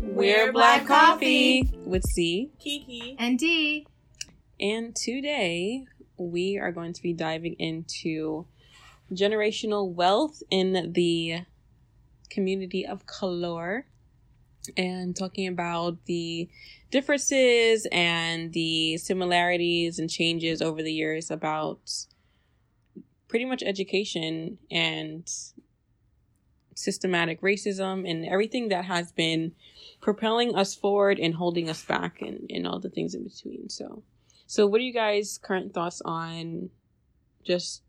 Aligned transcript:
We're 0.00 0.52
Black 0.52 0.86
Coffee 0.86 1.68
with 1.84 2.04
C. 2.04 2.52
Kiki. 2.58 3.16
And 3.18 3.38
D. 3.38 3.86
And 4.60 4.94
today 4.94 5.84
we 6.16 6.58
are 6.58 6.70
going 6.70 6.92
to 6.92 7.02
be 7.02 7.12
diving 7.12 7.54
into 7.54 8.46
generational 9.12 9.92
wealth 9.92 10.42
in 10.50 10.92
the 10.92 11.40
community 12.30 12.86
of 12.86 13.06
color 13.06 13.86
and 14.76 15.16
talking 15.16 15.48
about 15.48 16.04
the 16.06 16.48
differences 16.90 17.86
and 17.90 18.52
the 18.52 18.96
similarities 18.98 19.98
and 19.98 20.08
changes 20.08 20.62
over 20.62 20.82
the 20.82 20.92
years 20.92 21.30
about 21.30 21.80
pretty 23.32 23.46
much 23.46 23.62
education 23.62 24.58
and 24.70 25.26
systematic 26.74 27.40
racism 27.40 28.06
and 28.06 28.26
everything 28.26 28.68
that 28.68 28.84
has 28.84 29.10
been 29.10 29.52
propelling 30.02 30.54
us 30.54 30.74
forward 30.74 31.18
and 31.18 31.36
holding 31.36 31.70
us 31.70 31.82
back 31.82 32.20
and, 32.20 32.46
and 32.50 32.66
all 32.66 32.78
the 32.78 32.90
things 32.90 33.14
in 33.14 33.24
between. 33.24 33.70
So 33.70 34.02
so 34.46 34.66
what 34.66 34.82
are 34.82 34.84
you 34.84 34.92
guys 34.92 35.38
current 35.42 35.72
thoughts 35.72 36.02
on 36.04 36.68
just 37.42 37.80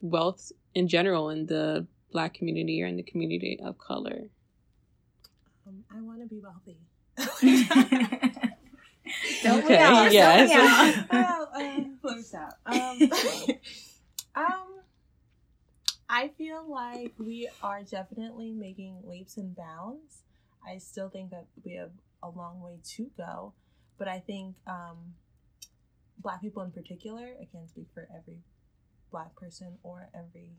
wealth 0.00 0.52
in 0.72 0.86
general 0.86 1.28
in 1.30 1.46
the 1.46 1.88
black 2.12 2.32
community 2.32 2.80
or 2.84 2.86
in 2.86 2.94
the 2.94 3.02
community 3.02 3.58
of 3.60 3.76
color? 3.76 4.28
Um, 5.66 5.82
I 5.90 6.00
want 6.00 6.20
to 6.20 6.28
be 6.28 6.40
wealthy. 6.40 6.78
Don't 9.42 9.64
Okay, 9.64 9.78
we 9.78 9.84
all? 9.84 10.12
yes. 10.12 10.50
Don't 10.50 11.10
we 11.10 11.18
all? 11.18 11.24
well, 11.24 11.50
um, 11.56 11.98
let 12.02 12.16
me 12.16 12.22
stop. 12.22 12.58
Um, 12.66 12.98
um, 14.36 14.80
I 16.08 16.28
feel 16.28 16.64
like 16.68 17.14
we 17.18 17.48
are 17.62 17.82
definitely 17.82 18.52
making 18.52 18.98
leaps 19.04 19.36
and 19.38 19.56
bounds. 19.56 20.22
I 20.66 20.78
still 20.78 21.08
think 21.08 21.30
that 21.30 21.46
we 21.64 21.74
have 21.74 21.90
a 22.22 22.28
long 22.28 22.60
way 22.60 22.78
to 22.96 23.10
go, 23.16 23.54
but 23.98 24.08
I 24.08 24.20
think 24.20 24.56
um, 24.66 25.14
Black 26.18 26.40
people 26.42 26.62
in 26.62 26.70
particular, 26.70 27.34
I 27.40 27.46
can't 27.50 27.68
speak 27.68 27.86
for 27.94 28.08
every 28.14 28.38
Black 29.10 29.34
person 29.36 29.78
or 29.82 30.08
every 30.14 30.50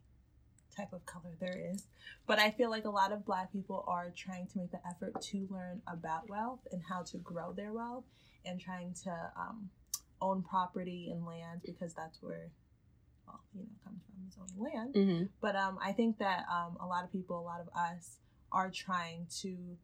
type 0.75 0.93
of 0.93 1.05
color 1.05 1.31
there 1.39 1.71
is, 1.73 1.87
but 2.25 2.39
I 2.39 2.51
feel 2.51 2.69
like 2.69 2.85
a 2.85 2.89
lot 2.89 3.11
of 3.11 3.25
Black 3.25 3.51
people 3.51 3.83
are 3.87 4.11
trying 4.15 4.47
to 4.47 4.57
make 4.57 4.71
the 4.71 4.79
effort 4.87 5.21
to 5.21 5.47
learn 5.49 5.81
about 5.87 6.29
wealth 6.29 6.59
and 6.71 6.81
how 6.89 7.03
to 7.03 7.17
grow 7.17 7.53
their 7.53 7.73
wealth 7.73 8.05
and 8.45 8.59
trying 8.59 8.93
to 9.03 9.31
um, 9.37 9.69
own 10.21 10.41
property 10.43 11.09
and 11.11 11.25
land 11.25 11.61
because 11.65 11.93
that's 11.93 12.21
where 12.21 12.49
well, 13.27 13.41
you 13.53 13.61
know, 13.61 13.67
comes 13.83 14.01
from 14.05 14.27
is 14.27 14.37
owning 14.39 14.73
land. 14.73 14.93
Mm-hmm. 14.95 15.25
But 15.41 15.55
um, 15.55 15.77
I 15.83 15.91
think 15.91 16.17
that 16.19 16.45
um, 16.51 16.77
a 16.79 16.87
lot 16.87 17.03
of 17.03 17.11
people, 17.11 17.39
a 17.39 17.41
lot 17.41 17.61
of 17.61 17.67
us, 17.75 18.17
are 18.51 18.71
trying 18.71 19.27
to 19.41 19.77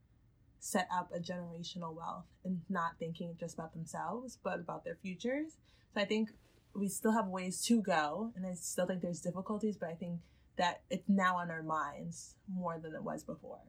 set 0.60 0.88
up 0.94 1.12
a 1.14 1.20
generational 1.20 1.94
wealth 1.94 2.26
and 2.46 2.62
not 2.70 2.94
thinking 2.98 3.36
just 3.38 3.56
about 3.56 3.74
themselves, 3.74 4.40
but 4.44 4.60
about 4.60 4.86
their 4.86 4.98
futures. 5.02 5.58
So 5.94 6.02
I 6.02 6.06
think 6.06 6.30
we 6.74 6.88
still 6.88 7.12
have 7.12 7.28
ways 7.28 7.62
to 7.66 7.82
go, 7.82 8.32
and 8.36 8.46
I 8.46 8.54
still 8.54 8.86
think 8.86 9.02
there's 9.02 9.22
difficulties, 9.22 9.78
but 9.78 9.90
I 9.90 9.96
think 9.96 10.22
that 10.58 10.82
it's 10.90 11.10
now 11.10 11.38
on 11.38 11.52
our 11.52 11.64
minds 11.64 12.36
more 12.48 12.80
than 12.82 12.96
it 12.96 13.04
was 13.04 13.24
before. 13.24 13.60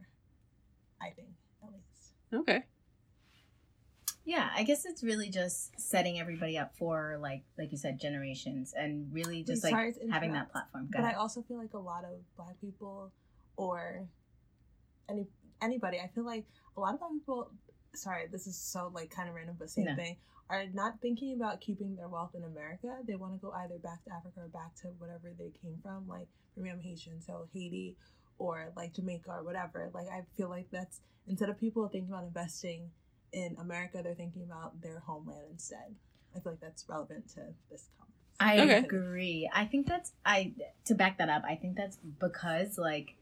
I 1.03 1.11
think, 1.11 1.29
at 1.63 1.71
least. 1.73 2.15
Okay. 2.33 2.65
Yeah, 4.25 4.49
I 4.57 4.63
guess 4.63 4.87
it's 4.87 5.03
really 5.03 5.29
just 5.29 5.79
setting 5.79 6.19
everybody 6.19 6.57
up 6.57 6.75
for 6.77 7.19
like 7.21 7.43
like 7.59 7.73
you 7.73 7.79
said 7.79 8.01
generations 8.01 8.73
and 8.77 9.13
really 9.13 9.43
just 9.43 9.63
like 9.63 9.75
having 10.11 10.33
that 10.33 10.51
platform. 10.51 10.89
Go 10.91 11.01
But 11.01 11.05
I 11.05 11.13
also 11.15 11.43
feel 11.43 11.59
like 11.59 11.75
a 11.75 11.79
lot 11.79 12.05
of 12.05 12.13
black 12.37 12.59
people 12.61 13.13
or 13.57 14.07
any 15.09 15.27
anybody, 15.61 15.99
I 16.01 16.09
feel 16.15 16.25
like 16.25 16.47
a 16.77 16.81
lot 16.81 16.95
of 16.95 17.01
black 17.01 17.13
people 17.13 17.51
sorry, 17.95 18.27
this 18.31 18.47
is 18.47 18.57
so 18.57 18.91
like 18.95 19.11
kind 19.11 19.29
of 19.29 19.35
random 19.35 19.57
but 19.59 19.71
same 19.71 19.85
No. 19.85 19.95
thing, 19.95 20.17
are 20.49 20.65
not 20.73 21.01
thinking 21.03 21.35
about 21.35 21.61
keeping 21.61 21.95
their 21.95 22.09
wealth 22.09 22.35
in 22.35 22.45
America. 22.45 22.99
They 23.07 23.17
want 23.17 23.35
to 23.35 23.39
go 23.39 23.53
either 23.53 23.79
back 23.79 24.05
to 24.05 24.13
Africa 24.13 24.41
or 24.41 24.49
back 24.49 24.75
to 24.83 24.89
whatever 24.99 25.33
they 25.39 25.51
came 25.63 25.79
from. 25.83 26.09
Like 26.09 26.29
for 26.55 26.61
me 26.61 26.71
I'm 26.71 26.81
Haitian, 26.81 27.21
so 27.21 27.47
Haiti 27.53 27.95
or 28.39 28.73
like 28.75 28.95
Jamaica 28.95 29.31
or 29.31 29.43
whatever. 29.45 29.91
Like 29.93 30.09
I 30.09 30.23
feel 30.37 30.49
like 30.49 30.69
that's 30.71 31.01
instead 31.29 31.51
of 31.51 31.61
people 31.61 31.87
thinking 31.89 32.11
about 32.11 32.25
investing 32.25 32.91
in 33.35 33.57
America, 33.61 34.01
they're 34.03 34.15
thinking 34.15 34.43
about 34.45 34.81
their 34.81 35.01
homeland 35.01 35.47
instead. 35.51 35.95
I 36.35 36.41
feel 36.41 36.53
like 36.53 36.61
that's 36.61 36.89
relevant 36.89 37.29
to 37.35 37.41
this 37.71 37.89
conversation. 37.99 38.11
I 38.41 38.59
Okay. 38.61 38.87
agree. 38.87 39.51
I 39.53 39.65
think 39.67 39.87
that's 39.87 40.13
I 40.25 40.53
to 40.87 40.95
back 40.95 41.19
that 41.19 41.29
up. 41.29 41.43
I 41.47 41.57
think 41.57 41.77
that's 41.77 41.97
because 42.21 42.79
like 42.79 43.17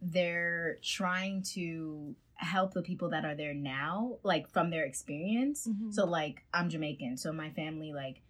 they're 0.00 0.78
trying 0.82 1.42
to 1.54 2.14
help 2.34 2.74
the 2.74 2.82
people 2.82 3.10
that 3.10 3.24
are 3.24 3.34
there 3.34 3.54
now, 3.54 4.18
like 4.22 4.48
from 4.50 4.70
their 4.70 4.84
experience. 4.84 5.66
Mhm. 5.66 5.92
So 5.92 6.04
like 6.06 6.44
I'm 6.54 6.68
Jamaican, 6.70 7.16
so 7.16 7.32
my 7.32 7.50
family 7.50 7.92
like 7.92 8.20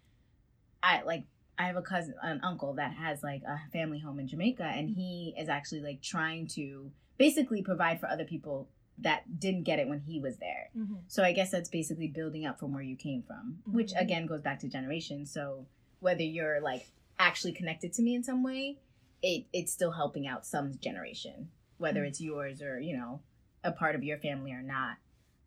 I 0.83 1.03
like 1.03 1.25
I 1.59 1.67
have 1.69 1.77
a 1.77 1.83
cousin, 1.83 2.15
an 2.23 2.41
uncle 2.43 2.75
that 2.75 2.93
has 2.93 3.23
like 3.23 3.43
a 3.43 3.59
family 3.73 3.99
home 3.99 4.21
in 4.21 4.29
Jamaica, 4.29 4.63
and 4.65 4.91
he 4.91 5.35
is 5.39 5.49
actually 5.49 5.81
like 5.81 6.03
trying 6.03 6.47
to 6.49 6.91
basically 7.19 7.63
provide 7.63 7.99
for 7.99 8.07
other 8.09 8.25
people 8.25 8.69
that 8.99 9.39
didn't 9.39 9.65
get 9.65 9.79
it 9.79 9.89
when 9.89 10.01
he 10.01 10.21
was 10.21 10.37
there. 10.39 10.71
Mhm. 10.77 11.03
So 11.07 11.23
I 11.23 11.33
guess 11.33 11.51
that's 11.51 11.69
basically 11.69 12.09
building 12.09 12.47
up 12.47 12.59
from 12.59 12.73
where 12.73 12.83
you 12.83 12.97
came 12.97 13.23
from, 13.23 13.63
which 13.67 13.93
Mhm. 13.93 14.01
again 14.01 14.27
goes 14.27 14.41
back 14.43 14.59
to 14.61 14.69
generation. 14.69 15.27
So 15.27 15.67
whether 16.01 16.23
you're 16.23 16.61
like 16.61 16.89
actually 17.19 17.53
connected 17.53 17.93
to 17.95 18.03
me 18.03 18.15
in 18.15 18.23
some 18.25 18.43
way, 18.43 18.79
it 19.23 19.47
it's 19.53 19.73
still 19.73 19.93
helping 19.93 20.27
out 20.27 20.47
some 20.47 20.79
generation, 20.79 21.51
whether 21.79 22.03
Mhm. 22.05 22.09
it's 22.09 22.21
yours 22.21 22.63
or 22.63 22.79
you 22.81 22.97
know 22.97 23.21
a 23.65 23.73
part 23.73 23.95
of 23.95 24.05
your 24.05 24.19
family 24.19 24.53
or 24.53 24.63
not. 24.63 24.99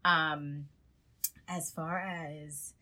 Um, 0.05 0.69
as 1.47 1.71
far 1.71 1.99
as 1.99 2.73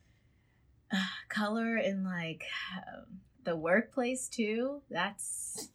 uh, 0.92 1.06
color 1.30 1.78
in 1.78 2.04
like 2.06 2.44
um, 2.76 3.22
the 3.44 3.56
workplace 3.56 4.28
too, 4.30 4.82
that's 4.90 5.70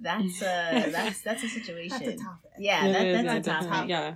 that's 0.00 0.42
a 0.42 0.90
that's 0.92 1.20
that's 1.22 1.42
a 1.44 1.48
situation. 1.48 1.98
That's 2.04 2.20
a 2.20 2.24
topic. 2.24 2.50
Yeah, 2.58 2.86
It 2.86 2.92
that, 2.92 3.06
is, 3.06 3.14
that's 3.14 3.24
yeah, 3.24 3.36
a 3.36 3.40
definitely, 3.40 3.68
topic. 3.76 3.90
Yeah. 3.90 4.14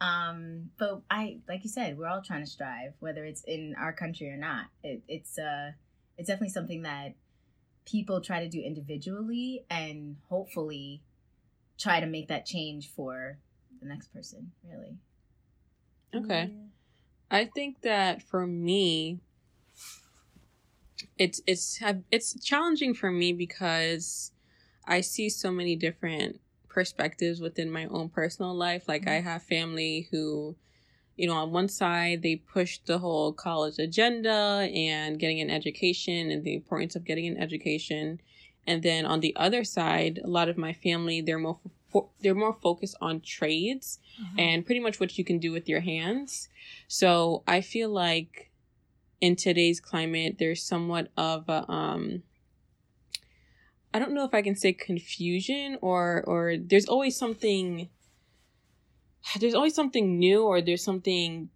Um, 0.00 0.70
but 0.78 1.02
I, 1.10 1.38
like 1.48 1.64
you 1.64 1.70
said, 1.70 1.96
we're 1.96 2.08
all 2.08 2.20
trying 2.20 2.44
to 2.44 2.50
strive, 2.50 2.92
whether 2.98 3.24
it's 3.24 3.42
in 3.44 3.74
our 3.78 3.92
country 3.92 4.28
or 4.28 4.36
not. 4.36 4.66
It, 4.82 5.02
it's 5.08 5.38
uh, 5.38 5.72
it's 6.18 6.28
definitely 6.28 6.50
something 6.50 6.82
that 6.82 7.14
people 7.86 8.20
try 8.20 8.40
to 8.40 8.48
do 8.48 8.60
individually, 8.60 9.64
and 9.70 10.16
hopefully, 10.28 11.02
try 11.78 12.00
to 12.00 12.06
make 12.06 12.28
that 12.28 12.44
change 12.44 12.90
for 12.90 13.38
the 13.80 13.88
next 13.88 14.08
person. 14.12 14.52
Really, 14.68 14.98
Okay. 16.14 16.52
I 17.30 17.46
think 17.46 17.80
that 17.82 18.22
for 18.22 18.46
me, 18.46 19.20
it's 21.18 21.40
it's 21.46 21.80
it's 22.10 22.44
challenging 22.44 22.94
for 22.94 23.10
me 23.10 23.32
because 23.32 24.32
I 24.86 25.00
see 25.00 25.28
so 25.28 25.50
many 25.50 25.76
different 25.76 26.40
perspectives 26.68 27.40
within 27.40 27.70
my 27.70 27.86
own 27.86 28.08
personal 28.08 28.54
life. 28.54 28.88
Like 28.88 29.06
I 29.06 29.20
have 29.20 29.42
family 29.42 30.08
who, 30.10 30.56
you 31.16 31.28
know, 31.28 31.34
on 31.34 31.52
one 31.52 31.68
side 31.68 32.22
they 32.22 32.36
push 32.36 32.78
the 32.78 32.98
whole 32.98 33.32
college 33.32 33.78
agenda 33.78 34.68
and 34.74 35.18
getting 35.18 35.40
an 35.40 35.50
education 35.50 36.30
and 36.30 36.42
the 36.44 36.54
importance 36.54 36.96
of 36.96 37.04
getting 37.04 37.26
an 37.28 37.36
education, 37.38 38.20
and 38.66 38.82
then 38.82 39.04
on 39.06 39.20
the 39.20 39.34
other 39.36 39.62
side, 39.62 40.18
a 40.24 40.26
lot 40.26 40.48
of 40.48 40.56
my 40.58 40.72
family 40.72 41.20
they're 41.20 41.38
more 41.38 41.58
fo- 41.90 42.10
they're 42.20 42.34
more 42.34 42.54
focused 42.54 42.96
on 43.00 43.20
trades 43.20 44.00
Mhm. 44.20 44.40
and 44.40 44.66
pretty 44.66 44.80
much 44.80 44.98
what 44.98 45.16
you 45.16 45.24
can 45.24 45.38
do 45.38 45.52
with 45.52 45.68
your 45.68 45.80
hands. 45.80 46.48
So 46.88 47.42
I 47.46 47.60
feel 47.60 47.88
like 47.90 48.50
in 49.20 49.36
today's 49.36 49.80
climate, 49.80 50.36
there's 50.38 50.62
somewhat 50.62 51.10
of 51.16 51.48
a, 51.48 51.70
um, 51.70 52.22
I 53.94 54.00
don't 54.00 54.12
know 54.12 54.24
if 54.24 54.34
I 54.34 54.42
can 54.42 54.56
say 54.56 54.72
confusion 54.72 55.78
or 55.80 56.24
or 56.26 56.56
there's 56.58 56.86
always 56.86 57.16
something. 57.16 57.88
There's 59.40 59.54
always 59.54 59.74
something 59.74 60.18
new, 60.18 60.42
or 60.44 60.60
there's 60.60 60.84
something 60.84 61.48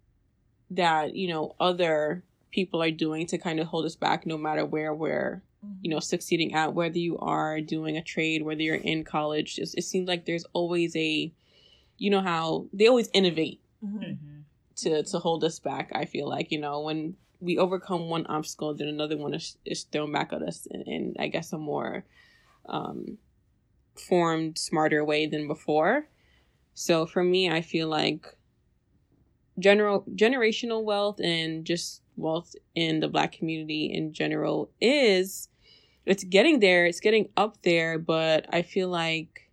that 0.71 1.15
you 1.15 1.27
know 1.27 1.55
other 1.59 2.23
people 2.49 2.81
are 2.81 2.89
doing 2.91 3.27
to 3.27 3.37
kind 3.37 3.59
of 3.59 3.67
hold 3.67 3.85
us 3.85 3.95
back, 3.95 4.25
no 4.25 4.37
matter 4.37 4.65
where 4.65 4.93
we're 4.93 5.43
Mhm. 5.63 5.77
you 5.81 5.89
know 5.91 5.99
succeeding 5.99 6.53
at 6.53 6.73
whether 6.73 6.97
you 6.97 7.17
are 7.19 7.59
doing 7.59 7.97
a 7.97 8.01
trade 8.01 8.43
whether 8.43 8.61
you're 8.61 8.75
in 8.93 9.03
college 9.03 9.55
just, 9.57 9.77
it 9.77 9.81
seems 9.83 10.07
like 10.07 10.23
there's 10.23 10.45
always 10.53 10.95
a 10.95 11.33
you 11.97 12.09
know 12.09 12.21
how 12.21 12.65
they 12.71 12.87
always 12.87 13.09
innovate 13.11 13.59
Mhm. 13.83 14.17
to 14.77 15.03
to 15.03 15.19
hold 15.19 15.43
us 15.43 15.59
back 15.59 15.91
i 15.93 16.05
feel 16.05 16.29
like 16.29 16.49
you 16.53 16.59
know 16.59 16.79
when 16.79 17.17
we 17.41 17.57
overcome 17.57 18.07
one 18.07 18.25
obstacle 18.27 18.73
then 18.73 18.87
another 18.87 19.17
one 19.17 19.33
is, 19.33 19.57
is 19.65 19.83
thrown 19.83 20.13
back 20.13 20.31
at 20.31 20.41
us 20.41 20.65
and, 20.71 20.87
in 20.87 21.13
i 21.19 21.27
guess 21.27 21.51
a 21.51 21.57
more 21.57 22.05
um 22.67 23.17
formed 23.95 24.57
smarter 24.57 25.03
way 25.03 25.25
than 25.25 25.47
before 25.47 26.07
so 26.73 27.05
for 27.05 27.23
me 27.23 27.49
i 27.49 27.61
feel 27.61 27.87
like 27.87 28.37
general 29.57 30.05
generational 30.15 30.83
wealth 30.83 31.19
and 31.19 31.65
just 31.65 32.01
wealth 32.15 32.55
in 32.75 32.99
the 32.99 33.07
black 33.07 33.31
community 33.31 33.91
in 33.93 34.13
general 34.13 34.69
is 34.79 35.49
it's 36.09 36.23
getting 36.23 36.59
there, 36.59 36.87
it's 36.87 36.99
getting 36.99 37.29
up 37.37 37.61
there, 37.61 37.99
but 37.99 38.47
I 38.51 38.63
feel 38.63 38.89
like 38.89 39.51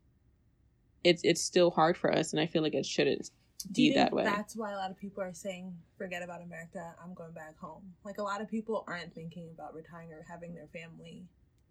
it's 1.04 1.22
it's 1.22 1.42
still 1.42 1.70
hard 1.70 1.96
for 1.96 2.12
us 2.12 2.32
and 2.32 2.40
I 2.40 2.46
feel 2.46 2.62
like 2.62 2.74
it 2.74 2.86
shouldn't 2.86 3.30
Do 3.70 3.82
you 3.82 3.90
be 3.90 3.94
think 3.94 4.10
that 4.10 4.16
way. 4.16 4.24
That's 4.24 4.56
why 4.56 4.72
a 4.72 4.76
lot 4.76 4.90
of 4.90 4.96
people 4.96 5.22
are 5.22 5.34
saying, 5.34 5.76
"Forget 5.98 6.22
about 6.22 6.42
America. 6.42 6.94
I'm 7.02 7.14
going 7.14 7.32
back 7.32 7.58
home." 7.58 7.94
Like 8.04 8.18
a 8.18 8.22
lot 8.22 8.40
of 8.40 8.50
people 8.50 8.84
aren't 8.88 9.14
thinking 9.14 9.50
about 9.52 9.74
retiring 9.74 10.12
or 10.12 10.24
having 10.28 10.54
their 10.54 10.68
family 10.68 11.26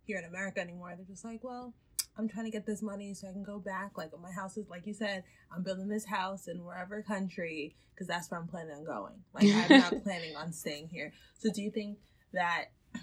here 0.06 0.18
in 0.18 0.26
America 0.26 0.60
anymore. 0.60 0.94
They're 0.96 1.06
just 1.06 1.26
like, 1.26 1.44
"Well, 1.44 1.74
I'm 2.18 2.28
trying 2.28 2.46
to 2.46 2.52
get 2.52 2.66
this 2.66 2.82
money 2.82 3.14
so 3.14 3.28
I 3.28 3.32
can 3.32 3.44
go 3.44 3.60
back. 3.60 3.98
Like 3.98 4.12
my 4.22 4.32
house 4.32 4.58
is, 4.58 4.70
like 4.70 4.86
you 4.86 4.94
said, 4.94 5.24
I'm 5.54 5.64
building 5.64 5.88
this 5.88 6.06
house 6.06 6.48
in 6.48 6.64
wherever 6.64 7.02
country 7.02 7.76
because 7.94 8.08
that's 8.08 8.30
where 8.30 8.40
I'm 8.40 8.48
planning 8.48 8.76
on 8.76 8.86
going. 8.86 9.24
Like 9.34 9.48
I'm 9.52 9.80
not 9.80 10.04
planning 10.04 10.36
on 10.36 10.54
staying 10.54 10.90
here." 10.90 11.14
So 11.40 11.52
do 11.52 11.62
you 11.62 11.72
think 11.72 11.98
that 12.34 12.66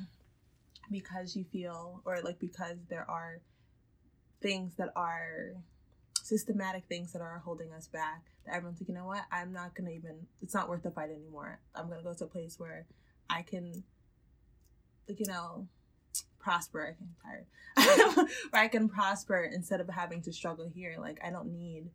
because 0.91 1.37
you 1.37 1.45
feel, 1.45 2.03
or 2.05 2.21
like 2.23 2.39
because 2.39 2.79
there 2.89 3.09
are 3.09 3.41
things 4.41 4.75
that 4.77 4.91
are 4.97 5.55
systematic 6.23 6.85
things 6.89 7.13
that 7.13 7.23
are 7.23 7.43
holding 7.45 7.73
us 7.73 7.87
back 7.89 8.23
that 8.47 8.55
everyone's 8.55 8.81
like 8.81 8.89
you 8.89 8.95
know 8.95 9.07
what 9.07 9.23
i'm 9.31 9.53
not 9.53 9.75
gonna 9.75 9.91
even 9.91 10.17
it's 10.41 10.55
not 10.55 10.69
worth 10.69 10.83
the 10.83 10.91
fight 10.91 11.11
anymore 11.11 11.59
i'm 11.75 11.89
gonna 11.89 12.03
go 12.03 12.15
to 12.15 12.25
a 12.25 12.29
place 12.29 12.59
where 12.59 12.87
i 13.29 13.43
can 13.43 13.83
like 15.09 15.19
you 15.19 15.27
know 15.27 15.67
prosper 16.43 16.97
i'm 17.01 17.15
tired 17.25 17.47
where 18.51 18.63
i 18.63 18.69
can 18.69 18.89
prosper 18.89 19.43
instead 19.53 19.81
of 19.81 19.89
having 19.89 20.21
to 20.21 20.33
struggle 20.33 20.69
here 20.69 20.97
like 20.99 21.19
i 21.25 21.31
don't 21.31 21.51
need 21.53 21.89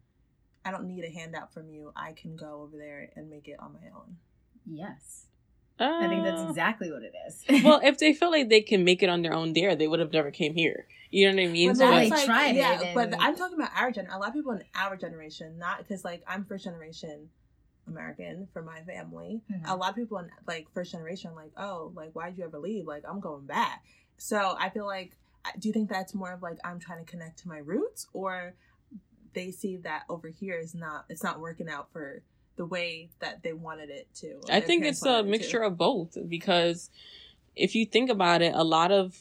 i 0.65 0.71
don't 0.71 0.85
need 0.87 1.03
a 1.03 1.09
handout 1.09 1.53
from 1.53 1.69
you 1.69 1.91
i 1.95 2.13
can 2.13 2.35
go 2.35 2.61
over 2.63 2.75
there 2.77 3.09
and 3.15 3.29
make 3.29 3.47
it 3.47 3.57
on 3.59 3.73
my 3.73 3.87
own 3.95 4.17
Yes. 4.69 5.27
I 5.79 6.07
think 6.09 6.23
that's 6.25 6.41
Uh, 6.41 6.49
exactly 6.49 6.91
what 6.91 7.03
it 7.03 7.13
is. 7.27 7.45
well, 7.63 7.79
if 7.83 7.97
they 8.01 8.13
feel 8.13 8.31
like 8.31 8.49
they 8.49 8.61
can 8.61 8.83
make 8.83 9.01
it 9.03 9.09
on 9.09 9.21
their 9.21 9.31
own 9.33 9.53
there, 9.53 9.75
they 9.77 9.87
would 9.87 9.99
have 9.99 10.11
never 10.11 10.29
came 10.31 10.55
here. 10.55 10.87
You 11.11 11.29
know 11.29 11.35
what 11.41 11.47
I 11.47 11.51
mean? 11.51 11.69
But 11.69 11.77
So 11.77 11.85
that's 11.85 12.09
that's- 12.09 12.21
they 12.21 12.25
tried 12.25 12.49
it 12.49 12.55
yeah, 12.57 12.93
but 12.93 13.13
I'm 13.17 13.35
talking 13.37 13.57
about 13.57 13.71
our 13.77 13.91
gen. 13.91 14.07
A 14.11 14.17
lot 14.17 14.29
of 14.29 14.33
people 14.33 14.51
in 14.53 14.63
our 14.75 14.97
generation, 14.97 15.57
not 15.59 15.77
because 15.77 16.03
like 16.03 16.21
I'm 16.27 16.43
first 16.45 16.65
generation 16.65 17.29
American 17.87 18.47
for 18.51 18.61
my 18.61 18.81
family. 18.81 19.41
Mhm. 19.49 19.61
A 19.69 19.75
lot 19.75 19.91
of 19.91 19.95
people 19.95 20.17
in 20.17 20.29
like 20.47 20.67
first 20.73 20.91
generation, 20.91 21.33
like, 21.35 21.51
oh, 21.55 21.91
like 21.95 22.11
why'd 22.13 22.37
you 22.37 22.43
ever 22.43 22.59
leave? 22.59 22.85
Like 22.87 23.03
I'm 23.07 23.19
going 23.21 23.45
back. 23.45 23.85
So 24.17 24.55
I 24.59 24.69
feel 24.69 24.85
like, 24.85 25.17
do 25.59 25.67
you 25.67 25.73
think 25.73 25.89
that's 25.89 26.13
more 26.13 26.33
of 26.33 26.41
like 26.41 26.57
I'm 26.63 26.79
trying 26.79 27.03
to 27.03 27.09
connect 27.09 27.39
to 27.39 27.47
my 27.47 27.59
roots, 27.59 28.07
or 28.13 28.53
they 29.33 29.51
see 29.51 29.77
that 29.77 30.03
over 30.09 30.27
here 30.27 30.57
is 30.57 30.73
not, 30.73 31.05
it's 31.09 31.23
not 31.23 31.39
working 31.39 31.69
out 31.69 31.91
for 31.91 32.21
the 32.55 32.65
way 32.65 33.09
that 33.19 33.43
they 33.43 33.53
wanted 33.53 33.89
it 33.89 34.07
to. 34.15 34.41
I 34.49 34.59
think 34.61 34.83
it's 34.83 35.05
a 35.05 35.19
it 35.19 35.23
to? 35.23 35.29
mixture 35.29 35.61
of 35.61 35.77
both 35.77 36.17
because 36.27 36.89
if 37.55 37.75
you 37.75 37.85
think 37.85 38.09
about 38.09 38.41
it, 38.41 38.53
a 38.55 38.63
lot 38.63 38.91
of 38.91 39.15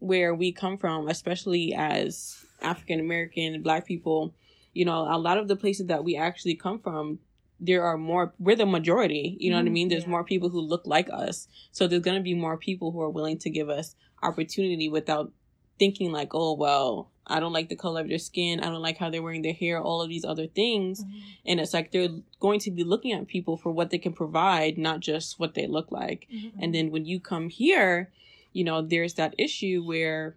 where 0.00 0.34
we 0.34 0.52
come 0.52 0.78
from, 0.78 1.08
especially 1.08 1.74
as 1.74 2.36
African 2.60 3.00
American 3.00 3.62
black 3.62 3.86
people, 3.86 4.34
you 4.74 4.84
know, 4.84 5.08
a 5.10 5.18
lot 5.18 5.38
of 5.38 5.48
the 5.48 5.56
places 5.56 5.86
that 5.86 6.04
we 6.04 6.16
actually 6.16 6.54
come 6.54 6.78
from, 6.78 7.18
there 7.58 7.82
are 7.84 7.96
more 7.96 8.34
we're 8.38 8.54
the 8.54 8.66
majority, 8.66 9.36
you 9.40 9.50
know 9.50 9.56
what 9.56 9.66
I 9.66 9.70
Mhm, 9.70 9.72
mean? 9.72 9.88
There's 9.88 10.04
yeah. 10.04 10.10
more 10.10 10.24
people 10.24 10.50
who 10.50 10.60
look 10.60 10.86
like 10.86 11.08
us. 11.10 11.48
So 11.72 11.86
there's 11.88 12.02
gonna 12.02 12.20
be 12.20 12.34
more 12.34 12.56
people 12.56 12.92
who 12.92 13.00
are 13.00 13.10
willing 13.10 13.38
to 13.38 13.50
give 13.50 13.68
us 13.68 13.96
opportunity 14.22 14.88
without 14.88 15.32
thinking 15.78 16.10
like, 16.12 16.30
oh 16.34 16.54
well, 16.54 17.10
I 17.26 17.40
don't 17.40 17.52
like 17.52 17.68
the 17.68 17.76
color 17.76 18.00
of 18.00 18.08
their 18.08 18.18
skin, 18.18 18.60
I 18.60 18.64
don't 18.70 18.80
like 18.82 18.96
how 18.98 19.10
they're 19.10 19.22
wearing 19.22 19.42
their 19.42 19.52
hair, 19.52 19.80
all 19.80 20.00
of 20.02 20.08
these 20.08 20.24
other 20.24 20.46
things 20.46 21.04
Mhm. 21.04 21.10
and 21.46 21.60
it's 21.60 21.74
like 21.74 21.90
they're 21.92 22.08
going 22.40 22.58
to 22.60 22.70
be 22.70 22.84
looking 22.84 23.12
at 23.12 23.26
people 23.28 23.56
for 23.56 23.70
what 23.70 23.90
they 23.90 23.98
can 23.98 24.12
provide 24.12 24.78
not 24.78 25.00
just 25.00 25.38
what 25.38 25.54
they 25.54 25.66
look 25.66 25.92
like 25.92 26.26
Mhm. 26.32 26.52
and 26.58 26.74
then 26.74 26.90
when 26.90 27.04
you 27.04 27.20
come 27.20 27.48
here 27.50 28.10
you 28.52 28.64
know 28.64 28.80
there's 28.82 29.14
that 29.14 29.34
issue 29.38 29.82
where 29.84 30.36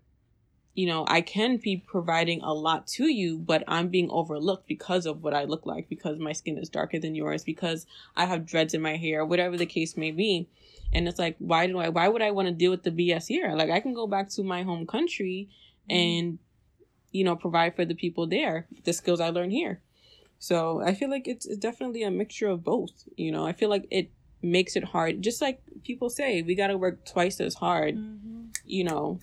you 0.73 0.85
know 0.85 1.05
i 1.07 1.21
can 1.21 1.57
be 1.57 1.75
providing 1.77 2.41
a 2.41 2.53
lot 2.53 2.85
to 2.87 3.05
you 3.07 3.37
but 3.39 3.63
i'm 3.67 3.87
being 3.87 4.09
overlooked 4.11 4.67
because 4.67 5.05
of 5.05 5.23
what 5.23 5.33
i 5.33 5.43
look 5.45 5.65
like 5.65 5.87
because 5.89 6.19
my 6.19 6.33
skin 6.33 6.57
is 6.57 6.69
darker 6.69 6.99
than 6.99 7.15
yours 7.15 7.43
because 7.43 7.85
i 8.15 8.25
have 8.25 8.45
dreads 8.45 8.73
in 8.73 8.81
my 8.81 8.95
hair 8.97 9.25
whatever 9.25 9.57
the 9.57 9.65
case 9.65 9.95
may 9.97 10.11
be 10.11 10.47
and 10.93 11.07
it's 11.07 11.19
like 11.19 11.35
why 11.39 11.67
do 11.67 11.77
i 11.79 11.89
why 11.89 12.07
would 12.07 12.21
i 12.21 12.31
want 12.31 12.47
to 12.47 12.53
deal 12.53 12.71
with 12.71 12.83
the 12.83 12.91
bs 12.91 13.27
here? 13.27 13.53
Like 13.55 13.69
i 13.69 13.79
can 13.79 13.93
go 13.93 14.07
back 14.07 14.29
to 14.29 14.43
my 14.43 14.63
home 14.63 14.85
country 14.85 15.49
and 15.89 16.39
you 17.11 17.23
know 17.23 17.35
provide 17.35 17.75
for 17.75 17.83
the 17.85 17.95
people 17.95 18.25
there 18.27 18.67
the 18.85 18.93
skills 18.93 19.19
i 19.19 19.29
learned 19.29 19.51
here. 19.51 19.81
So 20.39 20.81
i 20.81 20.93
feel 20.93 21.09
like 21.09 21.27
it's, 21.27 21.45
it's 21.45 21.57
definitely 21.57 22.03
a 22.03 22.11
mixture 22.11 22.47
of 22.47 22.63
both 22.63 23.03
you 23.15 23.31
know? 23.31 23.45
I 23.45 23.53
feel 23.53 23.69
like 23.69 23.85
it 23.91 24.09
makes 24.41 24.75
it 24.75 24.85
hard. 24.85 25.21
Just 25.21 25.39
like 25.41 25.61
people 25.83 26.09
say 26.09 26.41
we 26.41 26.55
got 26.55 26.67
to 26.67 26.77
work 26.77 27.05
twice 27.05 27.39
as 27.39 27.55
hard 27.55 27.95
Mhm. 27.95 28.55
you 28.65 28.83
know 28.83 29.19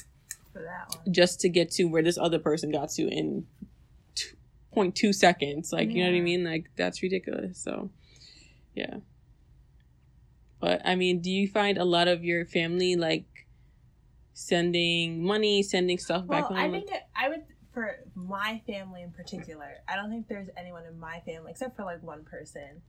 for 0.52 0.62
that 0.62 0.84
one. 0.94 1.12
just 1.12 1.40
to 1.40 1.48
get 1.48 1.70
to 1.72 1.84
where 1.84 2.02
this 2.02 2.18
other 2.18 2.38
person 2.38 2.70
got 2.70 2.88
to 2.90 3.02
in 3.08 3.46
t- 4.14 4.36
0.2 4.76 5.12
seconds. 5.14 5.72
Like 5.72 5.90
you 5.90 6.02
know 6.04 6.10
what 6.10 6.16
i 6.18 6.20
mean? 6.20 6.44
Like 6.44 6.70
that's 6.76 7.02
ridiculous. 7.02 7.58
So 7.58 7.90
yeah 8.74 8.98
but 10.60 10.80
i 10.84 10.94
mean 10.94 11.20
do 11.20 11.30
you 11.30 11.46
find 11.48 11.78
a 11.78 11.84
lot 11.84 12.08
of 12.08 12.24
your 12.24 12.44
family 12.44 12.96
like 12.96 13.46
sending 14.32 15.24
money 15.24 15.62
sending 15.62 15.98
stuff 15.98 16.26
back 16.26 16.48
Well, 16.48 16.58
home 16.58 16.68
I 16.68 16.70
think 16.70 16.90
it, 16.90 17.02
I 17.16 17.28
would 17.28 17.42
for 17.78 17.96
my 18.16 18.60
family 18.66 19.02
in 19.02 19.12
particular. 19.12 19.76
I 19.86 19.94
don't 19.94 20.10
think 20.10 20.26
there's 20.26 20.48
anyone 20.56 20.84
in 20.84 20.98
my 20.98 21.20
family 21.20 21.52
except 21.52 21.76
for 21.76 21.84
like 21.84 22.02
one 22.02 22.24
person 22.24 22.82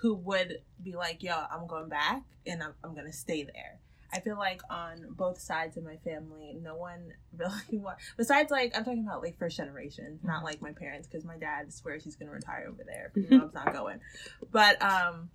who 0.00 0.14
would 0.14 0.62
be 0.82 0.94
like, 0.96 1.22
"Yo, 1.22 1.34
I'm 1.50 1.66
going 1.66 1.88
back 1.90 2.22
and 2.46 2.62
I'm, 2.62 2.72
I'm 2.82 2.94
gonna 2.94 3.12
stay 3.12 3.42
there." 3.42 3.78
I 4.12 4.20
feel 4.20 4.38
like 4.38 4.62
on 4.70 5.08
both 5.10 5.38
sides 5.38 5.76
of 5.76 5.84
my 5.84 5.96
family, 5.98 6.56
no 6.62 6.76
one 6.76 7.12
really 7.36 7.78
want. 7.78 7.98
Besides, 8.16 8.50
like 8.50 8.74
I'm 8.74 8.84
talking 8.84 9.04
about 9.04 9.22
like 9.22 9.38
first 9.38 9.58
generation, 9.58 10.18
not 10.22 10.44
like 10.44 10.62
my 10.62 10.72
parents, 10.72 11.06
because 11.06 11.24
my 11.26 11.36
dad 11.36 11.72
swears 11.72 12.04
he's 12.04 12.16
gonna 12.16 12.30
retire 12.30 12.66
over 12.70 12.84
there, 12.86 13.10
but 13.12 13.30
my 13.30 13.36
mom's 13.36 13.54
not 13.54 13.72
going. 13.74 14.00
But 14.50 14.80
um, 14.82 15.28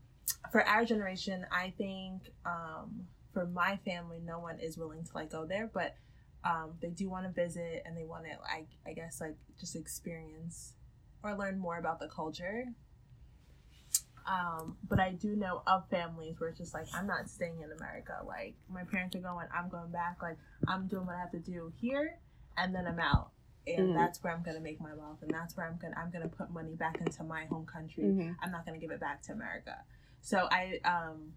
for 0.51 0.65
our 0.67 0.85
generation, 0.85 1.45
I 1.51 1.73
think 1.77 2.31
um, 2.45 3.07
for 3.33 3.45
my 3.45 3.77
family, 3.85 4.19
no 4.23 4.39
one 4.39 4.59
is 4.59 4.77
willing 4.77 5.03
to 5.03 5.09
like 5.13 5.31
go 5.31 5.45
there, 5.45 5.69
but 5.73 5.95
um, 6.43 6.71
they 6.81 6.89
do 6.89 7.09
want 7.09 7.25
to 7.25 7.31
visit 7.31 7.83
and 7.85 7.95
they 7.95 8.03
want 8.03 8.25
to, 8.25 8.31
I, 8.49 8.65
I 8.85 8.93
guess, 8.93 9.21
like 9.21 9.35
just 9.59 9.75
experience 9.75 10.73
or 11.23 11.37
learn 11.37 11.59
more 11.59 11.77
about 11.77 11.99
the 11.99 12.07
culture. 12.07 12.65
Um, 14.25 14.77
but 14.87 14.99
I 14.99 15.11
do 15.11 15.35
know 15.35 15.63
of 15.65 15.89
families 15.89 16.39
where 16.39 16.49
it's 16.49 16.59
just 16.59 16.73
like 16.73 16.85
I'm 16.93 17.07
not 17.07 17.27
staying 17.29 17.61
in 17.61 17.71
America. 17.71 18.17
Like 18.25 18.55
my 18.69 18.83
parents 18.83 19.15
are 19.15 19.19
going, 19.19 19.47
I'm 19.55 19.67
going 19.69 19.91
back. 19.91 20.17
Like 20.21 20.37
I'm 20.67 20.87
doing 20.87 21.05
what 21.05 21.15
I 21.15 21.19
have 21.19 21.31
to 21.31 21.39
do 21.39 21.71
here, 21.79 22.17
and 22.57 22.73
then 22.73 22.85
I'm 22.87 22.99
out. 22.99 23.31
And 23.67 23.89
Mhm. 23.89 23.95
that's 23.95 24.23
where 24.23 24.33
I'm 24.33 24.43
gonna 24.43 24.59
make 24.59 24.79
my 24.79 24.93
wealth, 24.93 25.21
and 25.21 25.31
that's 25.31 25.57
where 25.57 25.67
I'm 25.67 25.77
gonna 25.77 25.95
I'm 25.97 26.11
gonna 26.11 26.27
put 26.29 26.51
money 26.51 26.75
back 26.75 26.99
into 27.01 27.23
my 27.23 27.45
home 27.45 27.65
country. 27.65 28.03
Mhm. 28.05 28.35
I'm 28.41 28.51
not 28.51 28.65
gonna 28.65 28.77
give 28.77 28.91
it 28.91 28.99
back 28.99 29.21
to 29.23 29.33
America. 29.33 29.83
So 30.21 30.47
I 30.51 30.79
um 30.85 31.33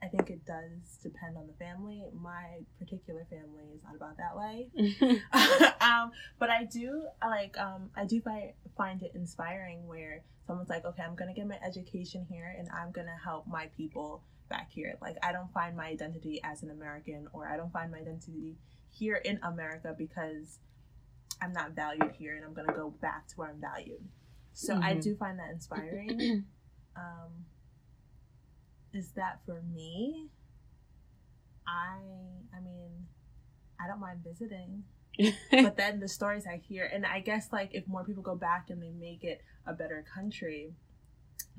I 0.00 0.06
think 0.06 0.30
it 0.30 0.44
does 0.46 0.98
depend 1.02 1.36
on 1.36 1.46
the 1.46 1.52
family. 1.54 2.04
My 2.12 2.60
particular 2.78 3.26
family 3.28 3.64
is 3.74 3.82
not 3.82 3.96
about 3.96 4.16
that 4.18 4.36
way. 4.36 4.68
um, 5.80 6.12
but 6.38 6.50
I 6.50 6.64
do 6.64 7.06
like 7.20 7.58
um, 7.58 7.90
I 7.96 8.04
do 8.04 8.20
find 8.20 8.52
find 8.76 9.02
it 9.02 9.12
inspiring 9.14 9.86
where 9.86 10.22
someone's 10.46 10.68
like, 10.68 10.84
okay, 10.84 11.02
I'm 11.02 11.14
gonna 11.16 11.34
get 11.34 11.46
my 11.48 11.58
education 11.66 12.26
here, 12.30 12.54
and 12.58 12.68
I'm 12.70 12.92
gonna 12.92 13.16
help 13.24 13.46
my 13.46 13.66
people 13.76 14.22
back 14.48 14.70
here. 14.70 14.96
Like 15.00 15.16
I 15.22 15.32
don't 15.32 15.52
find 15.52 15.76
my 15.76 15.86
identity 15.86 16.40
as 16.44 16.62
an 16.62 16.70
American, 16.70 17.28
or 17.32 17.48
I 17.48 17.56
don't 17.56 17.72
find 17.72 17.90
my 17.90 17.98
identity 17.98 18.56
here 18.90 19.16
in 19.16 19.38
America 19.42 19.94
because 19.96 20.58
I'm 21.40 21.52
not 21.52 21.72
valued 21.72 22.12
here, 22.18 22.36
and 22.36 22.44
I'm 22.44 22.54
gonna 22.54 22.72
go 22.72 22.90
back 23.00 23.26
to 23.28 23.34
where 23.36 23.48
I'm 23.48 23.60
valued. 23.60 24.02
So 24.52 24.76
I 24.76 24.94
Mhm. 24.94 25.02
do 25.02 25.16
find 25.16 25.38
that 25.38 25.50
inspiring. 25.50 26.44
um, 26.96 27.46
is 28.92 29.12
that 29.12 29.40
for 29.46 29.62
me? 29.74 30.28
I 31.66 31.98
I 32.56 32.60
mean, 32.60 33.06
I 33.80 33.86
don't 33.86 34.00
mind 34.00 34.20
visiting 34.24 34.84
but 35.50 35.76
then 35.76 36.00
the 36.00 36.08
stories 36.08 36.46
I 36.46 36.56
hear, 36.56 36.88
and 36.92 37.04
I 37.04 37.20
guess 37.20 37.48
like 37.52 37.70
if 37.72 37.86
more 37.86 38.04
people 38.04 38.22
go 38.22 38.34
back 38.34 38.70
and 38.70 38.82
they 38.82 38.90
make 38.90 39.24
it 39.24 39.42
a 39.66 39.72
better 39.72 40.04
country, 40.14 40.72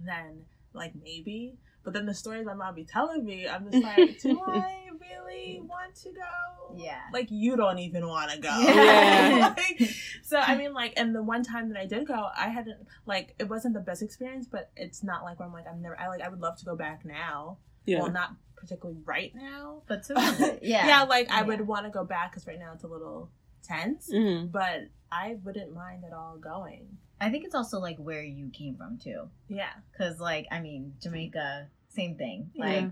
then 0.04 0.46
like 0.74 0.94
maybe. 1.02 1.58
But 1.84 1.94
then 1.94 2.06
the 2.06 2.14
stories 2.14 2.46
my 2.46 2.54
mom 2.54 2.76
be 2.76 2.86
telling 2.86 3.26
me, 3.26 3.48
I'm 3.48 3.70
just 3.70 3.84
like, 3.84 4.20
do 4.22 4.40
I 4.46 4.88
really 5.02 5.62
want 5.62 5.96
to 6.04 6.12
go? 6.12 6.76
Yeah. 6.78 7.00
Like 7.12 7.28
you 7.30 7.56
don't 7.58 7.80
even 7.80 8.08
want 8.08 8.32
to 8.32 8.40
go. 8.40 8.58
Yeah. 8.60 9.54
Like, 9.58 9.90
so 10.24 10.38
I 10.38 10.56
mean, 10.56 10.74
like, 10.74 10.94
and 10.98 11.14
the 11.14 11.22
one 11.24 11.44
time 11.44 11.70
that 11.70 11.78
I 11.80 11.86
did 11.86 12.08
go, 12.08 12.30
I 12.38 12.48
hadn't 12.50 12.88
like 13.06 13.36
it 13.40 13.50
wasn't 13.50 13.74
the 13.74 13.80
best 13.82 14.02
experience, 14.02 14.48
but 14.48 14.72
it's 14.76 15.04
not 15.04 15.24
like 15.24 15.40
where 15.40 15.48
I'm 15.48 15.54
like 15.54 15.68
I'm 15.68 15.82
never. 15.82 16.00
I 16.00 16.08
like 16.08 16.22
I 16.22 16.30
would 16.30 16.40
love 16.42 16.58
to 16.60 16.66
go 16.66 16.76
back 16.76 17.04
now. 17.06 17.58
yeah 17.86 18.00
Well, 18.02 18.12
not 18.12 18.32
particularly 18.56 19.02
right 19.06 19.34
now. 19.36 19.82
But 19.88 20.04
to 20.06 20.58
yeah. 20.62 20.88
yeah, 20.88 21.04
like 21.04 21.30
I 21.30 21.42
Yeah. 21.42 21.48
would 21.48 21.62
want 21.68 21.86
to 21.86 21.90
go 21.92 22.06
back 22.06 22.32
because 22.32 22.48
right 22.48 22.58
now 22.60 22.72
it's 22.74 22.84
a 22.86 22.88
little 22.88 23.30
tense 23.64 24.10
Mhm. 24.12 24.52
but 24.52 24.82
I 25.12 25.38
wouldn't 25.44 25.74
mind 25.74 26.04
at 26.06 26.14
all 26.14 26.38
going. 26.38 26.98
I 27.22 27.30
think 27.30 27.46
it's 27.46 27.56
also 27.56 27.80
like 27.80 27.98
where 27.98 28.24
you 28.24 28.50
came 28.50 28.76
from 28.76 28.98
too. 28.98 29.30
Yeah. 29.48 29.72
Cause 29.98 30.20
like 30.20 30.48
I 30.52 30.60
mean 30.60 30.96
Jamaica, 31.02 31.68
same 31.90 32.16
thing. 32.16 32.52
Yeah. 32.54 32.66
Like 32.66 32.92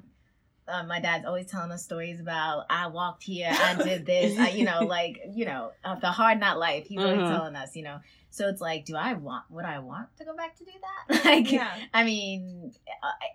uh, 0.68 0.84
my 0.84 1.00
dad's 1.02 1.26
always 1.26 1.48
telling 1.48 1.72
us 1.72 1.84
stories 1.84 2.22
about 2.22 2.66
I 2.70 2.88
walked 2.88 3.24
here, 3.24 3.50
I 3.52 3.74
did 3.84 4.06
this, 4.06 4.38
I, 4.40 4.50
you 4.50 4.64
know, 4.64 4.86
like 4.98 5.20
you 5.34 5.46
know, 5.46 5.72
uh, 5.84 5.96
the 5.96 6.12
hard 6.12 6.40
not 6.40 6.60
life. 6.60 6.86
He's 6.88 7.00
always 7.00 7.20
Uh-huh. 7.22 7.34
telling 7.38 7.56
us, 7.56 7.76
you 7.76 7.84
know. 7.84 8.00
So 8.30 8.48
it's 8.48 8.62
like, 8.62 8.86
do 8.86 8.96
I 8.96 9.14
want? 9.16 9.44
Would 9.50 9.66
I 9.66 9.80
want 9.80 10.16
to 10.18 10.24
go 10.24 10.34
back 10.34 10.56
to 10.60 10.64
do 10.64 10.72
that? 11.10 11.26
like, 11.26 11.52
Yeah. 11.52 11.76
I 11.94 12.04
mean, 12.06 12.74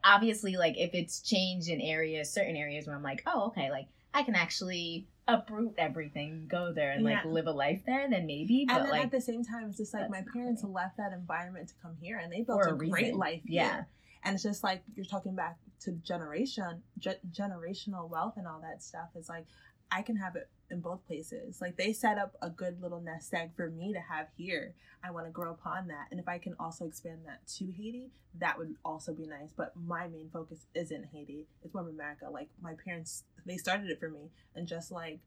obviously, 0.05 0.57
like 0.57 0.79
if 0.79 0.95
it's 0.95 1.21
changed 1.21 1.69
in 1.69 1.81
areas, 1.81 2.33
certain 2.33 2.57
areas 2.57 2.87
where 2.87 2.97
I'm 2.97 3.03
like, 3.03 3.23
oh, 3.27 3.49
okay, 3.49 3.71
like 3.71 3.89
I 4.15 4.23
can 4.23 4.35
actually 4.35 5.07
uproot 5.29 5.75
everything, 5.79 6.47
go 6.49 6.73
there, 6.73 6.93
and 6.93 7.05
like 7.05 7.25
live 7.25 7.47
a 7.47 7.53
life 7.53 7.81
there, 7.87 8.09
then 8.09 8.27
maybe. 8.27 8.65
But 8.67 8.77
and 8.77 8.85
then 8.85 8.91
like, 8.93 9.05
at 9.05 9.11
the 9.11 9.21
same 9.21 9.45
time, 9.45 9.69
it's 9.69 9.79
just 9.79 9.93
like 9.95 10.09
my 10.11 10.25
parents 10.33 10.63
left 10.65 10.97
that 10.99 11.13
environment 11.13 11.69
to 11.69 11.75
come 11.83 11.97
here, 12.01 12.19
and 12.19 12.33
they 12.33 12.43
built 12.43 12.65
a, 12.67 12.75
a 12.75 12.77
great 12.77 13.17
life 13.17 13.41
Yeah. 13.45 13.65
here. 13.65 13.89
And 14.25 14.35
it's 14.35 14.43
just 14.43 14.65
like 14.65 14.83
you're 14.95 15.05
talking 15.07 15.35
back 15.37 15.57
to 15.81 15.93
generation, 15.93 16.83
ge- 16.99 17.21
generational 17.33 18.09
wealth, 18.09 18.35
and 18.37 18.47
all 18.47 18.61
that 18.63 18.83
stuff. 18.83 19.09
Is 19.17 19.29
like 19.29 19.47
I 19.91 20.03
can 20.03 20.17
have 20.17 20.37
it 20.37 20.49
in 20.71 20.81
both 20.81 21.07
places. 21.07 21.61
Like 21.61 21.77
they 21.77 21.93
set 21.93 22.19
up 22.19 22.37
a 22.43 22.51
good 22.51 22.83
little 22.83 23.01
nest 23.01 23.33
egg 23.33 23.51
for 23.57 23.71
me 23.71 23.93
to 23.93 24.01
have 24.01 24.29
here. 24.37 24.75
I 25.03 25.11
want 25.11 25.27
to 25.27 25.33
grow 25.33 25.53
upon 25.53 25.89
that, 25.89 26.07
and 26.11 26.19
if 26.19 26.29
I 26.29 26.39
can 26.39 26.55
also 26.59 26.87
expand 26.87 27.21
that 27.27 27.47
to 27.59 27.67
Haiti, 27.71 28.11
that 28.39 28.59
would 28.59 28.75
also 28.85 29.13
be 29.13 29.27
nice. 29.27 29.51
But 29.57 29.73
my 29.77 30.09
main 30.09 30.29
focus 30.33 30.67
isn't 30.75 31.07
Haiti; 31.13 31.47
it's 31.63 31.75
more 31.75 31.83
of 31.85 31.89
America. 31.89 32.29
Like 32.31 32.49
my 32.61 32.75
parents, 32.85 33.25
they 33.45 33.57
started 33.57 33.91
it 33.91 34.01
for 34.01 34.09
me, 34.09 34.31
and 34.55 34.67
just 34.67 34.91
like 34.91 35.21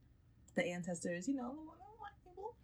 the 0.56 0.66
ancestors, 0.66 1.28
you 1.28 1.36
know, 1.36 1.56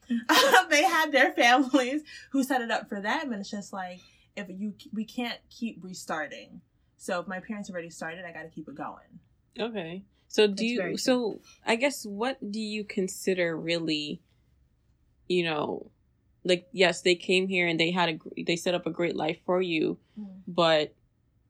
they 0.69 0.83
had 0.83 1.11
their 1.11 1.31
families 1.31 2.01
who 2.31 2.43
set 2.43 2.61
it 2.61 2.71
up 2.71 2.89
for 2.89 3.01
them, 3.01 3.31
and 3.31 3.39
it's 3.39 3.49
just 3.49 3.73
like 3.73 3.99
if 4.35 4.47
you 4.49 4.73
we 4.93 5.05
can't 5.05 5.39
keep 5.49 5.83
restarting. 5.83 6.61
So 6.97 7.19
if 7.19 7.27
my 7.27 7.39
parents 7.39 7.69
already 7.69 7.89
started, 7.89 8.25
I 8.25 8.31
got 8.31 8.43
to 8.43 8.49
keep 8.49 8.67
it 8.67 8.75
going. 8.75 9.19
Okay. 9.59 10.03
So 10.35 10.47
do 10.47 10.67
That's 10.75 10.91
you 10.91 10.97
so 10.97 11.39
I 11.65 11.75
guess 11.77 12.05
what 12.05 12.35
do 12.51 12.59
you 12.59 12.83
consider 12.83 13.55
really 13.55 14.19
you 15.29 15.43
know 15.45 15.91
like 16.43 16.67
yes, 16.73 17.01
they 17.01 17.15
came 17.15 17.47
here 17.47 17.67
and 17.67 17.79
they 17.79 17.91
had 17.91 18.09
a 18.09 18.43
they 18.43 18.57
set 18.57 18.75
up 18.75 18.85
a 18.85 18.91
great 18.91 19.15
life 19.15 19.39
for 19.45 19.61
you, 19.61 19.97
but 20.45 20.93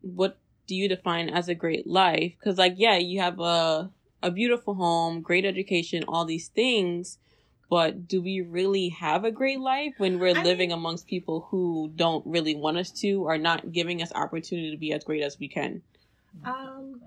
what 0.01 0.38
do 0.68 0.75
you 0.75 0.88
define 0.88 1.30
as 1.30 1.50
a 1.50 1.56
great 1.56 1.88
life? 1.88 2.34
Cuz 2.44 2.60
like 2.60 2.75
yeah, 2.77 2.98
you 2.98 3.20
have 3.22 3.39
a 3.39 3.89
a 4.22 4.30
beautiful 4.30 4.75
home, 4.75 5.22
great 5.22 5.46
education, 5.46 6.04
all 6.08 6.24
these 6.24 6.48
things, 6.48 7.18
but 7.70 8.08
do 8.08 8.22
we 8.22 8.39
really 8.42 8.89
have 8.89 9.25
a 9.25 9.32
great 9.32 9.60
life 9.60 9.96
when 9.98 10.20
we're 10.20 10.38
I 10.38 10.44
living 10.44 10.70
mean- 10.70 10.77
amongst 10.77 11.08
people 11.08 11.48
who 11.50 11.92
don't 11.96 12.25
really 12.25 12.56
want 12.56 12.77
us 12.77 12.92
to 13.01 13.12
or 13.27 13.38
not 13.38 13.72
giving 13.72 14.01
us 14.01 14.12
opportunity 14.13 14.70
to 14.72 14.77
be 14.77 14.94
as 14.94 15.04
great 15.04 15.24
as 15.24 15.39
we 15.39 15.48
can? 15.48 15.82
Um, 16.44 17.01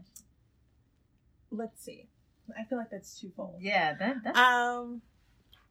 Let's 1.50 1.82
see. 1.82 2.08
I 2.58 2.64
feel 2.64 2.78
like 2.78 2.90
that's 2.90 3.18
twofold. 3.20 3.56
yeah, 3.60 3.94
that 3.94 4.16
that's 4.24 4.38
Um, 4.38 5.02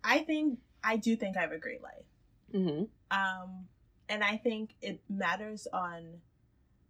I 0.03 0.19
think 0.19 0.59
I 0.83 0.97
do 0.97 1.15
think 1.15 1.35
I 1.37 1.41
have 1.41 1.51
a 1.51 1.57
great 1.57 1.81
life. 1.81 2.05
Mhm. 2.53 2.89
Um, 3.11 3.67
and 4.09 4.23
I 4.23 4.37
think 4.37 4.75
it 4.81 5.01
matters 5.09 5.67
on 5.73 6.21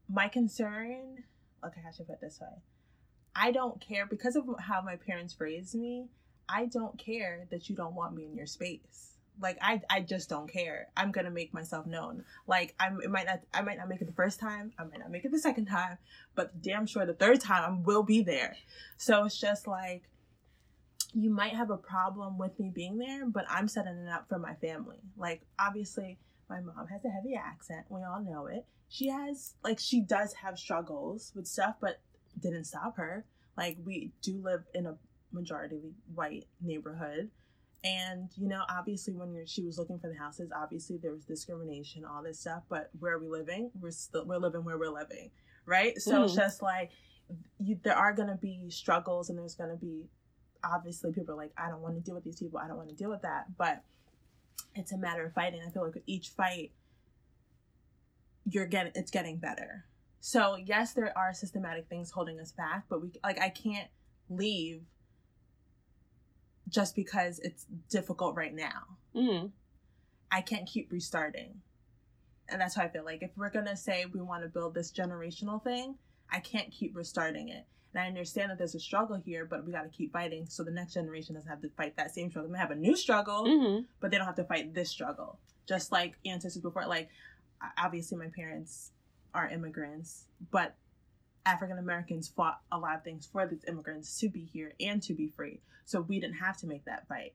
my 0.10 0.28
concern. 0.28 1.24
Okay, 1.64 1.82
I 1.88 1.92
should 1.92 2.08
put 2.08 2.14
it 2.14 2.22
this 2.22 2.40
way. 2.40 2.62
I 3.36 3.52
don't 3.52 3.80
care 3.82 4.06
because 4.06 4.36
of 4.36 4.46
how 4.60 4.82
my 4.82 4.96
parents 4.96 5.40
raised 5.40 5.76
me. 5.76 6.10
I 6.50 6.66
don't 6.66 6.98
care 6.98 7.46
that 7.50 7.70
you 7.70 7.76
don't 7.76 7.94
want 7.96 8.16
me 8.16 8.26
in 8.26 8.36
your 8.36 8.46
space. 8.46 9.17
Like 9.42 9.58
I, 9.62 9.82
I 9.90 10.02
just 10.02 10.30
don't 10.30 10.52
care. 10.52 10.88
I'm 10.96 11.12
gonna 11.12 11.32
make 11.32 11.54
myself 11.54 11.86
known. 11.86 12.24
Like 12.48 12.76
I'm, 12.80 13.02
it 13.02 13.10
might 13.10 13.26
not, 13.26 13.42
I 13.54 13.62
might 13.62 13.78
not 13.78 13.90
make 13.90 14.02
it 14.02 14.08
the 14.08 14.14
first 14.14 14.40
time. 14.40 14.72
I 14.78 14.84
might 14.84 15.00
not 15.00 15.12
make 15.12 15.26
it 15.26 15.32
the 15.32 15.40
second 15.40 15.66
time, 15.66 15.98
but 16.36 16.62
damn 16.62 16.86
sure 16.86 17.06
the 17.06 17.14
third 17.14 17.42
time 17.42 17.64
I 17.64 17.82
will 17.86 18.04
be 18.04 18.22
there. 18.22 18.56
So 18.98 19.26
it's 19.26 19.40
just 19.40 19.68
like 19.68 20.04
you 21.14 21.30
might 21.30 21.54
have 21.56 21.70
a 21.70 21.78
problem 21.78 22.38
with 22.38 22.60
me 22.60 22.72
being 22.74 22.98
there, 22.98 23.26
but 23.26 23.46
I'm 23.50 23.68
setting 23.68 23.98
it 23.98 24.10
up 24.10 24.28
for 24.30 24.38
my 24.38 24.54
family. 24.56 25.00
Like, 25.16 25.42
obviously, 25.58 26.20
my 26.50 26.60
mom 26.60 26.88
has 26.92 27.04
a 27.06 27.10
heavy 27.10 27.36
accent. 27.36 27.86
We 27.90 28.04
all 28.04 28.22
know 28.22 28.48
it. 28.48 28.66
She 28.90 29.08
has, 29.08 29.56
like, 29.64 29.80
she 29.80 30.02
does 30.02 30.34
have 30.34 30.60
struggles 30.60 31.32
with 31.36 31.48
stuff, 31.48 31.76
but 31.82 32.00
didn't 32.40 32.66
stop 32.66 32.98
her. 32.98 33.26
Like, 33.58 33.78
we 33.84 34.12
do 34.22 34.40
live 34.44 34.64
in 34.74 34.86
a 34.86 34.96
majority 35.32 35.94
white 36.14 36.46
neighborhood. 36.62 37.30
And, 37.88 38.30
you 38.36 38.48
know, 38.48 38.64
obviously, 38.70 39.14
when 39.14 39.32
you're, 39.34 39.48
she 39.48 39.64
was 39.64 39.78
looking 39.78 40.00
for 40.00 40.10
the 40.10 40.18
houses, 40.18 40.52
obviously 40.56 40.98
there 40.98 41.12
was 41.14 41.24
discrimination, 41.24 42.04
all 42.04 42.22
this 42.24 42.40
stuff. 42.40 42.64
But 42.70 42.90
where 43.00 43.14
are 43.14 43.20
we 43.20 43.28
living? 43.30 43.72
We're 43.80 43.92
still, 43.92 44.26
we're 44.26 44.38
living 44.40 44.64
where 44.66 44.78
we're 44.78 44.90
living, 44.94 45.32
right? 45.66 45.98
So 46.02 46.24
it's 46.24 46.34
Mhm. 46.34 46.36
just 46.36 46.62
like, 46.62 46.92
you, 47.60 47.80
there 47.84 47.96
are 47.96 48.14
going 48.14 48.30
to 48.30 48.36
be 48.36 48.70
struggles 48.70 49.30
and 49.30 49.38
there's 49.38 49.56
going 49.56 49.70
to 49.70 49.76
be 49.76 50.08
obviously 50.64 51.12
people 51.12 51.34
are 51.36 51.38
like 51.38 51.52
i 51.58 51.70
don't 51.70 51.82
want 51.82 51.94
to 51.94 52.02
deal 52.02 52.16
with 52.16 52.24
these 52.24 52.40
people 52.40 52.58
i 52.58 52.68
don't 52.68 52.78
want 52.78 52.90
to 52.90 52.96
deal 52.96 53.10
with 53.12 53.22
that 53.22 53.46
but 53.58 53.84
it's 54.76 54.92
a 54.92 54.98
matter 54.98 55.24
of 55.26 55.34
fighting 55.34 55.62
i 55.66 55.70
feel 55.70 55.84
like 55.84 55.94
with 55.94 56.04
each 56.08 56.30
fight 56.30 56.72
you're 58.50 58.66
getting 58.66 58.92
it's 58.96 59.12
getting 59.12 59.38
better 59.38 59.86
so 60.20 60.56
yes 60.56 60.94
there 60.94 61.16
are 61.18 61.34
systematic 61.34 61.86
things 61.90 62.10
holding 62.12 62.40
us 62.40 62.52
back 62.52 62.86
but 62.90 63.02
we 63.02 63.12
like 63.24 63.40
i 63.40 63.50
can't 63.50 63.90
leave 64.30 64.82
just 66.70 66.96
because 66.96 67.40
it's 67.40 67.66
difficult 67.90 68.36
right 68.36 68.54
now 68.54 68.98
Mhm. 69.16 69.52
I 70.32 70.42
can't 70.42 70.68
keep 70.68 70.92
restarting. 70.92 71.62
And 72.50 72.60
that's 72.62 72.76
how 72.76 72.84
I 72.84 72.90
feel 72.90 73.04
like 73.06 73.24
if 73.24 73.32
we're 73.38 73.50
gonna 73.50 73.76
say 73.78 74.06
we 74.06 74.22
want 74.22 74.44
to 74.44 74.50
build 74.50 74.74
this 74.74 74.92
generational 74.92 75.64
thing, 75.64 75.98
I 76.30 76.40
can't 76.40 76.72
keep 76.72 76.96
restarting 76.96 77.50
it. 77.50 77.66
And 77.94 78.04
I 78.04 78.08
understand 78.08 78.52
that 78.52 78.58
there's 78.58 78.76
a 78.76 78.80
struggle 78.80 79.16
here, 79.18 79.46
but 79.46 79.66
we 79.66 79.72
got 79.72 79.84
to 79.84 79.90
keep 79.90 80.12
fighting 80.12 80.46
so 80.46 80.64
the 80.64 80.72
next 80.72 80.94
generation 80.94 81.36
doesn't 81.36 81.50
have 81.50 81.62
to 81.62 81.70
fight 81.70 81.96
that 81.96 82.12
same 82.12 82.30
struggle. 82.30 82.50
They 82.50 82.54
may 82.54 82.60
have 82.60 82.72
a 82.72 82.76
new 82.76 82.96
struggle, 82.96 83.46
Mhm. 83.46 83.86
but 84.02 84.12
they 84.12 84.18
don't 84.18 84.28
have 84.28 84.36
to 84.36 84.44
fight 84.44 84.74
this 84.74 84.90
struggle. 84.90 85.40
Just 85.66 85.92
like 85.92 86.20
ancestors 86.26 86.62
before, 86.62 86.86
like 86.86 87.10
obviously 87.78 88.18
my 88.18 88.28
parents 88.28 88.92
are 89.34 89.48
immigrants, 89.50 90.28
but 90.52 90.76
African 91.48 91.78
Americans 91.78 92.28
fought 92.28 92.60
a 92.72 92.78
lot 92.78 92.96
of 92.96 93.04
things 93.04 93.28
for 93.32 93.48
these 93.48 93.64
immigrants 93.68 94.20
to 94.20 94.30
be 94.30 94.44
here 94.44 94.74
and 94.80 95.02
to 95.04 95.14
be 95.14 95.30
free. 95.30 95.62
So 95.86 96.02
we 96.02 96.20
didn't 96.20 96.36
have 96.36 96.58
to 96.58 96.68
make 96.68 96.86
that 96.86 97.08
fight. 97.08 97.34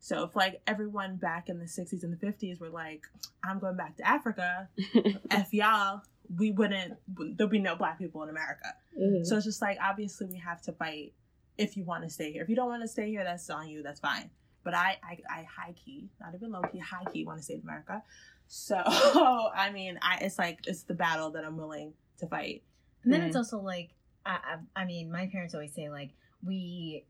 So 0.00 0.24
if 0.24 0.36
like 0.36 0.60
everyone 0.66 1.16
back 1.16 1.48
in 1.48 1.58
the 1.58 1.64
60s 1.64 2.02
and 2.02 2.12
the 2.12 2.26
50s 2.26 2.60
were 2.60 2.68
like, 2.68 3.02
I'm 3.44 3.58
going 3.58 3.76
back 3.76 3.96
to 3.96 4.06
Africa, 4.06 4.68
F 5.30 5.52
y'all, 5.52 6.02
we 6.36 6.50
wouldn't, 6.50 6.94
there'll 7.08 7.50
be 7.50 7.60
no 7.60 7.76
black 7.76 7.98
people 7.98 8.22
in 8.24 8.28
America. 8.28 8.74
Mm-hmm. 9.00 9.24
So 9.24 9.36
it's 9.36 9.46
just 9.46 9.62
like, 9.62 9.78
obviously 9.82 10.26
we 10.26 10.38
have 10.38 10.60
to 10.62 10.72
fight 10.72 11.14
if 11.56 11.76
you 11.76 11.84
want 11.84 12.02
to 12.04 12.10
stay 12.10 12.32
here. 12.32 12.42
If 12.42 12.48
you 12.48 12.56
don't 12.56 12.68
want 12.68 12.82
to 12.82 12.88
stay 12.88 13.08
here, 13.08 13.24
that's 13.24 13.48
on 13.48 13.68
you, 13.68 13.82
that's 13.82 14.00
fine. 14.00 14.30
But 14.64 14.74
I, 14.74 14.98
I, 15.02 15.18
I 15.30 15.44
high 15.44 15.72
key, 15.72 16.08
not 16.20 16.34
even 16.34 16.50
low 16.50 16.62
key, 16.62 16.80
high 16.80 17.04
key 17.12 17.24
want 17.24 17.38
to 17.38 17.44
stay 17.44 17.54
in 17.54 17.60
America. 17.60 18.02
So, 18.48 18.76
I 18.84 19.70
mean, 19.72 19.98
I, 20.02 20.18
it's 20.22 20.38
like, 20.38 20.60
it's 20.66 20.82
the 20.82 20.94
battle 20.94 21.30
that 21.30 21.44
I'm 21.44 21.56
willing 21.56 21.92
to 22.18 22.26
fight. 22.26 22.64
And 23.06 23.12
then 23.14 23.22
it's 23.22 23.36
also 23.36 23.58
like, 23.60 23.90
I, 24.24 24.38
I, 24.74 24.82
I 24.82 24.84
mean, 24.84 25.10
my 25.12 25.28
parents 25.28 25.54
always 25.54 25.72
say 25.72 25.88
like 25.88 26.10
we 26.44 27.04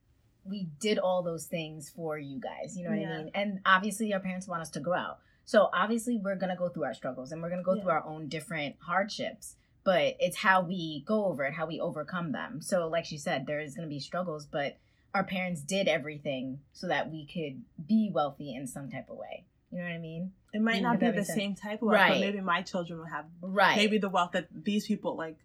we 0.44 0.68
did 0.78 0.98
all 0.98 1.22
those 1.24 1.46
things 1.46 1.90
for 1.90 2.16
you 2.18 2.38
guys. 2.38 2.76
You 2.76 2.84
know 2.84 2.90
what 2.90 3.00
Yeah. 3.00 3.12
I 3.14 3.16
mean? 3.16 3.30
And 3.34 3.60
obviously, 3.66 4.12
our 4.14 4.20
parents 4.20 4.46
want 4.46 4.60
us 4.62 4.70
to 4.70 4.80
grow. 4.80 4.98
Out, 4.98 5.18
so 5.44 5.68
obviously, 5.72 6.18
we're 6.18 6.36
gonna 6.36 6.54
go 6.56 6.68
through 6.68 6.84
our 6.84 6.94
struggles 6.94 7.32
and 7.32 7.42
we're 7.42 7.48
gonna 7.50 7.62
go 7.64 7.74
Yeah. 7.74 7.82
through 7.82 7.90
our 7.92 8.04
own 8.04 8.28
different 8.28 8.76
hardships. 8.80 9.56
But 9.84 10.16
it's 10.20 10.36
how 10.36 10.60
we 10.62 11.02
go 11.06 11.24
over 11.26 11.44
it, 11.44 11.54
how 11.54 11.66
we 11.66 11.80
overcome 11.80 12.32
them. 12.32 12.60
So, 12.60 12.88
like 12.88 13.04
she 13.06 13.18
said, 13.18 13.46
there 13.46 13.60
is 13.60 13.74
gonna 13.74 13.88
be 13.88 13.98
struggles, 14.00 14.44
but 14.46 14.76
our 15.14 15.24
parents 15.24 15.62
did 15.62 15.88
everything 15.88 16.60
so 16.72 16.88
that 16.88 17.10
we 17.10 17.24
could 17.26 17.62
be 17.88 18.10
wealthy 18.12 18.54
in 18.54 18.66
some 18.66 18.90
type 18.90 19.08
of 19.08 19.16
way. 19.16 19.46
You 19.72 19.78
know 19.78 19.84
what 19.84 19.92
I 19.92 19.98
mean? 19.98 20.32
It 20.52 20.60
might 20.60 20.80
Mm, 20.80 20.82
not 20.82 21.00
be 21.00 21.10
the 21.10 21.24
sense. 21.24 21.36
same 21.38 21.54
type 21.54 21.80
of 21.82 21.88
wealth, 21.88 21.94
Right. 21.94 22.08
but 22.10 22.20
maybe 22.20 22.40
my 22.40 22.62
children 22.62 22.98
will 23.00 23.06
have 23.06 23.26
Right. 23.40 23.76
maybe 23.76 23.98
the 23.98 24.08
wealth 24.10 24.32
that 24.32 24.48
these 24.52 24.86
people, 24.86 25.16
like 25.16 25.38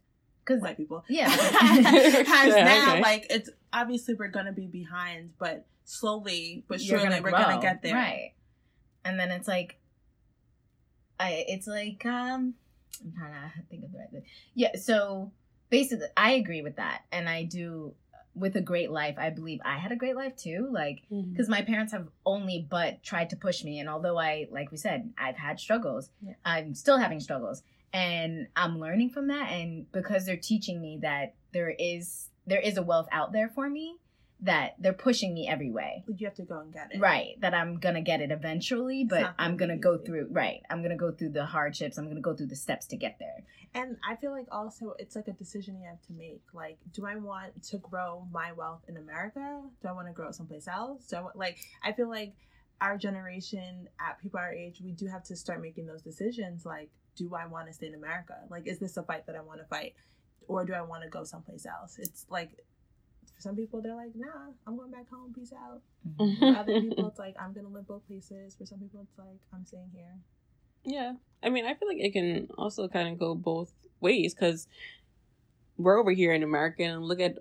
because 0.46 0.62
white 0.62 0.78
people, 0.78 1.04
yeah. 1.10 1.30
has 1.30 2.48
Yeah, 2.56 2.64
now. 2.66 2.92
okay. 2.94 3.02
Like, 3.02 3.28
it's 3.30 3.50
obviously 3.74 4.14
we're 4.16 4.28
gonna 4.30 4.52
be 4.54 4.68
behind, 4.68 5.32
but 5.40 5.66
slowly 5.84 6.64
but 6.68 6.80
surely 6.80 7.04
gonna 7.04 7.22
we're 7.22 7.32
gonna 7.32 7.60
get 7.62 7.82
there. 7.82 7.96
right 7.96 8.34
and 9.04 9.20
then 9.20 9.30
it's 9.32 9.48
like 9.48 9.78
i 11.20 11.44
it's 11.48 11.68
like 11.68 12.06
um 12.06 12.54
i'm 13.04 13.14
trying 13.18 13.32
to 13.34 13.62
think 13.70 13.84
of 13.84 13.92
the 13.92 13.98
right 13.98 14.10
thing. 14.12 14.24
yeah 14.54 14.70
so 14.76 15.32
basically 15.70 16.06
i 16.16 16.32
agree 16.34 16.62
with 16.62 16.76
that 16.78 17.02
and 17.12 17.28
i 17.28 17.44
do 17.44 17.94
with 18.36 18.56
a 18.56 18.62
great 18.62 18.90
life 18.92 19.16
i 19.18 19.30
believe 19.30 19.60
i 19.66 19.78
had 19.78 19.92
a 19.92 19.96
great 19.96 20.16
life 20.16 20.36
too 20.38 20.70
like 20.72 21.02
because 21.10 21.50
my 21.50 21.62
parents 21.62 21.92
have 21.92 22.08
only 22.26 22.66
but 22.70 23.04
tried 23.04 23.30
to 23.30 23.36
push 23.36 23.64
me 23.64 23.80
and 23.80 23.90
although 23.90 24.18
i 24.18 24.48
like 24.52 24.72
we 24.72 24.78
said 24.78 25.12
i've 25.18 25.36
had 25.36 25.60
struggles 25.60 26.10
Yeah. 26.26 26.34
i'm 26.46 26.74
still 26.74 26.98
having 27.00 27.20
struggles 27.20 27.64
and 27.94 28.48
i'm 28.56 28.80
learning 28.80 29.10
from 29.10 29.28
that 29.28 29.52
and 29.52 29.92
because 29.92 30.26
they're 30.26 30.38
teaching 30.38 30.82
me 30.82 31.00
that 31.02 31.34
there 31.54 31.74
is 31.78 32.30
there 32.48 32.60
is 32.60 32.78
a 32.78 32.82
wealth 32.82 33.08
out 33.12 33.32
there 33.32 33.50
for 33.50 33.70
me 33.70 33.98
that 34.44 34.74
they're 34.80 34.94
pushing 34.94 35.34
me 35.34 35.48
every 35.48 35.70
way. 35.70 36.04
You 36.08 36.26
have 36.26 36.36
to 36.36 36.44
go 36.44 36.60
and 36.60 36.74
get 36.74 36.90
it. 36.92 37.00
Right, 37.00 37.40
that 37.42 37.54
I'm 37.54 37.78
gonna 37.78 38.02
get 38.02 38.22
it 38.22 38.32
eventually, 38.32 39.04
but 39.04 39.36
I'm 39.38 39.56
gonna 39.56 39.78
go 39.78 39.96
easy. 39.96 40.06
through 40.06 40.28
right. 40.32 40.62
I'm 40.70 40.82
gonna 40.82 40.98
go 40.98 41.12
through 41.12 41.30
the 41.30 41.46
hardships. 41.46 41.98
I'm 41.98 42.08
gonna 42.08 42.22
go 42.22 42.36
through 42.36 42.48
the 42.48 42.56
steps 42.56 42.88
to 42.88 42.98
get 42.98 43.18
there. 43.20 43.44
And 43.74 43.98
I 44.08 44.16
feel 44.16 44.32
like 44.32 44.48
also 44.52 44.96
it's 44.98 45.16
like 45.16 45.28
a 45.28 45.34
decision 45.34 45.80
you 45.80 45.88
have 45.88 46.02
to 46.08 46.14
make. 46.14 46.42
Like, 46.54 46.80
do 46.92 47.06
I 47.06 47.16
want 47.18 47.64
to 47.66 47.78
grow 47.78 48.28
my 48.32 48.52
wealth 48.52 48.82
in 48.88 48.98
America? 48.98 49.62
Do 49.82 49.88
I 49.88 49.92
want 49.92 50.08
to 50.08 50.14
grow 50.14 50.30
it 50.30 50.36
someplace 50.36 50.68
else? 50.68 51.06
Do 51.06 51.18
I 51.18 51.22
want 51.22 51.36
like 51.36 51.60
I 51.84 51.92
feel 51.92 52.10
like 52.10 52.34
our 52.82 52.98
generation 52.98 53.88
at 54.00 54.20
people 54.20 54.40
our 54.40 54.52
age, 54.52 54.82
we 54.84 54.92
do 54.92 55.06
have 55.06 55.24
to 55.24 55.36
start 55.36 55.62
making 55.62 55.86
those 55.86 56.02
decisions. 56.02 56.66
Like, 56.66 56.90
do 57.16 57.36
I 57.36 57.46
want 57.46 57.68
to 57.68 57.74
stay 57.74 57.88
in 57.88 57.96
America? 57.96 58.36
Like, 58.50 58.68
is 58.68 58.80
this 58.80 58.98
a 58.98 59.04
fight 59.04 59.26
that 59.28 59.36
I 59.36 59.42
want 59.42 59.60
to 59.60 59.66
fight? 59.66 59.94
Or 60.48 60.66
do 60.66 60.74
I 60.74 60.82
want 60.82 61.04
to 61.04 61.10
go 61.10 61.24
someplace 61.24 61.66
else? 61.66 61.98
It's 62.00 62.26
like 62.30 62.50
for 63.36 63.42
some 63.42 63.56
people 63.56 63.82
they're 63.82 63.96
like, 63.96 64.16
nah, 64.16 64.52
I'm 64.68 64.76
going 64.76 64.92
back 64.92 65.10
home, 65.10 65.34
peace 65.34 65.54
out. 65.54 65.82
For 66.40 66.46
other 66.58 66.82
people 66.82 67.08
it's 67.08 67.20
like 67.20 67.36
I'm 67.40 67.54
gonna 67.54 67.70
live 67.70 67.88
both 67.88 68.06
places. 68.08 68.56
For 68.56 68.66
some 68.66 68.80
people 68.80 69.02
it's 69.02 69.18
like 69.18 69.40
I'm 69.54 69.66
staying 69.66 69.92
here. 69.94 70.18
Yeah. 70.84 71.14
I 71.44 71.50
mean, 71.50 71.66
I 71.66 71.74
feel 71.74 71.88
like 71.88 72.00
it 72.00 72.12
can 72.14 72.50
also 72.58 72.88
kind 72.88 73.08
of 73.10 73.20
go 73.20 73.36
both 73.36 73.72
ways 74.00 74.34
because 74.34 74.68
we're 75.78 76.00
over 76.00 76.12
here 76.12 76.34
in 76.34 76.44
America 76.44 76.84
and 76.84 77.04
look 77.04 77.20
at 77.20 77.38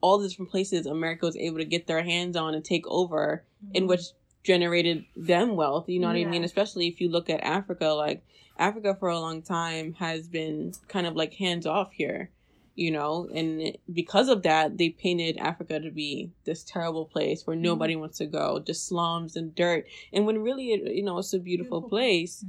all 0.00 0.18
the 0.18 0.28
different 0.28 0.50
places 0.50 0.86
America 0.86 1.26
was 1.26 1.36
able 1.36 1.58
to 1.58 1.64
get 1.64 1.86
their 1.86 2.02
hands 2.02 2.36
on 2.36 2.54
and 2.54 2.64
take 2.64 2.86
over, 2.86 3.44
in 3.72 3.82
mm-hmm. 3.82 3.88
which 3.88 4.02
generated 4.44 5.04
them 5.16 5.56
wealth. 5.56 5.88
You 5.88 6.00
know 6.00 6.06
what 6.06 6.16
I 6.16 6.24
mean? 6.24 6.44
Especially 6.44 6.86
if 6.86 7.00
you 7.00 7.10
look 7.10 7.28
at 7.28 7.42
Africa, 7.42 7.88
like 7.88 8.22
Africa 8.58 8.96
for 8.98 9.08
a 9.08 9.20
long 9.20 9.42
time 9.42 9.94
has 9.94 10.28
been 10.28 10.72
kind 10.88 11.06
of 11.06 11.14
like 11.16 11.34
hands 11.34 11.66
off 11.66 11.92
here, 11.92 12.30
you 12.74 12.90
know, 12.90 13.28
and 13.34 13.76
because 13.92 14.28
of 14.28 14.42
that, 14.42 14.78
they 14.78 14.90
painted 14.90 15.36
Africa 15.38 15.80
to 15.80 15.90
be 15.90 16.30
this 16.44 16.64
terrible 16.64 17.04
place 17.06 17.46
where 17.46 17.56
nobody 17.56 17.96
wants 17.96 18.18
to 18.18 18.26
go, 18.26 18.58
just 18.58 18.86
slums 18.86 19.36
and 19.36 19.54
dirt. 19.54 19.86
And 20.12 20.26
when 20.26 20.42
really, 20.42 20.72
it, 20.72 20.94
you 20.94 21.02
know, 21.02 21.18
it's 21.18 21.32
a 21.32 21.38
beautiful, 21.38 21.80
Beautiful 21.80 21.88
place. 21.88 22.44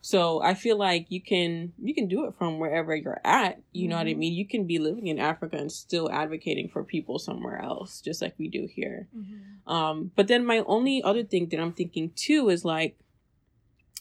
So 0.00 0.40
I 0.40 0.54
feel 0.54 0.78
like 0.78 1.10
you 1.10 1.20
can 1.20 1.72
you 1.82 1.92
can 1.92 2.06
do 2.06 2.24
it 2.26 2.34
from 2.38 2.60
wherever 2.60 2.94
you're 2.94 3.20
at. 3.24 3.60
You 3.72 3.88
know 3.88 3.96
what 3.96 4.06
I 4.06 4.14
Mhm. 4.14 4.18
mean? 4.18 4.32
You 4.32 4.46
can 4.46 4.64
be 4.64 4.78
living 4.78 5.08
in 5.08 5.18
Africa 5.18 5.56
and 5.56 5.70
still 5.72 6.08
advocating 6.10 6.68
for 6.68 6.84
people 6.84 7.18
somewhere 7.18 7.60
else, 7.60 8.00
just 8.00 8.22
like 8.22 8.34
we 8.38 8.48
do 8.48 8.66
here. 8.72 9.08
Mm-hmm. 9.14 9.70
Um, 9.70 10.12
but 10.14 10.28
then 10.28 10.46
my 10.46 10.60
only 10.60 11.02
other 11.02 11.24
thing 11.24 11.48
that 11.48 11.58
I'm 11.60 11.72
thinking 11.72 12.10
too 12.14 12.48
is 12.48 12.64
like, 12.64 12.96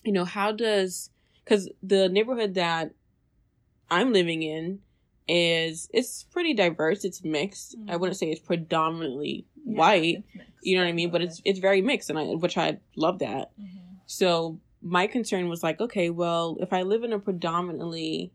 you 0.03 0.11
know, 0.13 0.23
how 0.23 0.51
does 0.51 1.09
because 1.47 1.69
the 1.81 2.09
neighborhood 2.09 2.55
that 2.55 2.91
I'm 3.89 4.11
living 4.11 4.43
in 4.43 4.79
is 5.29 5.89
it's 5.93 6.23
pretty 6.25 6.53
diverse. 6.53 7.05
It's 7.05 7.23
mixed. 7.23 7.75
I 7.87 7.95
Mhm. 7.95 7.99
wouldn't 7.99 8.17
say 8.17 8.27
it's 8.31 8.41
predominantly 8.41 9.45
white. 9.63 10.23
You 10.61 10.75
know 10.77 10.83
what 10.83 10.89
I 10.89 10.93
mean? 10.93 11.09
But 11.09 11.21
it's 11.21 11.41
it's 11.45 11.59
very 11.59 11.81
mixed, 11.81 12.09
and 12.09 12.19
I 12.19 12.23
which 12.35 12.57
I 12.57 12.79
love 12.95 13.19
that. 13.19 13.51
Mm-hmm. 13.59 13.95
So 14.07 14.59
my 14.81 15.07
concern 15.07 15.47
was 15.49 15.63
like, 15.63 15.79
okay, 15.79 16.09
well, 16.09 16.57
if 16.59 16.71
I 16.73 16.81
live 16.83 17.03
in 17.03 17.13
a 17.13 17.19
predominantly, 17.19 18.31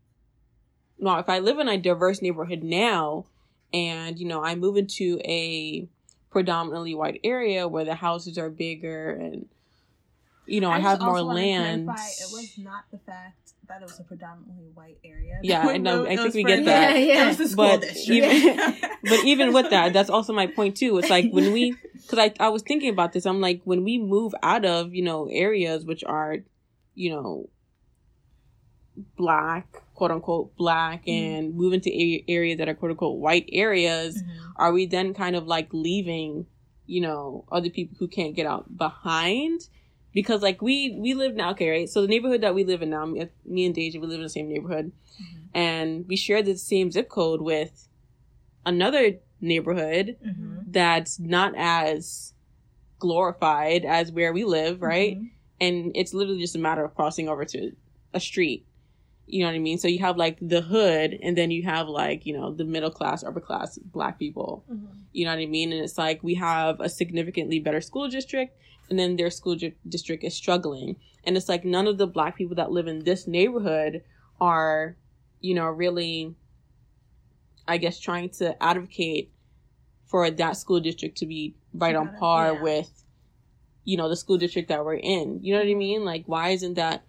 no, 0.99 1.17
if 1.19 1.29
I 1.29 1.39
live 1.39 1.59
in 1.59 1.69
a 1.69 1.77
diverse 1.79 2.21
neighborhood 2.23 2.63
now, 2.63 3.27
and 3.75 4.19
you 4.19 4.27
know, 4.27 4.43
I 4.43 4.55
move 4.55 4.77
into 4.77 5.21
a 5.25 5.89
predominantly 6.31 6.95
white 6.95 7.21
area 7.25 7.69
where 7.69 7.85
the 7.85 7.95
houses 7.95 8.39
are 8.39 8.49
bigger 8.51 9.11
and 9.11 9.47
you 10.47 10.61
know, 10.61 10.71
I, 10.71 10.81
have 10.81 11.01
more 11.01 11.23
land. 11.23 11.87
clarify, 11.87 12.03
It 12.21 12.33
was 12.33 12.59
not 12.59 12.85
the 12.91 12.99
fact 12.99 13.53
that 13.69 13.81
it 13.81 13.85
was 13.85 14.01
a 14.01 14.05
predominantly 14.05 14.67
white 14.75 14.99
area. 15.05 15.39
Yeah, 15.43 15.67
I 15.67 15.79
know. 15.79 16.05
I 16.07 16.17
think 16.17 16.35
we 16.35 16.45
get 16.45 16.65
that. 16.65 16.97
Yeah, 16.97 17.31
It 17.31 17.39
was 17.39 17.55
But 17.55 17.81
district. 17.83 18.09
even- 18.11 18.75
but 19.05 19.25
even 19.25 19.53
with 19.53 19.71
that, 19.71 19.93
that's 19.93 20.11
also 20.11 20.33
my 20.33 20.47
point 20.49 20.77
too. 20.77 20.99
It's 20.99 21.09
like 21.11 21.31
when 21.31 21.53
we, 21.53 21.77
because 21.95 22.19
I 22.19 22.33
I 22.41 22.49
was 22.49 22.63
thinking 22.63 22.91
about 22.91 23.13
this. 23.13 23.25
I'm 23.27 23.41
like 23.41 23.61
when 23.65 23.85
we 23.85 23.99
move 23.99 24.35
out 24.43 24.65
of 24.65 24.95
you 24.95 25.03
know 25.03 25.29
areas 25.31 25.85
which 25.85 26.03
are, 26.05 26.39
you 26.95 27.11
know, 27.11 27.49
black 29.17 29.67
quote 29.95 30.11
unquote 30.11 30.57
black 30.57 31.07
Mhm. 31.07 31.13
and 31.39 31.55
move 31.55 31.73
into 31.73 31.91
a- 31.91 32.25
areas 32.29 32.59
that 32.59 32.69
are 32.69 32.75
quote 32.75 32.91
unquote 32.91 33.19
white 33.19 33.49
areas. 33.53 34.23
Are 34.57 34.73
we 34.73 34.87
then 34.87 35.15
kind 35.15 35.35
of 35.37 35.47
like 35.47 35.69
leaving, 35.73 36.47
you 36.87 37.01
know, 37.01 37.45
other 37.51 37.71
people 37.71 37.97
who 37.99 38.09
can't 38.09 38.35
get 38.35 38.47
out 38.47 38.77
behind? 38.77 39.69
Because 40.13 40.43
like 40.43 40.61
we 40.63 40.97
we 40.99 41.15
live 41.15 41.35
now, 41.35 41.51
okay, 41.53 41.71
right? 41.71 41.89
So 41.89 42.03
the 42.03 42.09
neighborhood 42.09 42.43
that 42.43 42.55
we 42.55 42.65
live 42.65 42.83
in 42.83 42.91
now, 42.91 43.07
me, 43.07 43.29
me 43.47 43.65
and 43.67 43.75
Deja, 43.75 43.99
we 43.99 44.07
live 44.07 44.19
in 44.19 44.23
the 44.25 44.29
same 44.29 44.49
neighborhood 44.49 44.93
Mhm. 45.21 45.39
and 45.55 46.09
we 46.09 46.17
share 46.17 46.43
the 46.43 46.57
same 46.57 46.91
zip 46.91 47.09
code 47.09 47.41
with 47.41 47.89
another 48.67 49.19
neighborhood 49.41 50.17
Mm-hmm. 50.25 50.59
that's 50.71 51.19
not 51.19 51.55
as 51.57 52.33
glorified 52.99 53.85
as 53.85 54.13
where 54.13 54.33
we 54.33 54.45
live, 54.45 54.81
right? 54.83 55.17
Mm-hmm. 55.17 55.27
And 55.61 55.93
it's 55.95 56.15
literally 56.15 56.41
just 56.41 56.57
a 56.57 56.59
matter 56.59 56.85
of 56.85 56.95
crossing 56.95 57.29
over 57.29 57.45
to 57.47 57.73
a 58.15 58.21
street. 58.21 58.67
You 59.27 59.41
know 59.41 59.47
what 59.47 59.55
I 59.55 59.61
mean? 59.61 59.79
So 59.79 59.89
you 59.89 60.01
have 60.01 60.17
like 60.17 60.39
the 60.41 60.61
hood, 60.61 61.19
and 61.23 61.37
then 61.39 61.51
you 61.51 61.63
have 61.63 61.89
like, 61.89 62.27
you 62.27 62.33
know, 62.35 62.53
the 62.53 62.65
middle 62.65 62.91
class, 62.91 63.23
upper 63.25 63.41
class 63.41 63.79
black 63.79 64.19
people. 64.19 64.65
Mhm. 64.71 64.87
You 65.13 65.25
know 65.25 65.31
what 65.33 65.41
I 65.41 65.47
mean? 65.47 65.73
And 65.73 65.83
it's 65.83 65.97
like 65.99 66.23
we 66.23 66.35
have 66.35 66.81
a 66.81 66.89
significantly 66.89 67.59
better 67.61 67.81
school 67.81 68.09
district, 68.09 68.57
and 68.91 68.99
then 68.99 69.17
their 69.17 69.31
school 69.31 69.57
di- 69.57 69.75
district 69.89 70.25
is 70.25 70.35
struggling. 70.35 70.97
And 71.25 71.37
it's 71.37 71.49
like 71.49 71.65
none 71.65 71.87
of 71.87 71.99
the 71.99 72.07
black 72.07 72.37
people 72.37 72.57
that 72.57 72.73
live 72.73 72.87
in 72.87 73.05
this 73.05 73.27
neighborhood 73.27 74.03
are, 74.41 74.97
you 75.41 75.55
know, 75.55 75.67
really, 75.67 76.35
I 77.67 77.77
guess, 77.79 77.99
trying 77.99 78.31
to 78.31 78.61
advocate 78.63 79.31
for 80.07 80.31
that 80.31 80.57
school 80.57 80.81
district 80.81 81.19
to 81.19 81.27
be 81.27 81.55
right 81.73 81.95
on 81.95 82.15
par 82.19 82.55
Yeah. 82.55 82.63
with, 82.63 83.05
you 83.85 83.97
know, 83.97 84.09
the 84.09 84.17
school 84.17 84.37
district 84.37 84.69
that 84.69 84.85
we're 84.85 84.95
in. 84.95 85.41
You 85.43 85.55
know 85.55 85.61
what 85.61 85.69
I 85.71 85.75
mean? 85.75 86.05
Like, 86.05 86.25
why 86.27 86.51
isn't 86.51 86.75
that? 86.75 87.05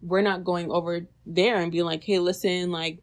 We're 0.00 0.22
not 0.22 0.44
going 0.44 0.70
over 0.70 1.06
there 1.26 1.56
and 1.60 1.70
being 1.72 1.84
like, 1.84 2.04
hey, 2.04 2.18
listen, 2.18 2.70
like, 2.70 3.02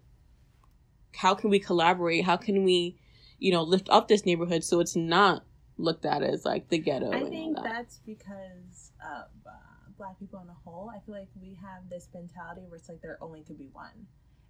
how 1.13 1.35
can 1.35 1.49
we 1.49 1.59
collaborate? 1.59 2.25
How 2.25 2.37
can 2.37 2.63
we, 2.63 2.97
you 3.39 3.51
know, 3.51 3.63
lift 3.63 3.87
up 3.89 4.07
this 4.07 4.25
neighborhood 4.25 4.63
so 4.63 4.79
it's 4.79 4.95
not 4.95 5.43
looked 5.77 6.05
at 6.05 6.23
as 6.23 6.45
like 6.45 6.69
the 6.69 6.77
ghetto 6.77 7.11
I 7.11 7.23
think 7.29 7.55
that. 7.55 7.63
that's 7.63 7.99
because 8.05 8.91
of 9.01 9.29
uh, 9.45 9.91
black 9.97 10.19
people 10.19 10.39
on 10.39 10.49
a 10.49 10.53
whole. 10.63 10.91
I 10.93 10.99
feel 11.05 11.15
like 11.15 11.29
we 11.39 11.57
have 11.61 11.89
this 11.89 12.07
mentality 12.13 12.61
where 12.67 12.77
it's 12.77 12.89
like 12.89 13.01
there 13.01 13.17
only 13.21 13.43
could 13.43 13.57
be 13.57 13.69
one. 13.71 14.07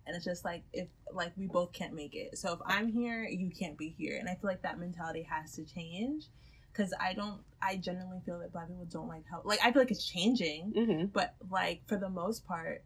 And 0.08 0.16
it's 0.16 0.26
just 0.26 0.46
like 0.46 0.64
if 0.72 0.88
like 1.12 1.32
we 1.36 1.48
both 1.48 1.74
can't 1.74 1.94
make 1.94 2.14
it. 2.16 2.38
So 2.38 2.54
if 2.54 2.60
I'm 2.66 2.88
here, 2.88 3.24
you 3.24 3.50
can't 3.50 3.78
be 3.78 3.90
here. 3.98 4.18
And 4.20 4.30
I 4.30 4.34
feel 4.34 4.50
like 4.50 4.62
that 4.62 4.80
mentality 4.80 5.24
has 5.24 5.54
to 5.54 5.66
change. 5.66 6.26
Cause 6.74 6.94
I 7.00 7.14
don't 7.14 7.42
I 7.62 7.78
generally 7.78 8.20
feel 8.26 8.40
that 8.40 8.52
black 8.52 8.68
people 8.68 8.86
don't 8.92 9.08
like 9.08 9.24
help. 9.30 9.46
like 9.46 9.60
I 9.64 9.72
feel 9.72 9.82
like 9.82 9.92
it's 9.92 10.06
changing. 10.06 10.74
hmm 10.76 11.06
But 11.06 11.36
like 11.50 11.82
for 11.88 11.98
the 11.98 12.10
most 12.10 12.46
part, 12.46 12.84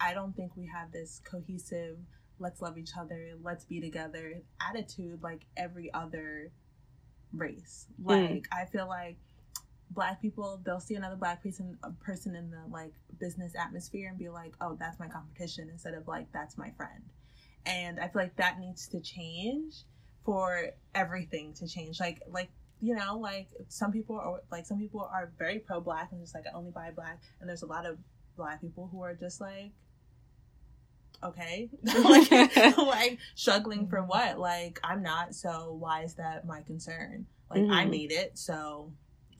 I 0.00 0.12
don't 0.14 0.34
think 0.34 0.56
we 0.56 0.66
have 0.74 0.90
this 0.90 1.20
cohesive 1.24 1.98
let's 2.38 2.60
love 2.60 2.76
each 2.76 2.90
other, 2.98 3.30
let's 3.42 3.64
be 3.64 3.80
together 3.80 4.40
attitude 4.60 5.22
like 5.22 5.46
every 5.56 5.92
other 5.94 6.50
race. 7.32 7.86
Hmm. 8.02 8.10
Like 8.10 8.48
I 8.52 8.64
feel 8.66 8.86
like 8.88 9.16
black 9.90 10.20
people 10.20 10.60
they'll 10.64 10.80
see 10.80 10.96
another 10.96 11.14
black 11.16 11.42
person 11.42 11.78
a 11.84 11.90
person 11.92 12.34
in 12.34 12.50
the 12.50 12.62
like 12.70 12.92
business 13.18 13.52
atmosphere 13.58 14.08
and 14.08 14.18
be 14.18 14.28
like, 14.28 14.54
"Oh, 14.60 14.76
that's 14.78 14.98
my 14.98 15.08
competition" 15.08 15.68
instead 15.70 15.94
of 15.94 16.06
like 16.08 16.30
that's 16.32 16.58
my 16.58 16.70
friend. 16.76 17.02
And 17.64 17.98
I 17.98 18.08
feel 18.08 18.22
like 18.22 18.36
that 18.36 18.60
needs 18.60 18.86
to 18.88 19.00
change 19.00 19.74
for 20.24 20.70
everything 20.94 21.54
to 21.54 21.68
change. 21.68 22.00
Like 22.00 22.22
like 22.28 22.50
you 22.80 22.94
know, 22.94 23.18
like 23.18 23.48
some 23.68 23.92
people 23.92 24.18
are 24.18 24.40
like 24.50 24.66
some 24.66 24.78
people 24.78 25.08
are 25.12 25.32
very 25.38 25.58
pro 25.58 25.80
black 25.80 26.12
and 26.12 26.20
just 26.20 26.34
like 26.34 26.44
I 26.46 26.56
only 26.56 26.70
buy 26.70 26.90
black 26.90 27.20
and 27.40 27.48
there's 27.48 27.62
a 27.62 27.66
lot 27.66 27.86
of 27.86 27.98
black 28.36 28.60
people 28.60 28.88
who 28.92 29.02
are 29.02 29.14
just 29.14 29.40
like 29.40 29.72
okay? 31.22 31.68
Like, 31.84 32.76
like 32.78 33.18
struggling 33.34 33.88
for 33.88 34.02
what? 34.02 34.38
Like 34.38 34.80
i'm 34.84 35.02
not 35.02 35.34
so 35.34 35.76
why 35.78 36.02
is 36.02 36.14
that 36.14 36.46
my 36.46 36.62
concern? 36.62 37.26
Like 37.50 37.60
i 37.60 37.84
Mhm. 37.84 37.90
made 37.90 38.12
it 38.12 38.36
so 38.38 38.92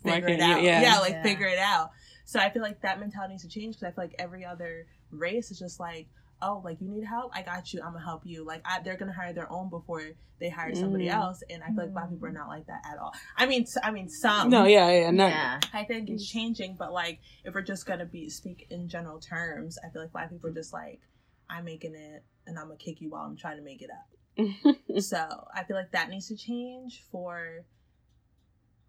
figure 0.03 0.29
it 0.29 0.39
can't 0.39 0.41
you- 0.41 0.57
out. 0.59 0.63
Yeah. 0.63 0.83
yeah, 0.83 0.99
like 1.01 1.13
Yeah. 1.13 1.23
figure 1.23 1.47
it 1.49 1.59
out. 1.59 1.91
So 2.25 2.39
i 2.41 2.51
feel 2.51 2.63
like 2.63 2.81
that 2.83 2.99
mentality 3.01 3.35
needs 3.35 3.43
to 3.45 3.49
change 3.49 3.77
because 3.77 3.89
i 3.89 3.95
feel 3.95 4.05
like 4.05 4.15
every 4.19 4.45
other 4.45 4.87
race 5.11 5.51
is 5.51 5.59
just 5.59 5.79
like 5.81 6.07
oh 6.43 6.61
like 6.65 6.81
you 6.83 6.89
need 6.89 7.05
help? 7.05 7.31
I 7.35 7.41
got 7.43 7.73
you. 7.73 7.81
I'm 7.83 7.93
gonna 7.95 8.05
help 8.05 8.23
you. 8.27 8.45
Like 8.45 8.61
I, 8.67 8.81
they're 8.83 8.97
gonna 8.99 9.13
hire 9.13 9.33
their 9.33 9.51
own 9.51 9.71
before 9.71 10.03
they 10.39 10.51
hire 10.51 10.75
somebody 10.75 11.07
Mm. 11.07 11.15
else 11.15 11.43
and 11.49 11.63
i 11.63 11.69
feel 11.69 11.77
like 11.85 11.93
black 11.95 12.11
people 12.11 12.27
are 12.29 12.33
not 12.33 12.49
like 12.49 12.67
that 12.67 12.83
at 12.91 12.99
all. 12.99 13.15
I 13.39 13.47
mean 13.47 13.65
i 13.83 13.91
mean 13.91 14.11
some. 14.11 14.51
No, 14.51 14.65
yeah, 14.67 14.91
yeah, 14.91 15.11
not, 15.11 15.31
yeah. 15.31 15.61
I 15.73 15.85
think 15.85 16.11
it's 16.11 16.29
changing, 16.29 16.77
but 16.79 16.93
like 16.93 17.21
if 17.45 17.55
we're 17.55 17.63
just 17.63 17.87
gonna 17.87 18.05
be 18.05 18.29
speak 18.29 18.67
in 18.69 18.87
general 18.87 19.19
terms, 19.19 19.79
I 19.83 19.89
feel 19.89 20.03
like 20.03 20.13
black 20.13 20.29
people 20.31 20.51
are 20.51 20.53
just 20.53 20.75
like, 20.75 21.01
I'm 21.49 21.65
making 21.65 21.95
it 21.95 22.25
and 22.47 22.59
I'm 22.59 22.67
gonna 22.67 22.77
kick 22.77 23.01
you 23.01 23.11
while 23.11 23.23
I'm 23.23 23.37
trying 23.37 23.59
to 23.59 23.63
make 23.63 23.83
it 23.83 23.91
up. 23.91 24.07
so 25.01 25.47
I 25.55 25.65
feel 25.65 25.77
like 25.77 25.93
that 25.93 26.11
needs 26.11 26.29
to 26.29 26.37
change 26.37 27.03
for 27.11 27.65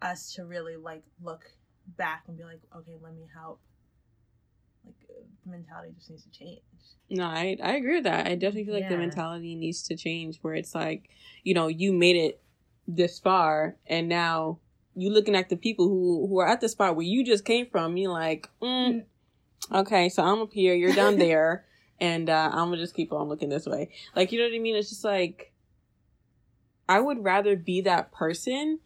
us 0.02 0.34
to 0.34 0.46
really 0.46 0.76
like 0.76 1.04
look 1.24 1.44
back 1.98 2.24
and 2.28 2.38
be 2.38 2.44
like, 2.44 2.62
okay, 2.76 2.96
let 3.02 3.16
me 3.16 3.28
help. 3.34 3.60
Like 4.86 4.96
the 5.46 5.52
mentality 5.52 5.94
just 5.98 6.10
needs 6.10 6.24
to 6.24 6.32
change. 6.32 6.62
No, 7.10 7.26
I 7.26 7.58
I 7.64 7.74
agree 7.76 7.96
with 7.96 8.04
that. 8.04 8.28
I 8.28 8.36
definitely 8.36 8.66
feel 8.66 8.74
like 8.74 8.90
the 8.90 8.98
mentality 8.98 9.56
needs 9.56 9.84
to 9.84 9.96
change 9.96 10.40
where 10.42 10.54
it's 10.54 10.76
like, 10.76 11.10
you 11.44 11.54
know, 11.54 11.68
you 11.68 11.94
made 11.94 12.16
it 12.16 12.42
this 12.88 13.20
far 13.20 13.76
and 13.86 14.08
now 14.08 14.60
you 14.96 15.12
looking 15.12 15.36
at 15.36 15.50
the 15.50 15.58
people 15.58 15.88
who 15.88 16.26
who 16.28 16.40
are 16.40 16.48
at 16.48 16.62
the 16.62 16.70
spot 16.70 16.96
where 16.96 17.06
you 17.06 17.24
just 17.24 17.44
came 17.46 17.68
from 17.68 17.98
you're 17.98 18.12
like 18.12 18.50
mm, 18.62 19.04
okay 19.74 20.08
so 20.10 20.24
i'm 20.24 20.40
up 20.40 20.54
here 20.54 20.74
you're 20.74 20.94
down 20.94 21.18
there 21.20 21.66
and 22.00 22.30
uh, 22.30 22.50
i'm 22.54 22.70
gonna 22.70 22.78
just 22.78 22.94
keep 22.96 23.12
on 23.12 23.28
looking 23.28 23.50
this 23.50 23.66
way 23.66 23.90
like 24.16 24.32
you 24.32 24.40
know 24.40 24.46
what 24.46 24.54
i 24.56 24.60
mean 24.60 24.76
it's 24.76 24.90
just 24.90 25.04
like 25.04 25.52
i 26.90 27.00
would 27.00 27.24
rather 27.24 27.56
be 27.56 27.82
that 27.82 28.12
person 28.12 28.80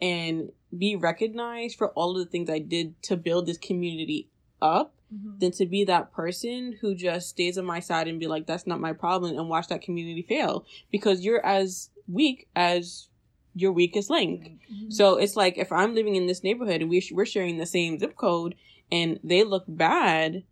and 0.00 0.50
be 0.76 0.96
recognized 0.96 1.76
for 1.76 1.88
all 1.90 2.12
of 2.12 2.24
the 2.24 2.30
things 2.30 2.48
i 2.50 2.58
did 2.58 3.00
to 3.02 3.16
build 3.16 3.46
this 3.46 3.58
community 3.58 4.28
up 4.62 4.94
Mhm. 5.12 5.40
than 5.40 5.50
to 5.50 5.66
be 5.66 5.82
that 5.84 6.12
person 6.12 6.76
who 6.80 6.94
just 6.94 7.30
stays 7.30 7.58
on 7.58 7.64
my 7.64 7.80
side 7.80 8.06
and 8.06 8.20
be 8.20 8.28
like, 8.28 8.46
that's 8.46 8.64
not 8.64 8.78
my 8.78 8.92
problem 8.92 9.36
and 9.36 9.48
watch 9.48 9.66
that 9.66 9.82
community 9.82 10.22
fail 10.22 10.64
because 10.92 11.24
you're 11.24 11.44
as 11.44 11.90
weak 12.06 12.46
as 12.54 13.08
your 13.56 13.72
weakest 13.72 14.08
link. 14.08 14.52
Mhm. 14.72 14.92
So 14.92 15.16
it's 15.16 15.34
like 15.34 15.58
if 15.58 15.72
I'm 15.72 15.96
living 15.96 16.14
in 16.14 16.26
this 16.26 16.44
neighborhood 16.44 16.80
and 16.80 16.88
we 16.88 17.00
sh- 17.00 17.10
we're 17.10 17.26
sharing 17.26 17.56
the 17.58 17.66
same 17.66 17.98
zip 17.98 18.14
code 18.14 18.54
and 18.92 19.18
they 19.24 19.42
look 19.42 19.64
bad 19.66 20.44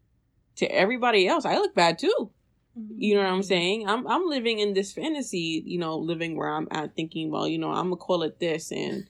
to 0.58 0.66
everybody 0.66 1.26
else, 1.26 1.44
I 1.44 1.54
look 1.56 1.74
bad 1.74 1.98
too. 1.98 2.30
Mhm. 2.78 2.94
You 2.96 3.14
know 3.14 3.22
what 3.22 3.32
I'm 3.32 3.42
saying? 3.42 3.88
I'm 3.88 4.06
I'm 4.06 4.26
living 4.26 4.58
in 4.58 4.74
this 4.74 4.92
fantasy, 4.92 5.62
you 5.66 5.78
know, 5.78 5.96
living 5.98 6.36
where 6.36 6.48
I'm 6.48 6.68
at 6.70 6.94
thinking, 6.94 7.30
well, 7.30 7.48
you 7.48 7.58
know, 7.58 7.70
I'm 7.70 7.86
gonna 7.90 7.96
call 7.96 8.22
it 8.22 8.38
this 8.38 8.70
and 8.72 9.06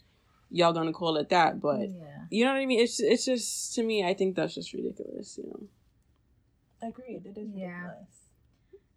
y'all 0.50 0.72
gonna 0.72 0.92
call 0.92 1.16
it 1.16 1.28
that, 1.30 1.60
but 1.60 1.88
yeah. 1.90 2.24
you 2.30 2.44
know 2.44 2.52
what 2.52 2.60
I 2.60 2.66
mean? 2.66 2.80
It's 2.80 3.00
it's 3.00 3.24
just 3.24 3.74
to 3.74 3.82
me, 3.82 4.04
I 4.04 4.14
think 4.14 4.36
that's 4.36 4.54
just 4.54 4.72
ridiculous, 4.72 5.38
you 5.38 5.44
know. 5.48 6.88
Agreed. 6.88 7.26
It 7.26 7.36
is 7.38 7.48
Yeah. 7.54 7.82
ridiculous. 7.82 8.14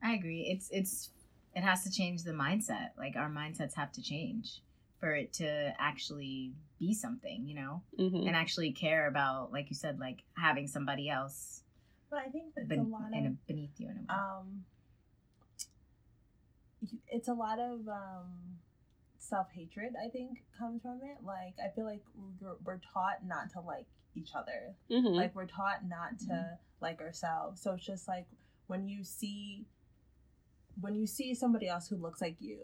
I 0.03 0.13
agree. 0.13 0.41
It's 0.41 0.69
it's 0.71 1.09
it 1.55 1.61
has 1.61 1.83
to 1.83 1.91
change 1.91 2.23
the 2.23 2.31
mindset. 2.31 2.89
Like 2.97 3.15
our 3.15 3.29
mindsets 3.29 3.73
have 3.75 3.91
to 3.93 4.01
change 4.01 4.61
for 4.99 5.15
it 5.15 5.33
to 5.33 5.73
actually 5.79 6.53
be 6.79 6.93
something, 6.93 7.47
you 7.47 7.55
know, 7.55 7.81
hmm 7.97 8.27
and 8.27 8.35
actually 8.35 8.71
care 8.71 9.07
about, 9.07 9.51
like 9.51 9.69
you 9.69 9.75
said, 9.75 9.99
like 9.99 10.23
having 10.37 10.67
somebody 10.67 11.09
else 11.09 11.63
But 12.11 12.19
I 12.19 12.29
think 12.29 12.53
it's 12.55 12.65
a 12.65 12.67
ben- 12.67 12.91
lot 12.91 13.11
in 13.13 13.25
a, 13.25 13.29
of 13.29 13.47
beneath 13.47 13.79
you 13.79 13.87
in 13.89 13.97
a 13.97 13.99
way. 14.01 14.05
um 14.09 14.65
it's 17.07 17.27
a 17.27 17.33
lot 17.33 17.59
of 17.59 17.87
um 17.87 18.57
self-hatred 19.19 19.93
i 20.03 20.09
think 20.09 20.43
comes 20.57 20.81
from 20.81 20.99
it 21.03 21.17
like 21.23 21.53
i 21.63 21.69
feel 21.75 21.85
like 21.85 22.01
we're, 22.41 22.55
we're 22.65 22.79
taught 22.93 23.23
not 23.25 23.51
to 23.51 23.59
like 23.61 23.85
each 24.15 24.31
other 24.35 24.73
hmm 24.89 25.13
like 25.13 25.33
we're 25.35 25.45
taught 25.45 25.87
not 25.87 26.17
to 26.19 26.25
Mhm. 26.33 26.57
like 26.81 26.99
ourselves 26.99 27.61
so 27.61 27.73
it's 27.73 27.85
just 27.85 28.07
like 28.07 28.25
when 28.67 28.87
you 28.87 29.03
see 29.03 29.65
when 30.79 30.95
you 30.95 31.05
see 31.05 31.35
somebody 31.35 31.67
else 31.67 31.87
who 31.87 31.95
looks 31.97 32.19
like 32.19 32.35
you 32.39 32.57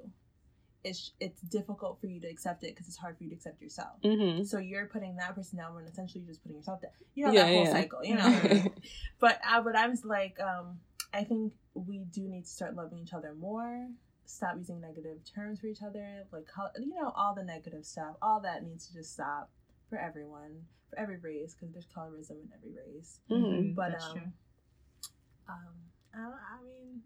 it's 0.84 1.12
it's 1.20 1.42
difficult 1.42 2.00
for 2.00 2.08
you 2.08 2.20
to 2.22 2.28
accept 2.28 2.63
it 2.63 2.74
because 2.74 2.88
it's 2.88 2.98
hard 2.98 3.18
for 3.18 3.24
you 3.24 3.30
to 3.30 3.36
accept 3.36 3.62
yourself 3.62 3.98
hmm 4.04 4.44
so 4.44 4.58
you're 4.60 4.86
putting 4.86 5.16
that 5.18 5.36
person 5.36 5.58
down 5.58 5.74
when 5.74 5.86
essentially 5.86 6.22
you're 6.22 6.30
just 6.32 6.42
putting 6.44 6.58
yourself 6.58 6.82
down 6.82 6.92
you 7.16 7.26
know 7.26 7.34
Yeah, 7.34 7.44
that 7.46 7.54
whole 7.54 7.66
yeah. 7.66 7.72
cycle 7.72 8.04
you 8.04 8.16
know 8.16 8.42
but 9.20 9.40
uh, 9.48 9.62
but 9.62 9.76
I 9.76 9.88
was 9.88 10.06
like, 10.06 10.40
um, 10.40 10.80
I 11.13 11.24
think 11.24 11.54
we 11.74 12.00
do 12.00 12.22
need 12.22 12.44
to 12.44 12.50
start 12.50 12.76
loving 12.76 13.00
each 13.00 13.13
other 13.13 13.34
more. 13.34 13.88
Stop 14.26 14.56
using 14.58 14.82
negative 14.82 15.20
terms 15.34 15.60
for 15.62 15.68
each 15.68 15.82
other, 15.82 16.26
like 16.32 16.48
you 16.78 16.94
know, 16.94 17.12
all 17.16 17.34
the 17.34 17.44
negative 17.44 17.86
stuff. 17.86 18.16
All 18.22 18.40
that 18.42 18.63
needs 18.63 18.88
to 18.88 18.94
just 18.94 19.13
stop 19.13 19.50
for 19.90 19.98
everyone, 19.98 20.66
for 20.90 21.00
every 21.00 21.18
race, 21.18 21.56
because 21.56 21.74
there's 21.74 21.88
colorism 21.88 22.32
in 22.44 22.50
every 22.54 22.72
race. 22.76 23.20
hmm 23.30 23.36
Mhm, 23.36 23.76
But 23.76 23.92
that's 23.94 24.06
um, 24.06 24.13
true. 24.13 24.22
um, 25.50 25.74
I, 26.13 26.20
I 26.20 26.63
mean, 26.63 27.02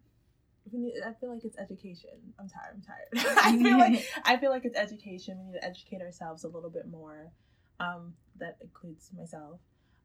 we 0.71 0.79
need, 0.79 0.93
I 1.05 1.13
feel 1.13 1.33
like 1.33 1.43
it's 1.43 1.57
education. 1.57 2.09
I'm 2.39 2.49
tired. 2.49 2.75
I'm 2.75 2.81
tired. 2.81 3.37
I 3.43 3.63
feel 3.63 3.77
like 3.77 4.05
I 4.25 4.37
feel 4.37 4.51
like 4.51 4.65
it's 4.65 4.77
education. 4.77 5.37
We 5.39 5.51
need 5.51 5.59
to 5.59 5.65
educate 5.65 6.01
ourselves 6.01 6.43
a 6.43 6.47
little 6.47 6.69
bit 6.69 6.87
more. 6.89 7.31
Um, 7.79 8.13
that 8.37 8.57
includes 8.61 9.09
myself. 9.17 9.59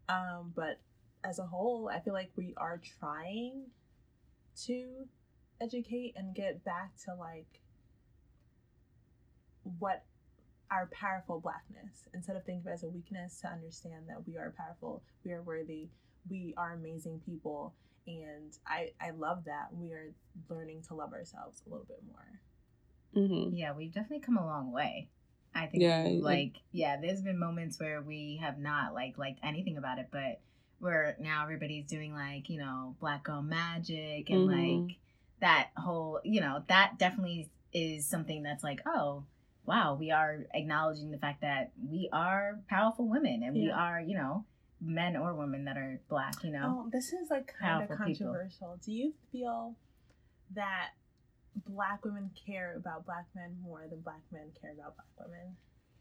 Um, 0.08 0.52
but 0.54 0.80
as 1.24 1.38
a 1.38 1.44
whole, 1.44 1.90
I 1.92 2.00
feel 2.00 2.14
like 2.14 2.30
we 2.36 2.54
are 2.56 2.80
trying 3.00 3.66
to 4.64 5.06
educate 5.60 6.14
and 6.16 6.34
get 6.34 6.64
back 6.64 6.92
to 7.04 7.14
like 7.14 7.60
what 9.78 10.04
our 10.70 10.88
powerful 10.92 11.40
blackness 11.40 12.08
instead 12.14 12.36
of 12.36 12.44
thinking 12.44 12.62
of 12.62 12.66
it 12.68 12.74
as 12.74 12.82
a 12.82 12.88
weakness 12.88 13.40
to 13.40 13.48
understand 13.48 14.04
that 14.08 14.26
we 14.26 14.36
are 14.36 14.54
powerful, 14.56 15.02
we 15.24 15.32
are 15.32 15.42
worthy, 15.42 15.88
we 16.28 16.54
are 16.56 16.72
amazing 16.74 17.20
people, 17.24 17.74
and 18.06 18.52
I 18.66 18.92
I 19.00 19.10
love 19.10 19.44
that 19.44 19.68
we 19.74 19.92
are 19.92 20.12
learning 20.48 20.82
to 20.88 20.94
love 20.94 21.12
ourselves 21.12 21.62
a 21.66 21.70
little 21.70 21.86
bit 21.86 22.02
more. 22.06 22.40
hmm 23.14 23.54
Yeah, 23.54 23.72
we've 23.72 23.92
definitely 23.92 24.24
come 24.24 24.36
a 24.36 24.46
long 24.46 24.72
way. 24.72 25.08
I 25.54 25.66
think 25.66 25.82
Yeah, 25.82 26.04
it- 26.04 26.22
like 26.22 26.56
yeah, 26.72 27.00
there's 27.00 27.22
been 27.22 27.38
moments 27.38 27.78
where 27.80 28.02
we 28.02 28.36
have 28.42 28.58
not 28.58 28.94
like 28.94 29.18
liked 29.18 29.40
anything 29.42 29.76
about 29.76 29.98
it, 29.98 30.08
but 30.10 30.40
where 30.78 31.16
now 31.18 31.42
everybody's 31.42 31.86
doing 31.86 32.12
like, 32.12 32.50
you 32.50 32.58
know, 32.58 32.94
black 33.00 33.24
girl 33.24 33.40
magic 33.42 34.28
and 34.30 34.46
Mhm. 34.48 34.86
like 34.88 34.96
that 35.40 35.70
whole, 35.76 36.20
you 36.24 36.40
know, 36.40 36.62
that 36.68 36.98
definitely 36.98 37.48
is 37.72 38.06
something 38.06 38.42
that's 38.42 38.62
like, 38.64 38.80
oh, 38.86 39.24
wow, 39.64 39.94
we 39.94 40.10
are 40.10 40.46
acknowledging 40.54 41.10
the 41.10 41.18
fact 41.18 41.40
that 41.40 41.72
we 41.90 42.08
are 42.12 42.60
powerful 42.68 43.08
women 43.08 43.42
and 43.42 43.54
we 43.54 43.70
are, 43.70 44.00
you 44.00 44.16
know, 44.16 44.44
men 44.80 45.16
or 45.16 45.34
women 45.34 45.64
that 45.64 45.76
are 45.76 46.00
black, 46.08 46.34
you 46.44 46.50
know. 46.50 46.84
Oh, 46.86 46.90
this 46.90 47.12
is 47.12 47.30
like 47.30 47.52
kind 47.58 47.82
of 47.82 47.88
Powerful 47.88 48.06
people. 48.06 48.26
controversial. 48.26 48.78
Do 48.84 48.92
you 48.92 49.14
feel 49.32 49.74
that 50.54 50.90
black 51.66 52.04
women 52.04 52.30
care 52.46 52.74
about 52.76 53.06
black 53.06 53.26
men 53.34 53.56
more 53.62 53.86
than 53.88 54.00
black 54.00 54.20
men 54.30 54.52
care 54.60 54.72
about 54.72 54.94
black 54.96 55.26
women? 55.28 55.56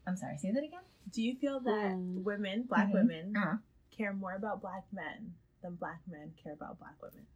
I'm 0.06 0.16
sorry, 0.16 0.36
say 0.38 0.52
that 0.52 0.62
again? 0.62 0.82
Do 1.10 1.22
you 1.22 1.34
feel 1.36 1.60
that 1.60 1.92
Hmm. 1.92 2.22
women, 2.22 2.62
black 2.64 2.88
Mhm. 2.88 2.92
women, 2.92 3.36
Uh-huh. 3.36 3.56
care 3.90 4.12
more 4.12 4.34
about 4.34 4.60
black 4.60 4.84
men 4.92 5.34
than 5.62 5.74
black 5.76 6.00
men 6.06 6.32
care 6.42 6.52
about 6.52 6.78
black 6.78 7.00
women? 7.00 7.26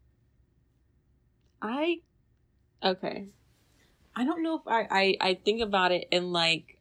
I 1.63 2.01
okay. 2.83 3.29
I 4.15 4.25
don't 4.25 4.43
know 4.43 4.57
if 4.57 4.67
I, 4.67 4.87
I 4.91 5.17
I 5.21 5.35
think 5.35 5.61
about 5.61 5.93
it 5.93 6.09
in 6.11 6.33
like 6.33 6.79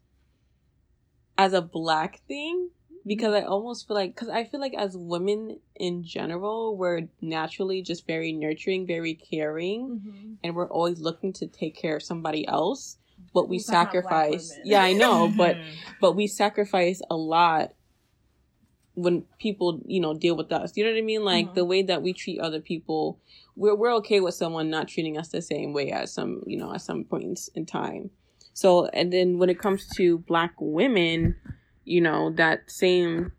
as 1.38 1.54
a 1.54 1.62
black 1.62 2.20
thing 2.28 2.70
because 3.06 3.34
I 3.34 3.42
almost 3.42 3.88
feel 3.88 3.96
like 3.96 4.14
because 4.16 4.30
I 4.30 4.44
feel 4.44 4.60
like 4.60 4.74
as 4.74 4.96
women 4.98 5.60
in 5.76 6.04
general 6.04 6.76
we're 6.78 7.08
naturally 7.22 7.82
just 7.82 8.06
very 8.08 8.32
nurturing, 8.32 8.86
very 8.88 9.14
caring, 9.16 9.90
Mm-hmm. 9.90 10.34
and 10.44 10.56
we're 10.56 10.70
always 10.70 11.00
looking 11.00 11.34
to 11.34 11.48
take 11.48 11.76
care 11.76 11.96
of 11.98 12.04
somebody 12.04 12.48
else. 12.48 12.98
But 13.34 13.50
we 13.50 13.58
We're 13.58 13.64
talking 13.74 14.00
about 14.00 14.10
black 14.10 14.24
sacrifice. 14.32 14.60
Yeah, 14.64 14.82
I 14.82 14.94
know, 14.94 15.28
but 15.36 15.58
but 16.02 16.14
we 16.16 16.28
sacrifice 16.28 17.02
a 17.10 17.16
lot 17.18 17.74
when 18.96 19.24
people 19.40 19.82
you 19.86 20.02
know 20.02 20.14
deal 20.14 20.36
with 20.36 20.52
us 20.52 20.76
you 20.76 20.84
know 20.84 20.92
what 20.92 20.98
i 20.98 21.02
mean 21.02 21.24
like 21.24 21.48
Mhm. 21.48 21.54
the 21.54 21.64
way 21.64 21.82
that 21.84 22.02
we 22.02 22.12
treat 22.12 22.40
other 22.40 22.60
people 22.60 23.20
we're, 23.56 23.76
we're 23.76 23.94
okay 23.96 24.20
with 24.20 24.34
someone 24.34 24.70
not 24.70 24.88
treating 24.90 25.18
us 25.18 25.30
the 25.30 25.42
same 25.42 25.72
way 25.74 25.90
at 25.92 26.10
some 26.10 26.44
you 26.46 26.58
know 26.58 26.74
at 26.74 26.82
some 26.82 27.06
points 27.06 27.50
in 27.56 27.66
time 27.66 28.10
so 28.52 28.88
and 28.88 29.14
then 29.14 29.38
when 29.38 29.50
it 29.50 29.58
comes 29.60 29.88
to 29.96 30.18
black 30.18 30.54
women 30.60 31.36
you 31.90 32.02
know 32.02 32.30
that 32.32 32.70
same 32.70 33.32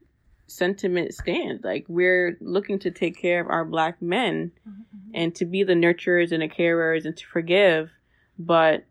sentiment 0.47 1.15
stands 1.15 1.63
like 1.63 1.85
we're 1.89 2.37
looking 2.41 2.79
to 2.81 2.91
take 2.91 3.17
care 3.21 3.41
of 3.41 3.49
our 3.49 3.65
black 3.65 4.01
men 4.03 4.51
Mm-hmm. 4.69 5.11
and 5.15 5.35
to 5.37 5.45
be 5.45 5.63
the 5.63 5.75
nurturers 5.75 6.33
and 6.33 6.43
the 6.43 6.49
carers 6.49 7.05
and 7.05 7.17
to 7.17 7.25
forgive 7.27 7.91
but 8.39 8.85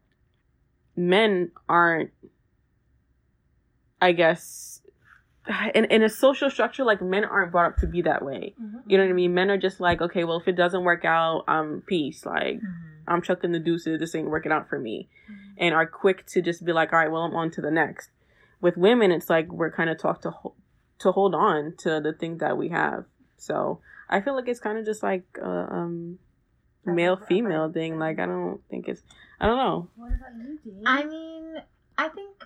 men 0.96 1.52
aren't 1.68 2.12
i 4.02 4.12
guess 4.12 4.82
in, 5.74 5.86
in 5.86 6.04
a 6.04 6.10
social 6.10 6.50
structure 6.50 6.84
like 6.84 7.02
men 7.02 7.24
aren't 7.26 7.52
brought 7.52 7.72
up 7.74 7.78
to 7.78 7.88
be 7.88 8.02
that 8.04 8.24
way. 8.24 8.54
You 8.86 8.98
know 8.98 9.04
what 9.04 9.10
i 9.10 9.14
mean? 9.14 9.34
Men 9.34 9.50
are 9.50 9.58
just 9.58 9.80
like 9.80 10.00
okay 10.02 10.24
well 10.24 10.38
if 10.40 10.48
it 10.48 10.56
doesn't 10.56 10.84
work 10.84 11.06
out 11.06 11.44
um 11.48 11.82
peace. 11.88 12.26
Like 12.26 12.58
Mhm. 12.60 12.76
i'm 13.08 13.22
chucking 13.22 13.52
the 13.52 13.60
deuces. 13.60 14.00
This 14.00 14.14
ain't 14.16 14.30
working 14.30 14.52
out 14.52 14.70
for 14.70 14.78
me. 14.80 15.10
And 15.58 15.74
are 15.74 15.88
quick 15.88 16.26
to 16.28 16.42
just 16.42 16.64
be 16.64 16.72
like 16.72 16.94
all 16.94 17.00
right 17.00 17.12
well 17.12 17.24
i'm 17.24 17.36
on 17.36 17.50
to 17.52 17.62
the 17.62 17.72
next 17.72 18.10
with 18.62 18.78
women 18.78 19.12
it's 19.12 19.30
like 19.30 19.52
we're 19.52 19.72
kind 19.72 19.90
of 19.90 19.98
taught 19.98 20.22
to 20.22 20.32
ho- 20.32 20.56
to 21.00 21.12
hold 21.12 21.34
on 21.36 21.74
to 21.78 22.00
the 22.02 22.14
things 22.14 22.40
that 22.40 22.58
we 22.58 22.70
have 22.70 23.06
so 23.38 23.80
i 24.10 24.20
feel 24.22 24.36
like 24.36 24.48
it's 24.48 24.60
kind 24.60 24.78
of 24.78 24.86
just 24.86 25.02
like 25.04 25.24
uh, 25.42 25.48
um 25.48 26.20
male 26.86 27.16
female 27.18 27.72
thing 27.72 28.00
like 28.00 28.20
i 28.20 28.26
don't 28.26 28.62
think 28.70 28.88
it's 28.88 29.02
i 29.40 29.46
don't 29.46 29.58
know 29.58 29.88
What 29.96 30.12
about 30.14 30.36
you, 30.38 30.60
Dee? 30.64 30.84
I 30.86 31.04
mean, 31.06 31.56
I 31.98 32.08
think 32.10 32.44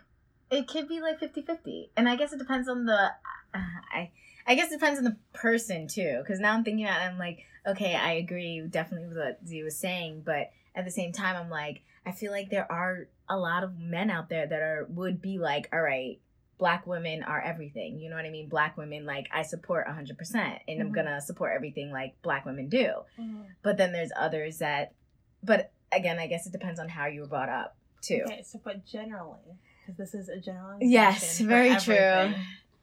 it 0.51 0.67
could 0.67 0.87
be 0.87 0.99
like 1.01 1.19
50-50. 1.19 1.89
And 1.97 2.07
I 2.07 2.15
guess 2.15 2.31
it 2.33 2.37
depends 2.39 2.67
on 2.67 2.85
the 2.85 3.11
I 3.53 4.11
I 4.45 4.55
guess 4.55 4.71
it 4.71 4.79
depends 4.79 4.99
on 4.99 5.05
the 5.05 5.15
person 5.33 5.87
too 5.87 6.23
cuz 6.27 6.39
now 6.39 6.53
I'm 6.53 6.63
thinking 6.63 6.85
about 6.85 7.01
it, 7.01 7.05
I'm 7.05 7.17
like, 7.17 7.45
okay, 7.65 7.95
I 7.95 8.13
agree 8.13 8.61
definitely 8.61 9.07
with 9.07 9.17
what 9.17 9.39
Z 9.47 9.63
was 9.63 9.77
saying, 9.77 10.23
but 10.25 10.51
at 10.75 10.83
the 10.85 10.91
same 10.91 11.11
time 11.11 11.35
I'm 11.35 11.49
like 11.49 11.81
I 12.05 12.11
feel 12.11 12.31
like 12.31 12.49
there 12.49 12.69
are 12.71 13.07
a 13.29 13.37
lot 13.37 13.63
of 13.63 13.79
men 13.79 14.09
out 14.09 14.29
there 14.29 14.45
that 14.45 14.61
are 14.61 14.85
would 14.89 15.21
be 15.21 15.37
like, 15.39 15.69
all 15.71 15.81
right, 15.81 16.19
black 16.57 16.85
women 16.85 17.23
are 17.23 17.41
everything. 17.41 17.99
You 17.99 18.09
know 18.09 18.15
what 18.15 18.25
I 18.25 18.29
mean? 18.29 18.47
Black 18.49 18.77
women 18.77 19.05
like 19.05 19.27
I 19.33 19.43
support 19.43 19.87
100% 19.87 20.59
and 20.67 20.81
I'm 20.81 20.89
Mhm. 20.89 20.93
going 20.93 21.07
to 21.07 21.21
support 21.21 21.53
everything 21.55 21.91
like 21.91 22.21
black 22.21 22.45
women 22.45 22.69
do. 22.69 22.91
Mhm. 23.19 23.45
But 23.63 23.77
then 23.77 23.91
there's 23.91 24.11
others 24.15 24.59
that 24.59 24.93
but 25.41 25.71
again, 25.91 26.19
I 26.19 26.27
guess 26.27 26.45
it 26.47 26.51
depends 26.51 26.79
on 26.79 26.89
how 26.89 27.05
you 27.07 27.21
were 27.21 27.27
brought 27.27 27.49
up 27.49 27.75
too. 28.01 28.23
Okay, 28.25 28.43
so 28.43 28.59
but 28.63 28.85
generally, 28.85 29.57
because 29.81 29.97
this 29.97 30.13
is 30.13 30.29
a 30.29 30.39
general. 30.39 30.77
Yes, 30.81 31.39
very 31.39 31.75
true. 31.75 32.33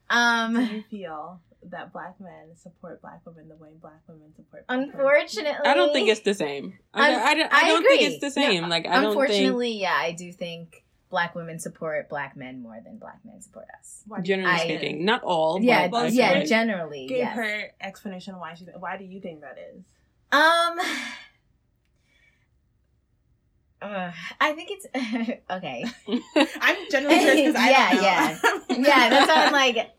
Um, 0.09 0.53
Do 0.55 0.63
you 0.75 0.83
feel 0.83 1.39
that 1.69 1.93
black 1.93 2.19
men 2.19 2.55
support 2.55 3.01
black 3.01 3.21
women 3.25 3.47
the 3.49 3.55
way 3.55 3.69
black 3.81 4.01
women 4.07 4.33
support? 4.35 4.65
Black 4.67 4.77
women? 4.79 4.89
unfortunately, 4.93 5.65
I 5.65 5.73
don't 5.73 5.93
think 5.93 6.09
it's 6.09 6.21
the 6.21 6.33
same. 6.33 6.77
I, 6.93 7.13
Un- 7.13 7.19
I, 7.21 7.33
don't- 7.35 7.53
I 7.53 7.57
I 7.59 7.67
don't 7.67 7.83
think 7.83 8.01
it's 8.01 8.19
the 8.21 8.31
same. 8.31 8.63
No, 8.63 8.67
like 8.67 8.87
I 8.87 8.93
don't 9.01 9.13
think 9.13 9.21
unfortunately, 9.21 9.71
yeah, 9.79 9.95
I 9.97 10.11
do 10.11 10.31
think 10.31 10.83
black 11.09 11.35
women 11.35 11.59
support 11.59 12.07
black 12.09 12.37
men 12.37 12.61
more 12.61 12.79
than 12.83 12.97
black 12.97 13.19
men 13.25 13.41
support 13.41 13.65
us. 13.79 14.01
Why 14.07 14.21
generally 14.21 14.51
I- 14.51 14.57
speaking, 14.59 15.03
not 15.05 15.23
all. 15.23 15.59
yeah, 15.61 15.87
but 15.87 16.05
I 16.05 16.07
yeah, 16.07 16.31
like- 16.31 16.47
generally, 16.47 17.07
Give 17.07 17.17
yes. 17.19 17.35
her 17.35 17.63
explanation 17.81 18.37
why 18.39 18.53
she. 18.55 18.65
Why 18.65 18.97
do 18.97 19.03
you 19.03 19.19
think 19.21 19.41
that 19.41 19.57
is? 19.57 19.83
Um, 20.31 20.79
uh, 23.81 24.11
I 24.39 24.53
think 24.53 24.69
it's 24.71 24.85
okay. 25.49 25.85
I'm 26.61 26.77
generally 26.89 27.17
curious 27.19 27.41
because 27.41 27.55
I 27.55 27.69
Yeah, 27.69 28.37
know. 28.71 28.75
Yeah, 28.77 29.09
that's 29.09 29.27
why 29.27 29.45
I'm 29.45 29.51
like, 29.51 29.91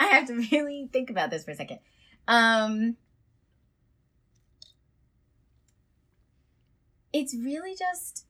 I 0.00 0.04
have 0.06 0.26
to 0.28 0.34
really 0.50 0.88
think 0.92 1.10
about 1.10 1.30
this 1.30 1.44
for 1.44 1.50
a 1.52 1.54
second. 1.54 1.80
Um, 2.28 2.96
it's 7.12 7.34
really 7.34 7.74
just, 7.76 8.24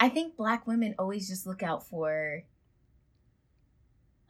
I 0.00 0.08
think 0.08 0.36
black 0.36 0.66
women 0.66 0.94
always 0.98 1.28
just 1.28 1.46
look 1.46 1.62
out 1.62 1.86
for 1.86 2.42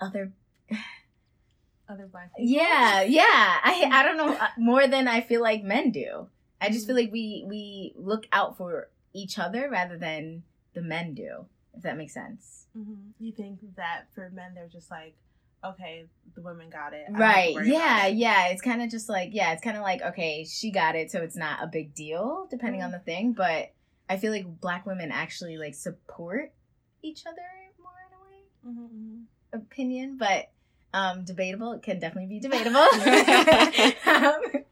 other 0.00 0.32
other 1.88 2.06
black 2.06 2.34
people. 2.36 2.52
yeah, 2.52 3.02
yeah. 3.02 3.22
I 3.64 3.88
I 3.92 4.02
don't 4.02 4.16
know 4.16 4.34
uh, 4.34 4.48
more 4.58 4.86
than 4.86 5.08
I 5.08 5.20
feel 5.20 5.42
like 5.42 5.62
men 5.62 5.90
do. 5.90 6.28
I 6.60 6.70
just 6.70 6.86
feel 6.86 6.96
like 6.96 7.10
we 7.12 7.44
we 7.46 7.92
look 7.96 8.26
out 8.32 8.56
for 8.56 8.88
each 9.12 9.38
other 9.38 9.68
rather 9.70 9.96
than 9.96 10.42
the 10.75 10.83
men 10.83 11.14
do. 11.14 11.46
If 11.75 11.83
that 11.83 11.96
makes 11.96 12.14
sense. 12.14 12.66
hmm 12.75 13.11
You 13.18 13.33
think 13.33 13.61
that 13.77 14.05
for 14.14 14.31
men, 14.31 14.55
they're 14.55 14.68
just 14.68 14.90
like, 14.90 15.14
okay, 15.64 16.07
the 16.35 16.42
women 16.42 16.68
got 16.70 16.92
it. 16.92 17.05
I 17.09 17.12
don't 17.12 17.20
have 17.20 17.35
to 17.55 17.59
Right. 17.59 17.66
Yeah, 17.66 18.07
it. 18.07 18.16
yeah. 18.16 18.46
It's 18.48 18.62
kind 18.62 18.83
of 18.83 18.90
just 18.90 19.09
like 19.09 19.31
yeah, 19.33 19.53
it's 19.53 19.62
kind 19.62 19.77
of 19.77 19.83
like 19.83 20.03
okay, 20.03 20.44
she 20.44 20.70
got 20.70 20.96
it, 20.96 21.11
so 21.11 21.20
it's 21.22 21.37
not 21.37 21.62
a 21.62 21.66
big 21.66 21.94
deal 21.94 22.46
depending 22.51 22.83
on 22.83 22.90
the 22.90 22.98
thing, 22.98 23.33
but 23.33 23.72
I 24.09 24.16
feel 24.18 24.33
like 24.33 24.61
black 24.61 24.85
women 24.87 25.11
actually 25.12 25.57
like 25.57 25.75
support 25.75 26.53
each 27.03 27.25
other 27.27 27.42
more 27.81 27.92
in 28.07 28.12
a 28.18 28.77
way. 28.81 28.85
Mhm, 28.85 28.90
mhm. 28.90 29.22
opinion, 29.61 30.16
but 30.18 30.51
um, 30.94 31.25
debatable. 31.25 31.72
It 31.72 31.83
can 31.83 31.98
definitely 31.98 32.29
be 32.29 32.40
debatable. 32.46 32.81
um, 34.07 34.64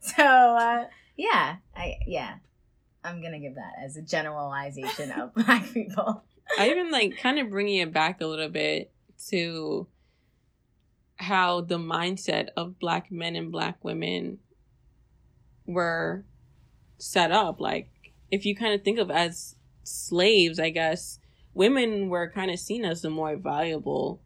so 0.00 0.22
uh, 0.24 0.84
yeah, 1.16 1.56
I 1.74 1.94
yeah, 2.06 2.34
I'm 3.04 3.22
gonna 3.22 3.38
give 3.38 3.56
that 3.56 3.74
as 3.82 3.96
a 3.96 4.02
generalization 4.02 5.12
of 5.12 5.34
black 5.34 5.70
people. 5.72 6.24
I 6.58 6.70
even 6.70 6.90
like 6.90 7.18
kind 7.18 7.38
of 7.38 7.50
bringing 7.50 7.76
it 7.76 7.92
back 7.92 8.20
a 8.20 8.26
little 8.26 8.48
bit 8.48 8.90
to 9.28 9.86
how 11.16 11.60
the 11.60 11.78
mindset 11.78 12.48
of 12.56 12.78
black 12.78 13.12
men 13.12 13.36
and 13.36 13.52
black 13.52 13.82
women 13.84 14.38
were 15.66 16.24
set 16.98 17.30
up. 17.30 17.60
Like, 17.60 17.90
if 18.30 18.44
you 18.44 18.56
kind 18.56 18.74
of 18.74 18.82
think 18.82 18.98
of 18.98 19.10
as 19.10 19.56
slaves, 19.84 20.58
I 20.58 20.70
guess 20.70 21.18
women 21.52 22.08
were 22.08 22.30
kind 22.30 22.50
of 22.50 22.58
seen 22.58 22.84
as 22.84 23.02
the 23.02 23.10
more 23.10 23.36
valuable 23.36 24.20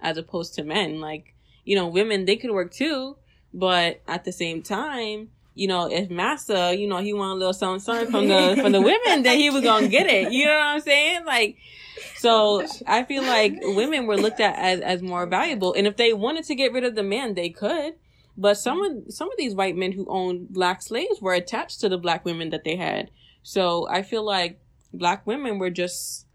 as 0.00 0.16
opposed 0.16 0.54
to 0.54 0.64
men. 0.64 1.00
Like, 1.00 1.34
you 1.64 1.76
know, 1.76 1.88
women 1.88 2.24
they 2.24 2.36
could 2.36 2.50
work 2.50 2.72
too, 2.72 3.16
but 3.52 4.02
at 4.06 4.24
the 4.24 4.32
same 4.32 4.62
time, 4.62 5.30
you 5.58 5.66
know, 5.66 5.90
if 5.90 6.08
Massa, 6.08 6.74
you 6.76 6.86
know, 6.86 6.98
he 6.98 7.12
want 7.12 7.32
a 7.32 7.34
little 7.34 7.52
something, 7.52 7.80
something 7.80 8.10
from 8.10 8.28
the 8.28 8.56
from 8.62 8.72
the 8.72 8.80
women, 8.80 9.22
then 9.24 9.38
he 9.38 9.50
was 9.50 9.62
gonna 9.62 9.88
get 9.88 10.06
it. 10.06 10.32
You 10.32 10.44
know 10.46 10.52
what 10.52 10.66
I'm 10.66 10.80
saying? 10.80 11.24
Like, 11.24 11.56
so 12.16 12.64
I 12.86 13.02
feel 13.04 13.22
like 13.22 13.54
women 13.60 14.06
were 14.06 14.16
looked 14.16 14.40
at 14.40 14.56
as 14.56 14.80
as 14.80 15.02
more 15.02 15.26
valuable, 15.26 15.74
and 15.74 15.86
if 15.86 15.96
they 15.96 16.12
wanted 16.12 16.44
to 16.44 16.54
get 16.54 16.72
rid 16.72 16.84
of 16.84 16.94
the 16.94 17.02
man, 17.02 17.34
they 17.34 17.50
could. 17.50 17.94
But 18.36 18.56
some 18.56 18.80
of 18.82 19.12
some 19.12 19.28
of 19.28 19.36
these 19.36 19.54
white 19.54 19.76
men 19.76 19.92
who 19.92 20.06
owned 20.08 20.50
black 20.50 20.80
slaves 20.80 21.20
were 21.20 21.34
attached 21.34 21.80
to 21.80 21.88
the 21.88 21.98
black 21.98 22.24
women 22.24 22.50
that 22.50 22.62
they 22.62 22.76
had. 22.76 23.10
So 23.42 23.88
I 23.90 24.02
feel 24.02 24.24
like 24.24 24.60
black 24.92 25.26
women 25.26 25.58
were 25.58 25.70
just, 25.70 26.26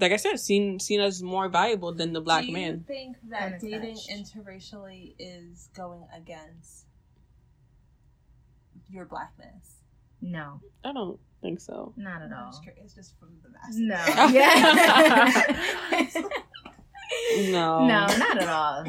like 0.00 0.10
I 0.10 0.16
said, 0.16 0.40
seen 0.40 0.80
seen 0.80 1.00
as 1.00 1.22
more 1.22 1.48
valuable 1.48 1.92
than 1.92 2.12
the 2.14 2.20
black 2.20 2.42
Do 2.42 2.48
you 2.48 2.52
man. 2.54 2.84
think 2.84 3.16
that 3.28 3.60
dating 3.60 3.98
interracially 4.10 5.14
is 5.20 5.68
going 5.76 6.04
against 6.16 6.87
your 8.90 9.04
blackness? 9.04 9.76
No, 10.20 10.60
I 10.84 10.92
don't 10.92 11.18
think 11.40 11.60
so. 11.60 11.92
not 11.96 12.22
at 12.22 12.32
I'm 12.32 12.44
all. 12.46 12.50
just 12.50 12.62
curious, 12.64 12.92
just 12.94 13.14
from 13.18 13.28
the 13.42 13.50
masses. 13.50 13.78
No, 13.78 14.04
yeah, 16.18 16.22
No, 17.50 17.86
no, 17.86 18.06
not 18.06 18.38
at 18.42 18.48
all. 18.48 18.84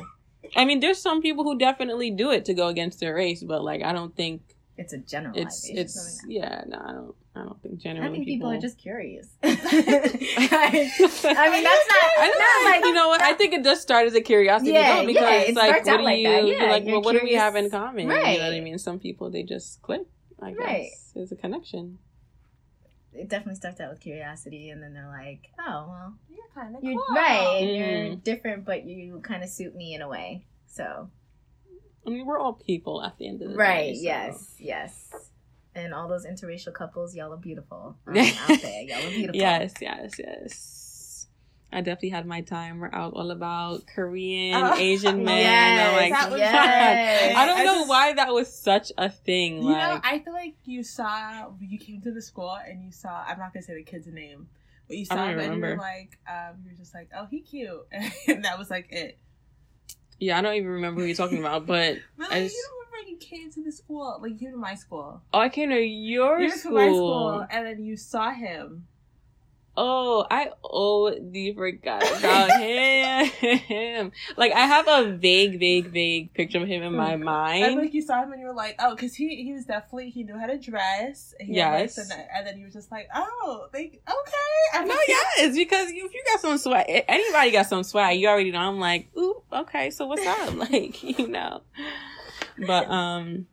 I 0.56 0.66
mean, 0.66 0.80
there's 0.80 1.00
some 1.02 1.22
people 1.22 1.44
who 1.44 1.58
definitely 1.58 2.12
do 2.12 2.32
it 2.32 2.46
to 2.46 2.54
go 2.54 2.68
against 2.68 3.00
their 3.00 3.14
race, 3.16 3.44
but 3.44 3.64
like 3.64 3.84
I 3.84 3.94
don't 3.94 4.16
think 4.16 4.42
It's 4.78 4.94
a 4.94 4.98
it's 4.98 5.12
generalization. 5.12 5.78
it's 5.78 6.24
yeah. 6.28 6.64
No, 6.68 6.78
I 6.84 6.92
don't. 6.92 7.16
I 7.36 7.42
don't 7.44 7.62
think 7.62 7.80
generally 7.80 8.10
I 8.10 8.14
think 8.16 8.26
people, 8.26 8.50
are 8.50 8.58
just 8.60 8.78
curious. 8.80 9.28
I 9.44 9.50
I 9.54 11.50
mean, 11.52 11.64
that's 11.64 11.88
not. 11.88 12.04
I 12.20 12.28
don't 12.28 12.40
know, 12.40 12.72
like 12.72 12.84
you 12.86 12.94
know 12.94 13.08
what? 13.10 13.22
I 13.22 13.34
think 13.34 13.54
it 13.54 13.64
does 13.64 13.80
start 13.82 14.08
as 14.08 14.16
a 14.16 14.22
curiosity, 14.22 14.72
Yeah, 14.72 14.96
though, 15.02 15.06
because 15.06 15.22
yeah, 15.24 15.36
it 15.42 15.50
it's 15.50 15.58
like, 15.58 15.70
starts 15.70 15.88
what 15.88 15.94
out 15.94 15.98
do 16.00 16.04
like 16.06 16.20
you? 16.20 16.28
that. 16.28 16.48
Yeah, 16.48 16.64
like, 16.72 16.86
well, 16.86 17.02
what 17.02 17.14
do 17.14 17.22
we 17.24 17.34
have 17.36 17.56
in 17.56 17.70
curious. 17.70 17.72
common? 17.72 18.02
You 18.10 18.16
know 18.16 18.46
what 18.46 18.54
I 18.54 18.60
mean? 18.62 18.78
Some 18.80 19.00
people 19.00 19.30
they 19.30 19.44
just 19.44 19.82
click. 19.82 20.02
I 20.42 20.52
guess 20.52 20.58
Right. 20.60 20.90
there's 21.16 21.32
a 21.32 21.36
connection. 21.36 22.00
it 23.14 23.28
definitely 23.28 23.56
starts 23.56 23.80
out 23.82 23.90
with 23.92 24.00
curiosity, 24.00 24.70
and 24.72 24.82
then 24.82 24.94
they're 24.94 25.08
like, 25.08 25.50
"Oh, 25.60 25.86
well, 25.90 26.14
You're 26.30 26.48
kind 26.56 26.76
of 26.76 26.84
you're 26.84 26.94
cool. 26.96 27.16
right, 27.16 27.58
and 27.62 27.70
you're 27.76 28.16
Mm. 28.18 28.24
different, 28.24 28.66
but 28.66 28.86
you 28.86 29.20
kind 29.22 29.44
of 29.44 29.50
suit 29.50 29.76
me 29.76 29.94
in 29.94 30.02
a 30.02 30.08
way." 30.08 30.46
So, 30.68 31.10
I 32.08 32.10
mean, 32.10 32.26
we're 32.26 32.40
all 32.40 32.54
people 32.54 33.04
at 33.04 33.18
the 33.18 33.28
end 33.28 33.42
of 33.42 33.50
the 33.52 33.56
right, 33.56 33.94
day. 33.94 33.96
so- 33.96 34.02
yes, 34.02 34.56
yes, 34.60 35.29
and 35.86 35.94
all 35.94 36.08
those 36.08 36.26
interracial 36.26 36.74
couples, 36.74 37.16
y'all 37.16 37.34
are 37.34 37.38
beautiful 37.38 37.96
um, 38.08 38.18
out 38.18 38.62
there. 38.62 38.82
Y'all 38.84 38.98
are 39.08 39.10
beautiful. 39.10 39.36
Yes, 39.40 39.74
yes, 39.82 40.12
yes. 40.20 40.76
I 41.72 41.82
definitely 41.82 42.10
had 42.10 42.26
my 42.26 42.42
time. 42.42 42.80
We're 42.80 42.90
out 42.92 43.14
all 43.14 43.30
about 43.30 43.86
Korean, 43.86 44.56
Oh, 44.56 44.74
Asian 44.78 45.24
men. 45.24 45.38
yes, 45.38 45.90
I'm 45.90 45.96
like, 45.98 46.12
that 46.14 46.32
was 46.32 46.40
yes. 46.40 47.36
I 47.38 47.46
don't 47.46 47.60
I 47.60 47.64
know 47.64 47.76
just- 47.76 47.90
why 47.90 48.14
that 48.14 48.34
was 48.34 48.52
such 48.52 48.92
a 48.98 49.08
thing. 49.10 49.58
You 49.58 49.70
know, 49.70 49.78
like, 49.78 50.06
I 50.06 50.18
feel 50.20 50.34
like 50.34 50.56
you 50.66 50.82
saw 50.84 51.52
you 51.62 51.78
came 51.78 52.02
to 52.02 52.12
the 52.12 52.22
school 52.24 52.58
and 52.68 52.84
you 52.84 52.92
saw. 52.92 53.24
I'm 53.28 53.38
not 53.38 53.54
gonna 53.54 53.62
say 53.64 53.76
the 53.76 53.84
kid's 53.84 54.08
name, 54.08 54.48
but 54.88 54.98
you 54.98 55.06
saw 55.06 55.28
him 55.28 55.38
and 55.38 55.56
you 55.58 55.62
were 55.62 55.78
like, 55.78 56.18
um, 56.28 56.56
you 56.64 56.72
were 56.72 56.76
just 56.78 56.96
like, 56.96 57.10
oh, 57.16 57.28
he 57.30 57.42
cute, 57.42 57.86
and 58.28 58.44
that 58.46 58.58
was 58.58 58.72
like 58.72 58.88
it. 58.92 59.20
yeah, 60.20 60.40
I 60.40 60.42
don't 60.42 60.56
even 60.56 60.70
remember 60.70 61.02
who 61.02 61.08
you're 61.08 61.16
talking 61.16 61.38
about, 61.38 61.68
but 61.68 61.98
Really, 62.18 62.34
I 62.34 62.38
you 62.40 62.44
just- 62.46 62.58
you 63.08 63.18
came 63.18 63.52
to 63.52 63.64
the 63.64 63.72
school, 63.72 64.20
like 64.22 64.32
you 64.34 64.38
came 64.40 64.52
to 64.52 64.58
my 64.58 64.76
school. 64.76 65.22
oh, 65.34 65.40
I 65.40 65.50
came 65.50 65.70
to 65.70 65.80
your 65.80 66.40
you 66.42 66.50
school. 66.52 66.72
to 66.72 66.78
my 66.78 66.88
school, 66.88 67.46
and 67.50 67.66
then 67.66 67.84
you 67.84 67.96
saw 67.98 68.32
him. 68.32 68.88
Oh, 69.82 70.28
I 70.30 70.48
already 70.62 71.54
forgot 71.54 72.04
about 72.20 72.52
him. 72.60 74.12
like 74.36 74.52
I 74.52 74.66
have 74.66 74.88
a 74.90 75.12
vague, 75.14 75.58
vague, 75.58 75.88
vague 75.88 76.34
picture 76.34 76.62
of 76.62 76.68
him 76.68 76.84
in 76.84 76.94
my 76.94 77.16
mind. 77.34 77.64
And 77.64 77.76
like 77.78 77.94
you 77.94 78.02
saw 78.02 78.22
him 78.22 78.34
and 78.34 78.42
you 78.42 78.48
were 78.48 78.54
like, 78.54 78.76
oh, 78.80 78.94
because 78.94 79.16
he 79.16 79.42
he 79.44 79.54
was 79.54 79.64
definitely 79.66 80.10
he 80.10 80.24
knew 80.24 80.38
how 80.38 80.48
to 80.48 80.58
dress. 80.58 81.34
He 81.40 81.56
had, 81.56 81.82
Yes. 81.82 81.98
like, 81.98 82.08
the- 82.10 82.36
and 82.36 82.46
then 82.48 82.58
you 82.58 82.66
were 82.66 82.72
just 82.72 82.92
like, 82.92 83.08
oh, 83.16 83.68
they 83.72 83.86
okay. 83.86 84.02
I'm 84.74 84.88
No, 84.90 84.98
yes, 85.08 85.56
because 85.56 85.88
if 85.90 85.96
you 85.96 86.24
got 86.30 86.42
some 86.42 86.58
swag, 86.58 86.86
anybody 87.08 87.52
got 87.52 87.68
some 87.68 87.84
swag, 87.84 88.20
you 88.20 88.28
already 88.28 88.52
know. 88.52 88.60
I'm 88.60 88.80
like, 88.82 89.08
ooh, 89.18 89.42
okay, 89.54 89.92
so 89.92 90.08
what's 90.08 90.26
up? 90.26 90.56
Like, 90.56 91.02
you 91.04 91.28
know. 91.28 91.62
But 92.66 92.90
um, 92.90 93.48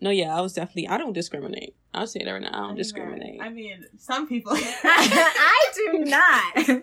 no, 0.00 0.10
yeah, 0.10 0.36
I 0.36 0.40
was 0.40 0.52
definitely. 0.52 0.88
I 0.88 0.98
don't 0.98 1.12
discriminate. 1.12 1.74
I'll 1.96 2.08
say 2.08 2.24
that 2.24 2.30
right 2.32 2.42
now. 2.42 2.50
I 2.52 2.66
don't 2.66 2.74
discriminate. 2.74 3.40
I 3.40 3.50
mean, 3.50 3.84
some 3.98 4.26
people. 4.26 4.52
I 4.84 5.60
do 5.74 5.98
not. 6.00 6.80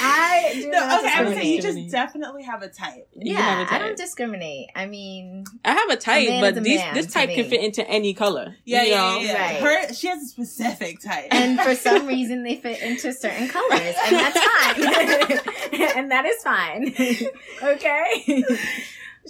I 0.00 0.50
do 0.54 0.68
No, 0.70 0.78
not 0.78 1.00
okay, 1.00 1.12
I 1.12 1.24
would 1.24 1.34
say 1.34 1.52
you 1.52 1.60
just 1.60 1.90
definitely 1.90 2.44
have 2.44 2.62
a 2.62 2.68
type. 2.68 3.08
You 3.12 3.34
yeah, 3.34 3.40
have 3.40 3.58
a 3.58 3.62
I 3.62 3.64
type. 3.78 3.80
don't 3.88 3.96
discriminate. 3.98 4.68
I 4.76 4.86
mean, 4.86 5.44
I 5.64 5.72
have 5.72 5.90
a 5.90 5.96
type, 5.96 6.28
man 6.28 6.40
but 6.40 6.52
is 6.52 6.58
a 6.58 6.60
these, 6.60 6.80
this 6.94 7.06
type 7.12 7.30
me. 7.30 7.34
can 7.34 7.50
fit 7.50 7.60
into 7.64 7.86
any 7.88 8.14
color. 8.14 8.54
Yeah, 8.64 8.84
you 8.84 8.90
yeah, 8.90 8.96
know? 8.96 9.18
yeah. 9.18 9.32
yeah. 9.32 9.64
Right. 9.64 9.86
Her, 9.88 9.94
she 9.94 10.06
has 10.06 10.22
a 10.22 10.26
specific 10.26 11.00
type. 11.00 11.26
and 11.32 11.60
for 11.60 11.74
some 11.88 12.06
reason 12.06 12.44
they 12.44 12.54
fit 12.56 12.80
into 12.82 13.12
certain 13.12 13.48
colors, 13.48 13.94
and 14.06 14.16
that's 14.16 14.40
fine. 14.40 15.88
and 15.98 16.10
that 16.12 16.24
is 16.24 16.40
fine. 16.44 16.94
okay. 17.74 18.44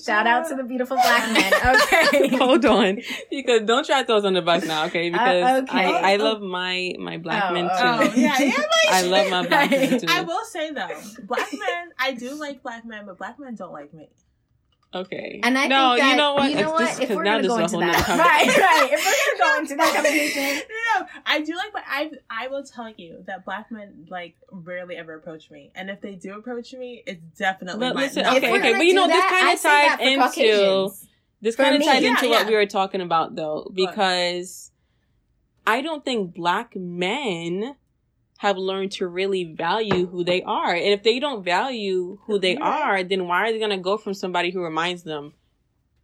Shout 0.03 0.27
out 0.27 0.49
to 0.49 0.55
the 0.55 0.63
beautiful 0.65 0.97
black 0.97 1.33
men. 1.33 1.53
Okay. 1.63 2.37
Hold 2.37 2.65
on, 2.65 2.99
because 3.31 3.63
don't 3.67 3.85
try 3.85 4.01
to 4.01 4.07
throw 4.07 4.17
us 4.17 4.25
on 4.25 4.33
the 4.35 4.43
bus 4.43 4.65
now, 4.65 4.87
okay? 4.87 5.11
Because 5.11 5.45
Uh, 5.45 5.63
okay. 5.65 5.85
I, 5.85 6.13
I 6.13 6.17
love 6.17 6.41
my 6.41 6.95
my 6.99 7.19
black 7.19 7.45
Oh, 7.49 7.53
men 7.53 7.65
too. 7.65 7.71
oh 7.75 8.03
yeah, 8.17 8.39
yeah. 8.41 8.57
Like, 8.57 8.91
I 8.91 9.03
love 9.03 9.31
my 9.37 9.47
black 9.47 9.71
men 9.71 10.01
too. 10.01 10.07
I 10.09 10.23
will 10.23 10.45
say 10.45 10.71
though, 10.73 10.89
black 11.25 11.53
men. 11.53 11.91
I 11.99 12.13
do 12.13 12.35
like 12.35 12.63
black 12.63 12.85
men, 12.87 13.05
but 13.07 13.19
black 13.19 13.39
men 13.39 13.55
don't 13.55 13.73
like 13.73 13.93
me. 13.93 14.09
Okay. 14.95 15.41
And 15.43 15.57
I 15.57 15.69
no, 15.69 15.93
think 15.95 16.01
that, 16.01 16.11
you 16.11 16.17
know 16.17 16.35
what? 16.35 16.51
You 16.51 16.57
know 16.57 16.73
what? 16.73 17.01
If 17.01 17.09
we're 17.11 17.25
gonna 17.25 17.49
go 17.49 17.57
into 17.57 17.79
that, 17.79 18.09
right, 18.09 18.47
right. 18.47 18.91
If 18.93 19.05
we're 19.05 19.39
gonna 19.39 19.55
go 19.55 19.59
into 19.61 19.77
that 19.77 19.95
conversation, 19.95 20.63
no, 21.01 21.07
I 21.25 21.41
do 21.41 21.55
like, 21.57 21.73
but 21.73 21.83
I 21.89 22.11
I 22.29 22.49
will 22.49 22.63
tell 22.63 22.91
you 22.91 23.25
that 23.27 23.45
black 23.47 23.71
men 23.71 24.07
like 24.11 24.37
rarely 24.51 24.97
ever 24.97 25.15
approach 25.15 25.51
me, 25.51 25.71
and 25.75 25.89
if 25.89 26.01
they 26.03 26.15
do 26.15 26.35
approach 26.37 26.75
me, 26.75 27.03
it's 27.07 27.23
definitely. 27.39 27.81
But 27.81 27.97
listen, 27.97 28.25
no. 28.25 28.37
Okay, 28.37 28.53
okay, 28.59 28.73
but 28.75 28.85
you 28.85 28.93
know, 28.95 29.07
this 29.07 29.25
kinda 29.25 29.51
I 29.51 29.57
ties 29.57 30.01
into- 30.01 30.23
Caucasians. 30.27 31.09
This 31.41 31.57
kind 31.57 31.75
of 31.75 31.83
ties 31.83 32.03
Yeah, 32.03 32.11
into 32.11 32.27
yeah. 32.29 32.39
what 32.39 32.47
we 32.47 32.55
were 32.55 32.67
talking 32.67 33.01
about 33.01 33.35
though, 33.35 33.69
because 33.75 34.71
I 35.67 35.81
don't 35.81 36.05
think 36.05 36.35
black 36.35 36.77
men 36.77 37.77
have 38.43 38.59
learned 38.59 38.91
to 38.91 39.07
really 39.07 39.45
value 39.45 40.05
who 40.09 40.25
they 40.25 40.43
are. 40.43 40.75
And 40.75 40.89
if 40.89 41.05
they 41.05 41.21
don't 41.21 41.45
value 41.45 42.19
who 42.25 42.41
they 42.41 42.55
You're 42.55 43.05
then 43.05 43.29
why 43.29 43.49
are 43.49 43.53
they 43.53 43.61
gonna 43.61 43.79
go 43.79 43.97
from 43.97 44.15
somebody 44.15 44.51
who 44.51 44.61
reminds 44.61 45.05
them 45.05 45.35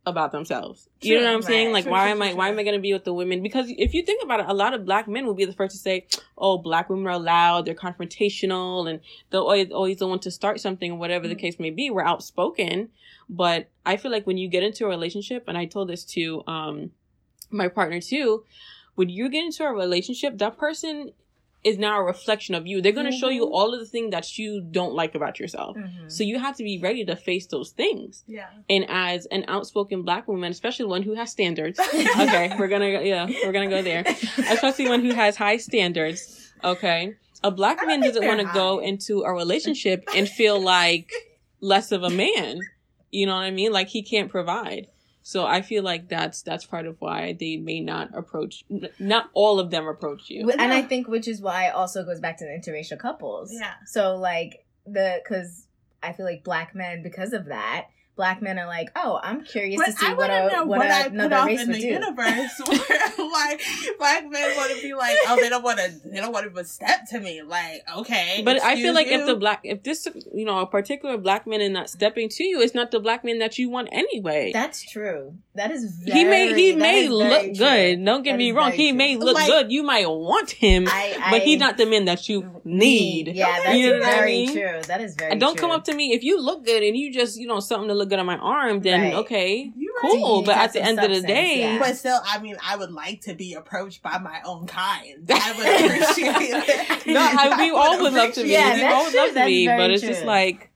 about 0.07 0.31
themselves? 0.31 0.89
You 1.01 1.17
know 1.17 1.25
what 1.25 1.35
I'm 1.35 1.43
saying? 1.43 1.73
Like 1.73 1.83
True, 1.83 1.91
why 1.91 2.05
true, 2.05 2.11
am 2.13 2.19
true, 2.19 2.27
I 2.29 2.35
why 2.35 2.49
am 2.49 2.59
I 2.61 2.63
gonna 2.63 2.79
be 2.79 2.93
with 2.93 3.03
the 3.03 3.13
women? 3.13 3.43
Because 3.43 3.67
if 3.77 3.93
you 3.93 4.05
think 4.05 4.23
about 4.23 4.39
it, 4.39 4.47
a 4.49 4.55
lot 4.55 4.73
of 4.73 4.85
black 4.85 5.09
men 5.09 5.27
will 5.27 5.35
be 5.35 5.47
the 5.47 5.53
first 5.53 5.75
to 5.75 5.81
say, 5.81 6.07
Oh, 6.37 6.59
black 6.59 6.89
women 6.89 7.09
are 7.09 7.19
loud, 7.19 7.65
they're 7.67 7.75
confrontational, 7.75 8.89
and 8.89 9.01
they're 9.31 9.41
always 9.41 9.73
always 9.73 9.97
the 9.97 10.07
one 10.07 10.21
to 10.21 10.31
start 10.31 10.61
something 10.61 10.93
or 10.93 10.99
whatever 10.99 11.27
the 11.27 11.35
Mhm. 11.35 11.41
case 11.41 11.59
may 11.59 11.71
be. 11.71 11.91
We're 11.91 12.05
outspoken. 12.05 12.91
But 13.29 13.69
I 13.85 13.97
feel 13.97 14.13
like 14.13 14.29
when 14.29 14.39
you 14.39 14.47
get 14.47 14.63
into 14.63 14.85
a 14.85 14.89
relationship, 14.89 15.43
and 15.49 15.59
I 15.59 15.65
told 15.65 15.89
this 15.89 16.05
to 16.15 16.45
um 16.47 16.93
my 17.51 17.67
partner 17.67 18.01
too, 18.01 18.45
when 18.95 19.09
you 19.09 19.29
get 19.29 19.43
into 19.43 19.65
a 19.65 19.73
relationship, 19.73 20.39
that 20.39 20.57
person 20.57 21.15
is 21.65 21.77
now 21.77 21.99
a 21.99 22.03
reflection 22.05 22.55
of 22.55 22.67
you. 22.67 22.81
They're 22.81 22.93
going 22.93 23.11
to 23.11 23.17
show 23.17 23.29
you 23.29 23.45
Mhm. 23.47 23.51
all 23.51 23.75
of 23.75 23.81
the 23.81 23.87
things 23.87 24.13
that 24.13 24.39
you 24.39 24.61
don't 24.61 24.95
like 24.95 25.15
about 25.17 25.41
yourself. 25.41 25.77
Mhm. 25.77 26.11
So 26.11 26.23
you 26.23 26.39
have 26.39 26.57
to 26.57 26.63
be 26.63 26.79
ready 26.79 27.05
to 27.05 27.17
face 27.17 27.47
those 27.47 27.71
things. 27.73 28.23
yeah. 28.29 28.47
And 28.71 28.87
as 28.89 29.27
an 29.27 29.45
outspoken 29.49 30.03
black 30.03 30.29
woman, 30.29 30.51
especially 30.53 30.87
one 30.87 31.03
who 31.03 31.15
has 31.15 31.33
standards, 31.33 31.79
okay, 32.21 32.53
we're 32.59 32.69
gonna 32.69 32.93
go- 32.93 33.01
yeah, 33.01 33.27
we're 33.45 33.53
gonna 33.53 33.69
go 33.69 33.83
there. 33.83 34.05
Especially 34.51 34.89
one 34.89 35.05
who 35.05 35.13
has 35.13 35.37
high 35.37 35.57
standards, 35.57 36.53
okay. 36.63 37.15
A 37.43 37.51
black 37.51 37.85
man 37.87 38.01
doesn't 38.01 38.25
want 38.27 38.41
to 38.41 38.51
go 38.55 38.79
into 38.81 39.23
a 39.23 39.33
relationship 39.33 40.05
and 40.15 40.29
feel 40.29 40.61
like 40.61 41.11
less 41.61 41.93
of 41.93 42.03
a 42.03 42.11
man. 42.11 42.61
You 43.11 43.27
know 43.27 43.35
what 43.35 43.43
I 43.45 43.51
mean? 43.51 43.73
Like 43.73 43.89
he 43.89 44.03
can't 44.03 44.31
provide. 44.31 44.87
So 45.29 45.45
I 45.45 45.61
feel 45.61 45.83
like 45.83 46.09
that's 46.09 46.41
that's 46.41 46.65
part 46.65 46.87
of 46.87 46.97
why 47.01 47.37
they 47.39 47.59
may 47.59 47.81
not 47.81 48.17
approach. 48.17 48.65
n- 48.71 48.89
Not 48.99 49.29
all 49.35 49.61
of 49.61 49.71
them 49.71 49.87
approach 49.87 50.31
you. 50.31 50.51
and 50.51 50.73
I 50.73 50.81
think 50.81 51.07
which 51.07 51.29
is 51.29 51.43
why 51.43 51.67
it 51.67 51.75
also 51.75 52.03
goes 52.03 52.19
back 52.19 52.39
to 52.39 52.47
the 52.47 52.51
interracial 52.51 52.99
couples. 52.99 53.53
Yeah. 53.53 53.75
So 53.85 54.17
like 54.17 54.65
the 54.87 55.21
because 55.23 55.67
I 56.03 56.15
feel 56.15 56.25
like 56.25 56.45
black 56.45 56.75
men 56.75 57.03
because 57.03 57.35
of 57.35 57.45
that 57.45 57.89
black 58.19 58.43
men 58.43 58.59
are 58.59 58.67
like 58.67 58.91
oh 58.97 59.19
I'm 59.23 59.45
curious 59.45 59.81
to 59.83 59.93
see 59.93 60.07
I 60.07 60.11
what 60.11 60.29
want 60.29 60.33
a 60.33 60.51
to 60.51 60.57
know 60.57 60.65
what, 60.67 60.79
what, 60.81 60.89
a- 60.91 60.93
I 60.95 61.03
put 61.05 61.13
another 61.13 61.37
off 61.37 61.47
race 61.47 61.63
in 61.63 61.69
would 61.69 61.77
the 61.77 61.81
do. 61.81 61.87
universe 61.89 62.53
where 62.67 63.29
like 63.31 63.61
black 63.99 64.29
men 64.29 64.57
want 64.57 64.71
to 64.77 64.83
be 64.83 64.93
like, 64.95 65.17
oh, 65.27 65.37
they 65.41 65.49
don't 65.49 65.63
want 65.63 65.79
to, 65.79 65.89
they 66.05 66.17
don't 66.21 66.33
want 66.33 66.53
to 66.55 66.65
step 66.65 67.07
to 67.11 67.21
me. 67.21 67.43
Like, 67.43 67.83
okay, 67.99 68.43
But 68.45 68.57
I 68.63 68.75
feel 68.77 68.91
excuse 68.91 68.95
like 68.95 69.07
if 69.07 69.27
the 69.27 69.37
black, 69.37 69.61
if 69.63 69.83
this, 69.85 70.07
you 70.35 70.45
know, 70.45 70.59
a 70.59 70.67
particular 70.67 71.17
black 71.17 71.47
man 71.47 71.61
is 71.61 71.71
not 71.71 71.89
stepping 71.91 72.29
to 72.31 72.45
you, 72.45 72.61
it's 72.61 72.75
not 72.75 72.91
the 72.91 73.01
black 73.01 73.25
man 73.25 73.39
that 73.39 73.59
you 73.59 73.71
want 73.71 73.89
anyway. 73.93 74.51
That's 74.53 74.83
true. 74.83 75.35
That 75.55 75.71
is 75.71 75.85
very, 76.05 76.19
he 76.19 76.25
may 76.25 76.55
he 76.55 76.75
may 76.77 77.05
is 77.05 77.09
very 77.09 77.09
look 77.09 77.43
true. 77.43 77.55
good. 77.67 78.05
Don't 78.05 78.23
get 78.23 78.33
That 78.33 78.39
me 78.39 78.53
wrong. 78.53 78.67
very 78.71 78.77
He 78.77 78.89
true. 78.91 78.99
may 78.99 79.17
look 79.17 79.35
Like- 79.37 79.47
good. 79.49 79.71
You 79.73 79.83
might 79.85 80.09
want 80.09 80.51
him, 80.51 80.87
I, 80.89 81.17
I, 81.21 81.31
but 81.31 81.43
he's 81.43 81.59
not 81.61 81.77
the 81.77 81.87
man 81.87 82.05
that 82.07 82.29
you 82.29 82.61
need. 82.65 83.29
Yeah, 83.29 83.61
that's 83.65 83.77
You 83.79 83.93
know 83.93 83.99
what 84.01 84.09
I 84.09 84.17
very 84.17 84.33
mean? 84.33 84.53
true. 84.53 84.81
That 84.87 85.01
is 85.01 85.15
very. 85.15 85.33
And 85.33 85.41
don't 85.41 85.55
true. 85.57 85.61
come 85.69 85.71
up 85.71 85.85
to 85.85 85.95
me 85.95 86.13
if 86.13 86.23
you 86.25 86.41
look 86.41 86.65
good 86.65 86.83
and 86.83 86.97
you 86.97 87.13
just 87.13 87.39
you 87.39 87.47
know 87.47 87.61
something 87.61 87.89
to 87.89 87.95
look 87.95 88.08
good 88.09 88.19
on 88.19 88.27
my 88.27 88.37
arm. 88.39 88.81
Then 88.81 89.01
Right. 89.03 89.15
okay, 89.15 89.73
You 89.77 89.95
right. 90.03 90.11
cool. 90.13 90.43
But 90.43 90.57
at 90.57 90.73
the 90.73 90.83
end 90.83 90.99
of 90.99 91.11
the 91.11 91.21
day, 91.23 91.61
yeah. 91.61 91.79
But 91.79 91.97
still, 91.97 92.19
I 92.25 92.39
mean, 92.41 92.57
I 92.67 92.77
would 92.77 92.91
like 92.93 93.21
to 93.23 93.35
be 93.35 93.55
approached 93.55 94.03
by 94.03 94.19
my 94.19 94.41
own 94.45 94.67
kind. 94.67 95.31
I 95.31 95.53
would 95.57 95.67
appreciate 95.93 96.35
it. 96.69 97.07
no, 97.07 97.21
I, 97.21 97.57
we 97.61 97.71
all 97.77 98.01
would 98.03 98.13
love 98.13 98.33
to 98.35 98.43
be. 98.43 98.49
Yeah, 98.51 98.75
we 98.75 98.85
all 98.85 99.05
would 99.05 99.11
true. 99.13 99.21
love 99.21 99.29
to 99.29 99.35
That's 99.35 99.47
be, 99.47 99.67
but 99.67 99.91
it's 99.91 100.03
just 100.03 100.25
like 100.25 100.71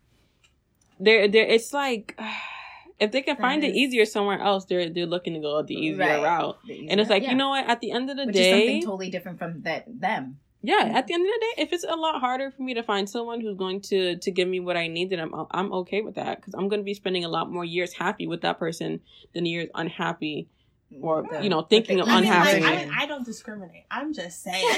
they're 1.00 1.28
they're. 1.28 1.46
It's 1.46 1.72
like 1.72 2.18
if 3.00 3.10
they 3.12 3.22
can 3.22 3.36
That 3.36 3.42
find 3.42 3.64
it 3.64 3.74
easier 3.74 4.04
somewhere 4.04 4.38
else, 4.40 4.64
they're 4.66 4.88
they're 4.90 5.06
looking 5.06 5.34
to 5.34 5.40
go 5.40 5.62
the 5.62 5.74
easier 5.74 5.98
Right. 5.98 6.22
route. 6.22 6.58
The 6.66 6.72
easier- 6.74 6.90
And 6.90 7.00
it's 7.00 7.10
like 7.10 7.22
yeah. 7.24 7.30
you 7.30 7.36
know 7.36 7.48
what? 7.50 7.68
At 7.68 7.80
the 7.80 7.90
end 7.92 8.10
of 8.10 8.16
the 8.16 8.26
which 8.26 8.36
is 8.36 8.40
day, 8.42 8.66
something 8.66 8.82
totally 8.82 9.10
different 9.10 9.38
from 9.38 9.62
that 9.62 9.84
them. 9.88 10.38
Yeah. 10.62 10.92
At 10.94 11.06
the 11.06 11.14
end 11.14 11.22
of 11.22 11.32
the 11.32 11.40
day, 11.40 11.62
if 11.62 11.72
it's 11.72 11.84
a 11.84 11.96
lot 11.96 12.20
harder 12.20 12.50
for 12.50 12.62
me 12.62 12.74
to 12.74 12.82
find 12.82 13.08
someone 13.08 13.40
who's 13.40 13.56
going 13.56 13.80
to 13.82 14.16
to 14.16 14.30
give 14.30 14.48
me 14.48 14.60
what 14.60 14.76
I 14.76 14.86
need, 14.86 15.10
then 15.10 15.20
I'm 15.20 15.34
I'm 15.50 15.72
okay 15.72 16.02
with 16.02 16.14
that 16.14 16.40
because 16.40 16.54
I'm 16.54 16.68
going 16.68 16.80
to 16.80 16.84
be 16.84 16.94
spending 16.94 17.24
a 17.24 17.28
lot 17.28 17.50
more 17.50 17.64
years 17.64 17.92
happy 17.92 18.26
with 18.26 18.42
that 18.42 18.58
person 18.58 19.00
than 19.34 19.46
years 19.46 19.68
unhappy 19.74 20.48
or 21.00 21.26
you 21.40 21.48
know 21.48 21.62
thinking 21.62 22.00
of 22.00 22.08
I 22.08 22.20
mean, 22.20 22.30
like, 22.30 22.38
unhappy. 22.38 22.64
I, 22.64 22.84
mean, 22.84 22.94
I 22.96 23.06
don't 23.06 23.24
discriminate. 23.24 23.84
I'm 23.90 24.12
just 24.12 24.42
saying. 24.42 24.68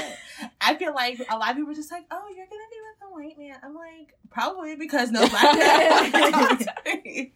I 0.61 0.75
feel 0.75 0.93
like 0.93 1.19
a 1.29 1.37
lot 1.37 1.51
of 1.51 1.57
people 1.57 1.71
are 1.71 1.75
just 1.75 1.91
like, 1.91 2.05
oh, 2.09 2.27
you're 2.35 2.45
gonna 2.45 2.61
be 2.71 2.77
with 2.81 2.97
a 3.03 3.13
white 3.13 3.37
man. 3.37 3.59
I'm 3.63 3.75
like, 3.75 4.13
probably 4.31 4.75
because 4.75 5.11
no 5.11 5.27
black 5.27 5.57
man. 5.57 6.31
want 6.31 6.59
to 6.59 6.65
talk 6.65 6.83
to 6.85 7.01
me. 7.03 7.33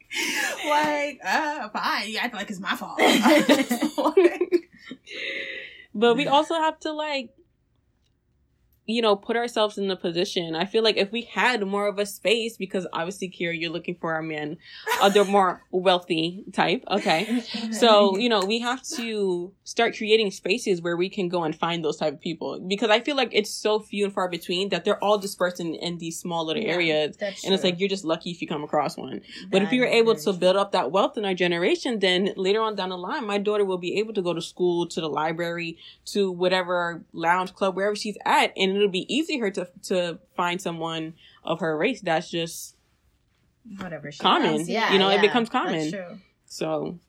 like, 0.67 1.19
uh, 1.23 1.69
fine. 1.69 2.09
You 2.09 2.17
act 2.17 2.33
like 2.33 2.49
it's 2.49 2.59
my 2.59 2.75
fault. 2.75 2.99
But 5.93 6.15
we 6.15 6.27
also 6.27 6.53
have 6.55 6.79
to 6.81 6.93
like 6.93 7.31
you 8.89 9.02
know 9.02 9.15
put 9.15 9.36
ourselves 9.38 9.78
in 9.78 9.88
the 9.88 9.95
position. 9.95 10.56
I 10.56 10.65
feel 10.65 10.84
like 10.84 10.97
if 10.97 11.12
we 11.12 11.21
had 11.21 11.65
more 11.65 11.88
of 11.88 11.99
a 11.99 12.06
space 12.06 12.58
because 12.58 12.88
obviously 12.91 13.30
Kira, 13.30 13.58
you're 13.60 13.69
looking 13.71 13.95
for 14.02 14.15
a 14.17 14.23
man 14.23 14.58
other 15.02 15.23
more 15.38 15.62
wealthy 15.71 16.43
type 16.54 16.84
okay? 16.89 17.43
So 17.71 18.17
you 18.17 18.30
know 18.30 18.41
we 18.45 18.60
have 18.60 18.82
to 18.97 19.54
start 19.63 19.95
creating 19.95 20.32
spaces 20.32 20.82
where 20.82 20.97
we 20.97 21.10
can 21.10 21.30
go 21.30 21.43
and 21.43 21.56
find 21.56 21.86
those 21.86 21.97
type 21.97 22.13
of 22.13 22.19
people. 22.21 22.60
Because 22.60 22.89
i 22.89 22.99
feel 22.99 23.15
like 23.15 23.30
it's 23.32 23.52
so 23.52 23.80
few 23.80 24.06
and 24.06 24.13
far 24.13 24.28
between 24.28 24.69
that 24.69 24.84
they're 24.86 25.04
all 25.04 25.17
dispersed 25.19 25.60
in, 25.60 25.75
in 25.75 25.97
these 25.99 26.17
small 26.19 26.45
little 26.45 26.63
Yeah. 26.63 26.73
areas. 26.73 27.17
and 27.21 27.54
it's 27.54 27.63
like 27.63 27.80
you're 27.80 27.89
just 27.97 28.04
lucky 28.06 28.32
if 28.32 28.41
you 28.41 28.47
come 28.47 28.63
across 28.63 28.97
one. 28.97 29.21
But 29.52 29.62
if 29.62 29.69
That 29.69 29.71
we 29.71 29.80
were 29.80 29.86
is 29.86 29.93
able 30.02 30.15
to 30.15 30.34
build 30.34 30.56
up 30.56 30.71
that 30.71 30.91
wealth 30.91 31.17
in 31.17 31.25
our 31.25 31.36
generation, 31.36 31.99
then 31.99 32.34
later 32.36 32.62
on 32.62 32.75
down 32.75 32.89
the 32.89 32.97
line, 32.97 33.25
my 33.28 33.38
daughter 33.38 33.65
will 33.65 33.78
be 33.78 33.99
able 33.99 34.13
to 34.13 34.21
go 34.21 34.34
to 34.34 34.41
school, 34.41 34.88
to 34.88 34.99
the 35.02 35.10
library, 35.10 35.78
to 36.13 36.32
whatever 36.32 37.04
lounge 37.13 37.54
club, 37.54 37.75
wherever 37.75 37.95
she's 37.95 38.17
at, 38.25 38.52
and 38.58 38.78
it'll 38.79 38.89
be 38.91 39.05
easier 39.13 39.51
to 39.51 39.69
to 39.83 40.19
find 40.35 40.61
someone 40.61 41.13
of 41.43 41.59
her 41.59 41.77
race 41.77 42.01
that's 42.01 42.29
just 42.31 42.75
whatever 43.77 44.11
she 44.11 44.19
common. 44.19 44.57
does. 44.57 44.69
Yeah, 44.69 44.91
You 44.93 44.99
know, 44.99 45.09
it 45.09 45.15
yeah, 45.15 45.21
becomes 45.21 45.49
that's 45.49 45.65
common. 45.65 45.91
true. 45.91 46.19
so. 46.45 46.99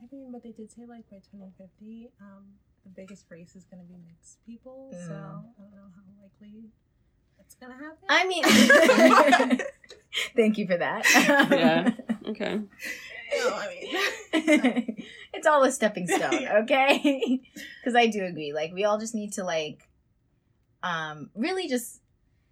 I 0.00 0.14
mean, 0.14 0.30
but 0.32 0.42
they 0.42 0.52
did 0.52 0.70
say 0.70 0.82
like 0.88 1.08
by 1.10 1.16
2050, 1.16 2.10
um, 2.20 2.44
the 2.84 2.90
biggest 2.90 3.26
race 3.30 3.56
is 3.56 3.64
gonna 3.64 3.82
be 3.82 3.96
mixed 4.06 4.38
people. 4.46 4.90
So 4.92 4.98
Mm. 5.12 5.12
I 5.12 5.62
don't 5.62 5.74
know 5.74 5.90
how 5.96 6.22
likely 6.22 6.70
that's 7.36 7.54
gonna 7.56 7.74
happen. 7.74 8.06
I 8.08 8.26
mean, 8.26 9.58
thank 10.36 10.58
you 10.58 10.66
for 10.66 10.76
that. 10.76 11.04
Yeah. 11.50 11.90
Okay. 12.26 12.56
No, 12.56 13.54
I 13.54 13.68
mean, 13.68 14.96
it's 15.32 15.46
all 15.46 15.62
a 15.62 15.70
stepping 15.70 16.08
stone, 16.08 16.44
okay? 16.62 17.40
Because 17.80 17.94
I 17.94 18.08
do 18.08 18.24
agree. 18.24 18.52
Like 18.52 18.72
we 18.72 18.82
all 18.84 18.98
just 18.98 19.14
need 19.14 19.32
to 19.34 19.44
like, 19.44 19.85
um, 20.82 21.30
really 21.34 21.68
just 21.68 22.00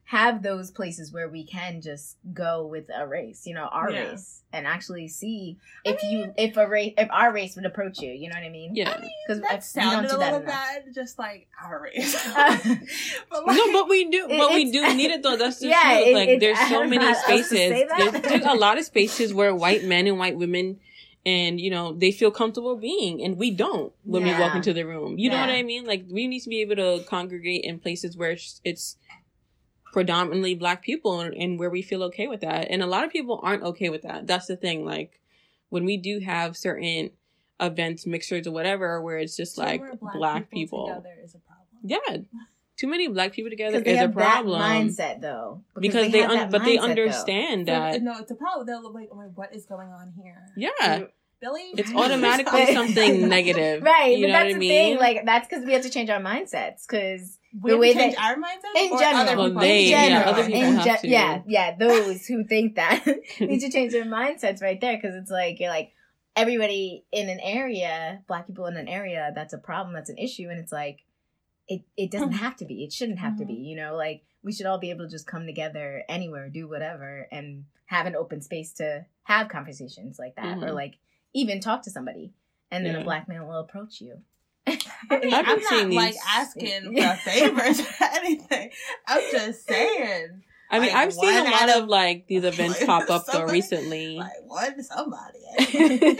have 0.07 0.43
those 0.43 0.71
places 0.71 1.11
where 1.13 1.29
we 1.31 1.43
can 1.45 1.81
just 1.81 2.19
go 2.35 2.67
with 2.67 2.85
a 2.95 3.07
race, 3.07 3.47
you 3.47 3.55
know, 3.55 3.65
our 3.73 3.91
Yeah. 3.91 4.11
race, 4.11 4.43
and 4.53 4.67
actually 4.67 5.09
see 5.09 5.57
if 5.83 6.03
you 6.03 6.33
if 6.37 6.59
a 6.59 6.69
race 6.69 6.93
if 6.99 7.09
our 7.11 7.33
race 7.33 7.57
would 7.57 7.65
approach 7.65 8.01
you. 8.01 8.13
You 8.13 8.29
know 8.29 8.35
what 8.37 8.45
I 8.45 8.51
mean? 8.51 8.75
Yeah. 8.77 9.03
Because 9.27 9.41
that 9.43 9.65
sounded 9.65 10.13
a 10.13 10.19
little 10.19 10.41
bad, 10.41 10.85
just 10.95 11.19
like 11.19 11.49
our 11.65 11.81
race. 11.83 12.13
but 12.35 13.47
like, 13.47 13.57
no, 13.57 13.73
but 13.73 13.89
we 13.89 14.11
do, 14.11 14.27
It- 14.29 14.39
but 14.39 14.53
we 14.53 14.71
do 14.71 14.95
need 14.95 15.11
it 15.11 15.23
though. 15.23 15.37
That's 15.37 15.59
the 15.61 15.69
Yeah, 15.69 15.81
truth. 15.95 16.07
it- 16.09 16.15
Like, 16.15 16.29
it's- 16.29 16.41
there's 16.59 16.69
so 16.71 16.81
many 16.85 16.97
know 16.99 17.03
how 17.05 17.09
else 17.09 17.25
to 17.25 17.57
spaces. 17.57 17.89
There's, 17.97 18.13
there's 18.23 18.45
a 18.47 18.55
lot 18.55 18.77
of 18.79 18.85
spaces 18.85 19.33
where 19.33 19.55
white 19.55 19.85
men 19.85 20.07
and 20.07 20.19
white 20.19 20.37
women, 20.37 20.81
and 21.27 21.61
you 21.61 21.71
know, 21.71 21.93
they 21.93 22.13
feel 22.13 22.31
comfortable 22.31 22.77
being, 22.77 23.23
and 23.25 23.39
we 23.39 23.51
don't 23.51 23.93
when 24.05 24.25
we 24.25 24.33
walk 24.33 24.55
into 24.55 24.73
the 24.73 24.85
room. 24.85 25.19
You 25.19 25.31
know 25.31 25.41
what 25.41 25.51
I 25.51 25.63
mean? 25.63 25.85
Like, 25.85 26.05
we 26.11 26.29
need 26.29 26.41
to 26.41 26.49
be 26.49 26.61
able 26.61 26.77
to 26.77 27.05
congregate 27.09 27.65
in 27.65 27.79
places 27.79 28.17
where 28.17 28.33
it's, 28.33 28.61
it's 28.65 28.97
predominantly 29.93 30.55
black 30.55 30.83
people, 30.83 31.21
and, 31.21 31.35
and 31.35 31.59
where 31.59 31.71
we 31.71 31.81
feel 31.81 32.03
okay 32.05 32.27
with 32.27 32.41
that. 32.43 32.69
And 32.71 32.83
a 32.83 32.87
lot 32.87 33.05
of 33.05 33.11
people 33.11 33.41
aren't 33.43 33.63
okay 33.63 33.89
with 33.89 34.03
that. 34.03 34.27
That's 34.27 34.47
the 34.47 34.57
thing. 34.57 34.85
Like, 34.85 35.21
when 35.71 35.85
we 35.85 35.97
do 35.97 36.21
have 36.21 36.57
certain 36.57 37.11
events, 37.61 38.07
mixers, 38.07 38.47
or 38.47 38.53
whatever, 38.53 39.01
where 39.01 39.19
it's 39.19 39.37
just 39.37 39.55
Too 39.55 39.63
like 39.63 39.81
many 39.81 39.97
black, 40.15 40.51
people. 40.51 40.89
together 40.89 41.17
is 41.23 41.35
a 41.35 41.39
problem. 41.39 41.67
Yeah. 41.83 42.17
Too 42.77 42.89
many 42.89 43.07
black 43.09 43.33
people 43.33 43.51
together 43.51 43.79
Because 43.79 43.85
they 43.99 43.99
is 44.05 44.11
a 44.11 44.13
problem. 44.13 44.61
that 44.61 44.83
mindset 45.15 45.21
though. 45.21 45.63
because 45.79 46.11
they, 46.11 46.21
have 46.23 46.31
un- 46.31 46.37
that 46.39 46.51
but 46.51 46.65
they 46.65 46.77
mindset, 46.77 46.81
though. 46.81 46.85
understand 46.89 47.67
So, 47.69 47.73
that 47.73 48.03
no, 48.03 48.19
it's 48.19 48.31
a 48.31 48.35
problem. 48.35 48.67
They'll 48.67 48.83
look 48.83 48.95
like, 48.95 49.09
oh 49.13 49.17
my, 49.17 49.25
what 49.27 49.55
is 49.55 49.65
going 49.67 49.89
on 49.91 50.13
here? 50.21 50.43
yeah 50.57 51.05
Billy, 51.41 51.73
it's 51.77 51.93
automatically 51.95 52.73
something 52.73 53.29
negative 53.37 53.83
Right, 53.83 54.17
you 54.17 54.25
but 54.25 54.29
know 54.29 54.33
that's 54.33 54.47
what 54.47 54.57
i 54.57 54.59
mean 54.59 54.71
thing. 54.71 54.99
Like 54.99 55.25
that's 55.27 55.47
because 55.49 55.65
we 55.65 55.73
have 55.73 55.83
to 55.83 55.91
change 55.91 56.09
our 56.11 56.21
mindsets. 56.21 56.87
Because 56.89 57.39
we 57.61 57.71
The 57.71 57.79
way 57.79 57.93
change 57.95 58.15
that- 58.17 58.25
our 58.25 58.37
mindset 58.37 58.75
in 58.77 58.99
general, 58.99 59.21
other 59.21 59.37
Well, 59.37 59.47
people 59.49 59.61
they- 59.61 59.85
in 59.85 59.91
yeah, 59.91 60.09
general, 60.09 60.29
other 60.35 60.45
people 60.47 60.61
in 60.63 60.75
have 60.77 60.99
ge- 60.99 61.01
to. 61.03 61.09
yeah, 61.09 61.43
yeah, 61.47 61.77
those 61.77 62.27
who 62.27 62.45
think 62.45 62.75
that 62.77 63.05
need 63.41 63.61
to 63.61 63.71
change 63.71 63.93
their 63.93 64.05
mindsets 64.05 64.61
right 64.63 64.81
there 64.81 64.97
because 64.97 65.15
it's 65.15 65.31
like 65.31 65.61
you're 65.61 65.69
like 65.71 65.93
everybody 66.35 67.05
in 67.13 67.29
an 67.29 67.39
area, 67.41 68.21
black 68.27 68.47
people 68.49 68.67
in 68.67 68.77
an 68.77 68.89
area, 68.89 69.31
that's 69.37 69.53
a 69.53 69.59
problem, 69.59 69.95
that's 69.95 70.11
an 70.11 70.19
issue, 70.19 70.49
and 70.51 70.59
it's 70.59 70.73
like 70.73 71.04
it 71.69 71.83
it 71.97 72.11
doesn't 72.11 72.33
have 72.45 72.57
to 72.57 72.65
be, 72.65 72.85
it 72.85 72.93
shouldn't 72.93 73.19
have 73.19 73.39
to 73.39 73.45
be, 73.45 73.55
you 73.55 73.77
know, 73.77 73.95
like 73.97 74.23
we 74.43 74.53
should 74.53 74.67
all 74.67 74.79
be 74.79 74.91
able 74.91 75.05
to 75.07 75.11
just 75.11 75.27
come 75.27 75.47
together 75.47 76.03
anywhere, 76.09 76.49
do 76.49 76.69
whatever, 76.69 77.27
and 77.33 77.65
have 77.87 78.07
an 78.07 78.15
open 78.17 78.41
space 78.43 78.73
to 78.75 79.07
have 79.25 79.49
conversations 79.49 80.19
like 80.19 80.37
that, 80.37 80.59
or 80.59 80.69
Mhm. 80.69 80.75
like 80.75 80.95
even 81.33 81.61
talk 81.61 81.83
to 81.83 81.91
somebody, 81.91 82.33
and 82.71 82.85
then 82.85 82.97
a 82.97 83.05
black 83.05 83.29
man 83.29 83.47
will 83.47 83.59
approach 83.61 84.01
you. 84.01 84.21
I 84.67 84.79
mean, 85.19 85.35
I've 85.35 85.47
I'm 85.47 85.59
not 85.61 85.69
seeing 85.69 85.91
like 85.95 86.15
asking 86.35 86.97
for 86.97 87.15
favors 87.17 87.81
or 87.81 87.87
anything. 88.15 88.71
I'm 89.07 89.23
just 89.33 89.67
saying. 89.67 90.43
I 90.71 90.79
mean, 90.81 90.89
Like, 90.93 90.97
I've 90.97 91.13
seen 91.13 91.47
a 91.47 91.51
lot 91.51 91.69
of 91.77 91.83
of- 91.85 91.89
like 91.89 92.27
these 92.27 92.43
events 92.45 92.83
pop 92.85 93.09
up 93.11 93.27
though 93.27 93.45
recently. 93.45 94.17
Like 94.17 94.33
one 94.47 94.83
somebody. 94.83 96.19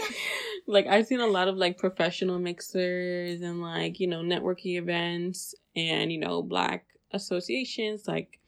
Like 0.67 0.87
I've 0.87 1.07
seen 1.07 1.21
a 1.21 1.27
lot 1.27 1.49
of 1.49 1.57
like 1.57 1.79
professional 1.79 2.39
mixers 2.39 3.41
and 3.43 3.61
like 3.61 4.01
you 4.01 4.07
know 4.07 4.21
networking 4.23 4.77
events 4.79 5.55
and 5.77 6.11
you 6.13 6.19
know 6.19 6.43
black 6.43 6.87
associations 7.13 8.09
like 8.09 8.39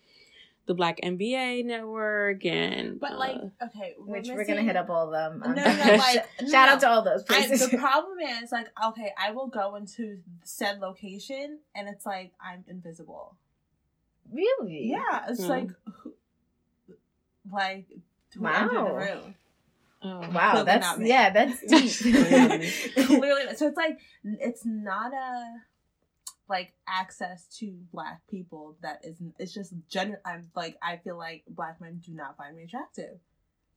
the 0.67 0.75
Black 0.75 0.99
MBA 1.01 1.65
network 1.65 2.45
and 2.45 2.99
but 2.99 3.13
uh, 3.13 3.19
like, 3.19 3.37
okay, 3.63 3.95
Which 3.99 4.27
we're 4.27 4.45
gonna 4.45 4.63
hit 4.65 4.75
up 4.75 4.91
all 4.91 5.07
of 5.07 5.13
them. 5.13 5.41
No, 5.55 5.63
no, 5.63 5.77
no, 5.77 5.93
like, 5.95 6.27
Shout 6.41 6.51
no. 6.51 6.59
out 6.59 6.81
to 6.81 6.89
all 6.89 7.03
those 7.03 7.23
I, 7.31 7.47
places. 7.47 7.71
the 7.71 7.79
problem 7.79 8.19
is 8.19 8.51
like 8.51 8.67
okay 8.85 9.13
i 9.17 9.31
will 9.31 9.47
go 9.47 9.77
into 9.77 10.19
said 10.43 10.81
location 10.81 11.61
and 11.77 11.89
it's 11.89 12.05
like 12.05 12.33
i'm 12.45 12.65
invisible 12.67 13.37
really? 14.33 14.89
yeah 14.91 15.27
it's 15.29 15.45
Hmm. 15.45 15.51
like 15.51 15.69
who, 16.03 16.15
like 17.53 17.87
who 18.37 18.47
entered 18.47 18.71
the 18.73 18.83
Wow. 18.83 18.97
room 18.97 19.35
oh. 20.03 20.21
Wow, 20.31 20.51
Clearly 20.53 20.65
that's 20.67 20.99
not 20.99 21.07
yeah, 21.07 21.31
that's 21.31 21.61
deep. 21.67 23.07
clearly 23.07 23.55
so 23.57 23.67
it's 23.69 23.77
like 23.77 23.99
it's 24.25 24.63
not 24.65 25.13
a 25.13 25.45
like 26.49 26.75
access 26.89 27.47
to 27.59 27.77
black 27.93 28.21
people 28.31 28.77
that 28.83 29.01
is 29.05 29.17
it's 29.39 29.53
just 29.53 29.75
gen 29.91 30.17
i'm 30.25 30.49
like 30.55 30.77
i 30.81 30.97
feel 30.99 31.17
like 31.19 31.43
black 31.49 31.81
men 31.81 32.01
do 32.05 32.13
not 32.15 32.37
find 32.37 32.57
me 32.57 32.63
attractive 32.65 33.19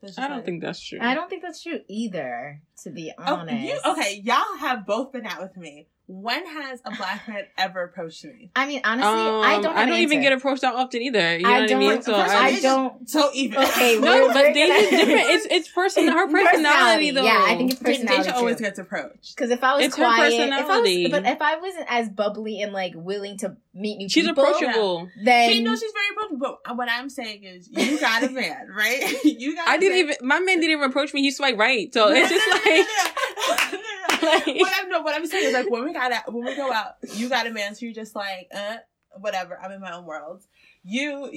So 0.01 0.07
it's 0.07 0.15
just 0.15 0.20
I 0.20 0.28
don't 0.28 0.38
like- 0.38 0.45
think 0.45 0.61
that's 0.61 0.80
true. 0.80 0.99
I 1.01 1.15
don't 1.15 1.30
think 1.30 1.41
that's 1.41 1.61
true 1.63 1.80
either. 1.89 2.61
To 2.84 2.89
be 2.91 3.11
Oh, 3.17 3.36
honest. 3.36 3.63
you, 3.65 3.80
okay, 3.91 4.22
y'all 4.24 4.57
have 4.59 4.86
both 4.86 5.11
been 5.11 5.26
out 5.26 5.41
with 5.41 5.57
me. 5.57 5.88
When 6.12 6.43
has 6.47 6.82
a 6.86 6.95
black 6.95 7.28
man 7.28 7.43
ever 7.57 7.84
approached 7.84 8.26
me? 8.26 8.49
I 8.55 8.66
mean, 8.66 8.82
honestly, 8.84 9.07
Um, 9.07 9.41
I 9.43 9.62
don't. 9.62 9.78
I 9.78 9.86
don't 9.86 9.99
even 9.99 10.22
get 10.22 10.34
approached 10.34 10.62
that 10.64 10.74
often 10.74 11.03
either. 11.03 11.38
You 11.38 11.43
know 11.43 11.49
I 11.51 11.62
what 11.62 11.72
I 11.72 11.76
mean? 11.76 11.89
So 11.89 11.95
First 11.95 12.07
of 12.10 12.14
all, 12.16 12.22
I 12.22 12.45
I, 12.47 12.60
don't- 12.60 13.07
So 13.10 13.30
even. 13.36 13.60
Okay, 13.60 13.99
no, 13.99 14.28
but 14.30 14.36
we're 14.36 14.53
different. 14.53 14.89
It's 15.30 15.45
it's 15.51 15.68
person 15.70 16.07
her 16.07 16.28
personality 16.28 17.12
though. 17.12 17.22
Yeah, 17.22 17.45
I 17.47 17.55
think 17.57 17.74
it's 17.74 17.82
personality. 17.82 18.24
Deja 18.24 18.36
always 18.38 18.60
gets 18.60 18.80
approached. 18.80 19.36
Because 19.36 19.51
if 19.51 19.64
I 19.64 19.76
was 19.76 19.86
It's 19.86 19.95
her 19.97 20.03
quiet, 20.03 20.34
if 20.34 20.51
I 20.66 20.80
was, 20.80 21.07
but 21.12 21.26
if 21.28 21.41
I 21.43 21.57
wasn't 21.57 21.86
as 21.88 22.10
bubbly 22.10 22.62
and 22.64 22.74
like 22.74 22.93
willing 22.95 23.38
to 23.38 23.55
meet 23.76 23.97
new 23.99 24.10
She's 24.10 24.26
people, 24.28 24.43
approachable. 24.43 25.10
then 25.24 25.51
she 25.51 25.62
knows 25.62 25.80
she's 25.80 25.91
very 25.91 26.07
approachable, 26.12 26.60
but 26.66 26.76
what 26.76 26.89
I'm 26.89 27.10
saying 27.12 27.43
is, 27.43 27.70
you 27.72 27.99
got 27.99 28.24
a 28.24 28.30
man, 28.30 28.68
right? 28.76 29.14
You 29.24 29.55
got. 29.55 29.68
I 29.68 29.76
a 29.76 29.80
didn't 29.80 30.07
man. 30.07 30.16
even. 30.16 30.28
My 30.28 30.39
man 30.39 30.60
didn't 30.60 30.72
even 30.72 30.89
approach 30.89 31.14
me. 31.14 31.22
He 31.22 31.30
swiped 31.30 31.60
right. 31.60 31.93
So 31.93 32.10
it's 32.10 32.30
just 32.30 32.66
like. 32.66 32.88
like- 34.24 34.45
what 34.45 34.72
I'm 34.80 34.89
no, 34.89 35.01
what 35.01 35.15
I'm 35.15 35.26
saying 35.26 35.45
is 35.47 35.53
like 35.53 35.70
when 35.70 35.84
we 35.86 35.93
got 35.93 36.11
out, 36.11 36.34
when 36.34 36.45
we 36.45 36.55
go 36.55 36.72
out, 36.72 36.93
you 37.15 37.30
got 37.30 37.47
a 37.47 37.51
man, 37.51 37.76
so 37.76 37.86
you're 37.86 37.93
just 37.93 38.15
like, 38.15 38.47
uh, 38.53 38.78
whatever. 39.20 39.59
I'm 39.61 39.72
in 39.72 39.82
my 39.82 39.91
own 39.93 40.05
world. 40.05 40.43
You, 40.84 41.30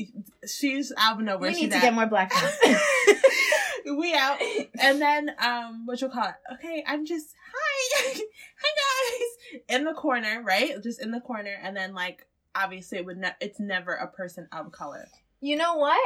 she's 0.47 0.93
out 0.97 1.19
of 1.19 1.25
nowhere. 1.25 1.49
we 1.51 1.55
she's 1.55 1.63
need 1.63 1.71
to 1.73 1.77
at. 1.79 1.83
get 1.83 1.95
more 1.95 2.07
black 2.07 2.33
we 3.85 4.15
out, 4.15 4.39
and 4.81 5.01
then 5.03 5.31
um, 5.41 5.87
what 5.87 6.01
you 6.01 6.09
call 6.09 6.25
it? 6.29 6.35
Okay, 6.55 6.85
I'm 6.87 7.05
just 7.05 7.35
hi, 7.53 8.15
hi 8.63 9.19
guys, 9.59 9.61
in 9.77 9.85
the 9.85 9.93
corner, 9.95 10.43
right? 10.45 10.81
Just 10.83 11.01
in 11.03 11.11
the 11.11 11.21
corner, 11.21 11.55
and 11.63 11.77
then 11.77 11.93
like 11.95 12.27
obviously 12.55 12.99
it 12.99 13.07
would 13.07 13.19
ne- 13.19 13.35
it's 13.41 13.59
never 13.59 13.93
a 13.93 14.07
person 14.07 14.47
of 14.53 14.71
color. 14.73 15.07
you 15.41 15.57
know 15.57 15.77
what? 15.77 16.01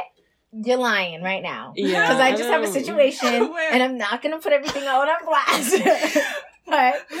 You're 0.51 0.77
lying 0.77 1.21
right 1.21 1.43
now. 1.43 1.73
Yeah, 1.75 2.01
Because 2.07 2.19
I 2.21 2.31
just 2.31 2.49
have 2.49 2.63
a 2.63 2.67
situation, 2.67 3.27
and 3.71 3.83
I'm 3.83 3.97
not 3.97 4.21
gonna 4.23 4.39
put 4.39 4.53
everything 4.53 4.85
out 4.87 5.07
on 5.07 5.25
blast. 5.25 5.75
But 6.67 7.05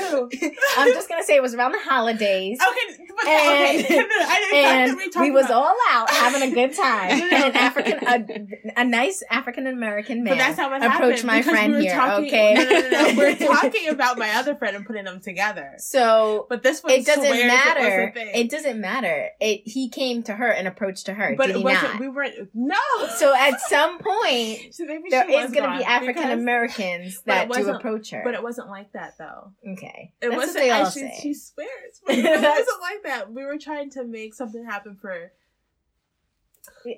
I'm 0.77 0.93
just 0.93 1.09
gonna 1.09 1.23
say 1.23 1.35
it 1.35 1.41
was 1.41 1.53
around 1.55 1.71
the 1.73 1.79
holidays. 1.79 2.59
Okay, 2.61 3.03
but 3.15 3.27
And- 3.27 3.85
okay, 3.85 3.99
I 4.09 4.39
didn't 4.51 4.65
and 4.65 4.97
we, 4.97 5.29
we 5.29 5.31
was 5.31 5.45
about- 5.45 5.63
all 5.63 5.75
out 5.89 6.09
having 6.09 6.51
a 6.51 6.53
good 6.53 6.73
time. 6.75 7.21
And 7.37 7.43
an 7.43 7.55
African, 7.55 7.99
a, 8.07 8.81
a 8.81 8.85
nice 8.85 9.23
African 9.29 9.67
American 9.67 10.23
man 10.23 10.33
But 10.33 10.37
that's 10.39 10.59
how 10.59 10.73
it 10.73 10.83
approached 10.83 11.21
happened, 11.23 11.25
my 11.25 11.41
friend 11.41 11.73
we 11.75 11.81
here. 11.83 11.95
talking- 11.95 12.27
okay, 12.27 12.53
No, 12.53 12.63
no, 12.63 12.79
no, 12.79 12.89
no. 13.11 13.17
We're 13.17 13.35
talking 13.35 13.89
about 13.89 14.17
my 14.17 14.31
other 14.35 14.55
friend 14.55 14.75
and 14.75 14.85
putting 14.85 15.05
them 15.05 15.19
together. 15.19 15.73
So 15.77 16.45
But 16.49 16.63
this 16.63 16.83
one 16.83 16.93
it 16.93 17.05
doesn't 17.05 17.23
swears 17.23 17.39
it 17.43 17.47
matter. 17.47 18.13
It 18.15 18.49
doesn't 18.49 18.79
matter. 18.81 19.29
It 19.39 19.61
he 19.65 19.89
came 19.89 20.23
to 20.23 20.33
her 20.33 20.49
and 20.49 20.67
approached 20.67 21.05
to 21.07 21.13
her. 21.13 21.35
but 21.37 21.47
did 21.47 21.55
it 21.55 21.59
he 21.59 21.63
wasn't. 21.63 21.93
not? 21.93 21.99
We 21.99 22.09
weren't. 22.09 22.49
No. 22.53 22.75
so 23.17 23.33
at 23.35 23.59
some 23.61 23.99
point 23.99 24.73
So 24.73 24.85
maybe 24.85 25.09
there 25.09 25.29
is 25.29 25.51
going 25.51 25.69
to 25.71 25.77
be 25.77 25.83
African 25.83 26.31
Americans 26.31 27.21
that 27.25 27.51
do 27.51 27.69
approach 27.69 28.11
her. 28.11 28.21
But 28.23 28.33
it 28.33 28.43
wasn't 28.43 28.69
like 28.69 28.91
that 28.93 29.17
though. 29.17 29.36
Okay, 29.73 30.13
It 30.21 30.29
that's 30.29 30.35
wasn't. 30.35 30.55
what 30.55 30.61
they 30.61 30.69
all 30.71 30.85
I- 30.85 30.89
she, 30.89 30.99
say. 30.99 31.19
she 31.21 31.33
swears. 31.33 32.01
But 32.05 32.15
it 32.17 32.23
wasn't 32.25 32.81
like 32.81 33.03
that. 33.03 33.31
We 33.31 33.43
were 33.45 33.57
trying 33.57 33.89
to 33.91 34.03
make 34.03 34.33
something 34.33 34.63
happen 34.65 34.95
for. 34.95 35.31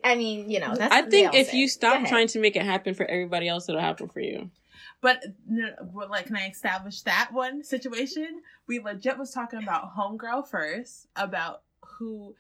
I 0.04 0.16
mean, 0.16 0.50
you 0.50 0.60
know, 0.60 0.76
that's 0.76 0.94
I 0.94 1.04
think 1.04 1.34
if 1.36 1.50
say. 1.50 1.58
you 1.58 1.68
stop 1.68 2.06
trying 2.08 2.28
to 2.30 2.40
make 2.40 2.56
it 2.56 2.64
happen 2.64 2.94
for 2.96 3.06
everybody 3.06 3.48
else, 3.48 3.70
it'll 3.70 3.82
happen 3.82 4.08
for 4.10 4.20
you. 4.20 4.50
But 5.02 5.24
no, 5.48 5.70
like, 6.10 6.26
can 6.26 6.36
I 6.36 6.48
establish 6.50 7.02
that 7.04 7.30
one 7.32 7.64
situation? 7.64 8.42
We 8.68 8.80
legit 8.80 9.18
was 9.18 9.32
talking 9.32 9.62
about 9.64 9.96
homegirl 9.96 10.48
first, 10.50 11.08
about 11.16 11.62
who 11.82 12.36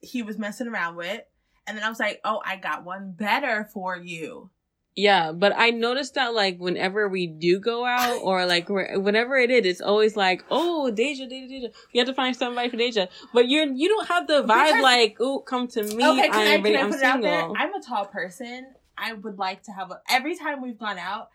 he 0.00 0.22
was 0.22 0.38
messing 0.38 0.68
around 0.68 0.96
with, 0.96 1.22
and 1.66 1.76
then 1.76 1.84
I 1.84 1.88
was 1.88 2.00
like, 2.00 2.20
"Oh, 2.24 2.42
I 2.44 2.56
got 2.56 2.84
one 2.84 3.12
better 3.12 3.68
for 3.72 3.96
you." 3.96 4.50
Yeah, 4.94 5.32
but 5.32 5.54
I 5.56 5.70
noticed 5.70 6.14
that 6.14 6.34
like 6.34 6.58
whenever 6.58 7.08
we 7.08 7.26
do 7.26 7.58
go 7.58 7.86
out 7.86 8.18
or 8.22 8.44
like 8.44 8.68
whenever 8.68 9.36
it 9.38 9.50
is, 9.50 9.64
it's 9.64 9.80
always 9.80 10.16
like, 10.16 10.44
oh, 10.50 10.90
Deja, 10.90 11.26
Deja, 11.26 11.48
Deja. 11.48 11.68
You 11.92 12.00
have 12.00 12.08
to 12.08 12.14
find 12.14 12.36
somebody 12.36 12.68
for 12.68 12.76
Deja, 12.76 13.06
but 13.32 13.48
you're 13.48 13.64
you 13.72 13.88
don't 13.88 14.08
have 14.08 14.26
the 14.26 14.42
vibe 14.42 14.66
Because- 14.66 14.82
like, 14.82 15.16
oh, 15.20 15.38
come 15.40 15.66
to 15.68 15.82
me. 15.82 16.06
okay, 16.06 16.28
can 16.28 16.34
I 16.34 16.42
am 16.54 16.62
ready. 16.62 16.76
I 16.76 16.80
I'm 16.82 16.90
put 16.90 16.98
it 16.98 17.04
out 17.04 17.22
there? 17.22 17.38
single. 17.40 17.56
I'm 17.58 17.74
a 17.74 17.80
tall 17.82 18.04
person. 18.04 18.66
I 18.98 19.14
would 19.14 19.38
like 19.38 19.62
to 19.64 19.72
have 19.72 19.90
a. 19.90 20.00
Every 20.10 20.36
time 20.36 20.60
we've 20.60 20.78
gone 20.78 20.98
out, 20.98 21.30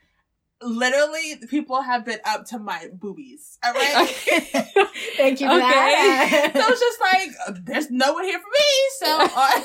literally, 0.62 1.36
people 1.50 1.82
have 1.82 2.06
been 2.06 2.20
up 2.26 2.46
to 2.48 2.60
my 2.60 2.88
boobies. 2.94 3.58
All 3.66 3.74
right. 3.74 4.08
Thank 5.18 5.40
you 5.42 5.48
for 5.48 5.54
Okay. 5.54 5.62
that. 5.62 6.52
so 6.54 6.62
it's 6.68 6.80
just 6.80 7.00
like 7.02 7.66
there's 7.66 7.90
no 7.92 8.14
one 8.14 8.24
here 8.26 8.40
for 8.40 8.46
me. 8.46 8.66
So 9.00 9.18
uh, 9.36 9.62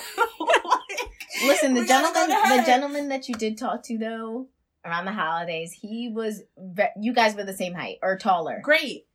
Listen, 1.47 1.75
the 1.75 1.85
gentleman, 1.87 2.29
go 2.29 2.57
the 2.57 2.63
gentleman 2.65 3.09
that 3.09 3.29
you 3.29 3.35
did 3.35 3.57
talk 3.59 3.83
to 3.85 3.99
though 3.99 4.49
around 4.85 5.05
the 5.07 5.13
holidays, 5.13 5.73
he 5.73 6.09
was. 6.09 6.43
Ve- 6.59 6.89
you 7.01 7.13
guys 7.13 7.35
were 7.35 7.45
the 7.45 7.53
same 7.55 7.73
height 7.75 7.99
or 8.03 8.19
taller. 8.19 8.61
great, 8.63 9.07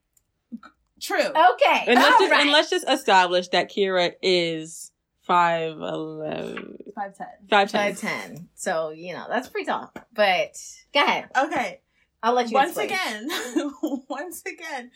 true. 1.02 1.20
Okay, 1.20 1.84
and 1.88 1.96
let's 1.96 2.14
all 2.14 2.20
just 2.20 2.32
right. 2.32 2.42
and 2.42 2.52
let's 2.52 2.70
just 2.70 2.90
establish 2.90 3.50
that 3.50 3.70
Kira 3.72 4.14
is 4.22 4.92
five 5.28 5.74
eleven, 5.74 6.78
Five 6.96 7.16
ten. 7.18 7.28
five 7.50 7.70
ten. 7.72 7.96
five 7.96 8.00
ten. 8.00 8.50
So 8.56 8.90
you 8.90 9.14
know 9.14 9.26
that's 9.30 9.48
pretty 9.50 9.66
tall. 9.66 9.92
But 10.14 10.58
go 10.94 11.04
ahead, 11.04 11.30
Okay. 11.38 11.82
I'll 12.24 12.34
let 12.34 12.48
you. 12.50 12.56
once 12.56 12.76
explain. 12.76 12.90
again, 12.90 13.72
once 14.10 14.42
again, 14.46 14.90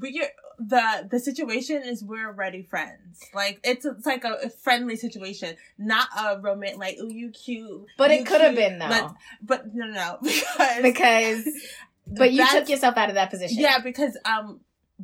we 0.00 0.26
the 0.58 1.06
the 1.10 1.20
situation 1.20 1.82
is 1.82 2.02
we're 2.02 2.26
already 2.28 2.62
friends. 2.62 3.20
Like 3.34 3.60
it's 3.62 3.84
it's 3.84 4.06
like 4.06 4.24
a, 4.24 4.38
a 4.44 4.48
friendly 4.48 4.96
situation, 4.96 5.56
not 5.76 6.08
a 6.18 6.40
romantic. 6.40 6.78
Like 6.78 6.96
oh, 7.00 7.08
you 7.10 7.28
cute. 7.30 7.86
but 7.98 8.10
you 8.10 8.18
it 8.20 8.26
could 8.26 8.40
have 8.40 8.54
been 8.54 8.78
though 8.78 8.88
Let- 8.88 9.10
but 9.42 9.74
no, 9.74 9.86
no, 9.86 9.92
no, 9.92 10.18
because 10.22 10.82
because. 10.82 11.44
But 12.04 12.32
you 12.32 12.44
took 12.48 12.68
yourself 12.68 12.96
out 12.96 13.10
of 13.10 13.14
that 13.14 13.30
position. 13.30 13.58
yeah, 13.60 13.78
because 13.78 14.18
um, 14.24 14.60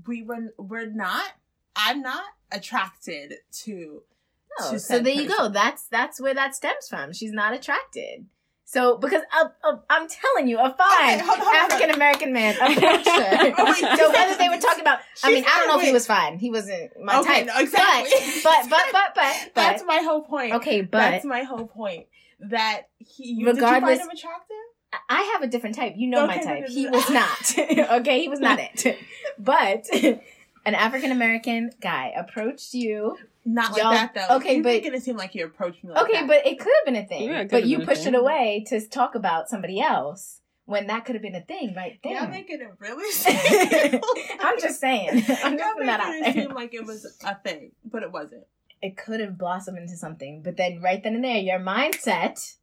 we 0.07 0.23
were 0.25 0.53
we're 0.59 0.87
not. 0.91 1.31
I'm 1.77 2.03
not 2.03 2.25
attracted 2.51 3.35
to. 3.63 4.03
Oh, 4.61 4.77
so 4.77 4.99
there 5.01 5.13
you 5.15 5.29
go. 5.29 5.49
That's 5.49 5.85
that's 5.89 6.21
where 6.21 6.35
that 6.35 6.55
stems 6.55 6.89
from. 6.89 7.13
She's 7.13 7.33
not 7.33 7.53
attracted. 7.55 8.27
So 8.65 8.99
because 8.99 9.23
uh, 9.35 9.47
uh, 9.65 9.77
I'm 9.89 10.07
telling 10.09 10.47
you, 10.47 10.59
a 10.59 10.75
fine 10.77 11.15
Okay, 11.15 11.19
hold 11.25 11.39
on, 11.39 11.47
hold 11.47 11.49
on. 11.49 11.57
African 11.73 11.91
American 11.91 12.33
man 12.35 12.55
approached 12.57 13.09
her. 13.09 13.55
Oh, 13.57 13.65
wait, 13.65 13.99
so 13.99 14.11
whether 14.13 14.37
they 14.37 14.49
were 14.51 14.59
talking 14.61 14.83
about, 14.83 14.99
I 15.25 15.33
mean, 15.33 15.45
I 15.47 15.59
don't 15.59 15.69
know 15.69 15.79
if 15.81 15.87
he 15.87 15.93
was 15.93 16.07
fine. 16.07 16.39
He 16.39 16.51
wasn't 16.51 16.93
my 17.03 17.19
okay, 17.21 17.45
type. 17.45 17.47
no, 17.47 17.59
exactly. 17.59 18.11
But 18.45 18.69
but 18.69 18.83
but 18.93 19.15
but 19.15 19.35
but 19.47 19.55
that's 19.55 19.83
my 19.87 19.99
whole 20.05 20.21
point. 20.23 20.53
okay, 20.57 20.83
but 20.83 20.99
that's 20.99 21.25
my 21.25 21.45
whole 21.45 21.67
point. 21.67 22.09
That 22.41 22.83
he, 22.99 23.33
you, 23.33 23.47
did 23.47 23.57
you 23.57 23.63
Regardless- 23.63 23.99
find 24.01 24.11
him 24.11 24.17
attractive? 24.17 24.57
I 25.09 25.23
have 25.35 25.43
a 25.43 25.47
different 25.47 25.77
type. 25.77 25.95
You 25.97 26.09
know 26.09 26.27
my 26.27 26.37
Okay, 26.37 26.45
no, 26.45 26.61
type. 26.61 26.69
He 26.69 26.87
was 26.89 27.11
not. 27.11 27.59
okay, 28.01 28.21
he 28.21 28.29
was 28.29 28.41
not 28.41 28.59
it. 28.59 28.99
But 29.39 29.87
an 29.95 30.75
African 30.75 31.11
American 31.11 31.71
guy 31.81 32.13
approached 32.17 32.75
you 32.75 33.17
Not 33.51 33.73
like 33.73 33.83
Y'all- 33.83 33.93
that 33.93 34.15
though. 34.15 34.37
okay, 34.37 34.55
You're 34.57 34.63
but- 34.63 34.69
making 34.75 34.95
it 34.95 35.03
seem 35.03 35.17
like 35.17 35.35
you 35.35 35.45
approached 35.47 35.83
me 35.83 35.91
like 35.91 36.05
okay, 36.05 36.21
that. 36.21 36.27
but 36.27 36.47
it 36.47 36.59
could 36.59 36.73
have 36.81 36.85
been 36.95 37.03
a 37.03 37.07
thing. 37.07 37.23
Yeah, 37.29 37.41
it 37.41 37.51
but 37.51 37.61
have 37.61 37.69
you 37.69 37.79
been 37.79 37.87
pushed 37.87 38.05
thing. 38.05 38.15
it 38.15 38.19
away 38.21 38.65
to 38.69 38.81
talk 38.89 39.15
about 39.15 39.49
somebody 39.49 39.81
else 39.81 40.41
when 40.67 40.87
that 40.89 41.07
could 41.07 41.15
have 41.15 41.23
been 41.23 41.35
a 41.35 41.41
thing 41.41 41.73
right 41.75 41.99
there. 42.05 42.13
Y'all 42.17 42.29
making 42.29 42.61
it 42.61 42.69
really 42.79 43.11
seem 43.13 44.01
I'm 44.41 44.61
just 44.61 44.81
saying. 44.81 45.09
I'm 45.13 45.23
just 45.23 45.29
Y'all 45.45 45.73
putting 45.73 45.87
that 45.87 46.01
out 46.01 46.09
making 46.11 46.21
it 46.29 46.35
there. 46.35 46.43
seem 46.45 46.55
like 46.55 46.75
it 46.75 46.85
was 46.85 47.07
a 47.25 47.35
thing, 47.37 47.73
but 47.85 48.03
it 48.03 48.13
wasn't. 48.13 48.45
It 48.83 48.97
could 48.97 49.21
have 49.21 49.39
blossomed 49.39 49.79
into 49.79 49.97
something, 49.97 50.43
but 50.43 50.57
then 50.59 50.81
right 50.83 51.03
then 51.03 51.15
and 51.15 51.25
there, 51.25 51.39
your 51.39 51.59
mindset. 51.59 52.55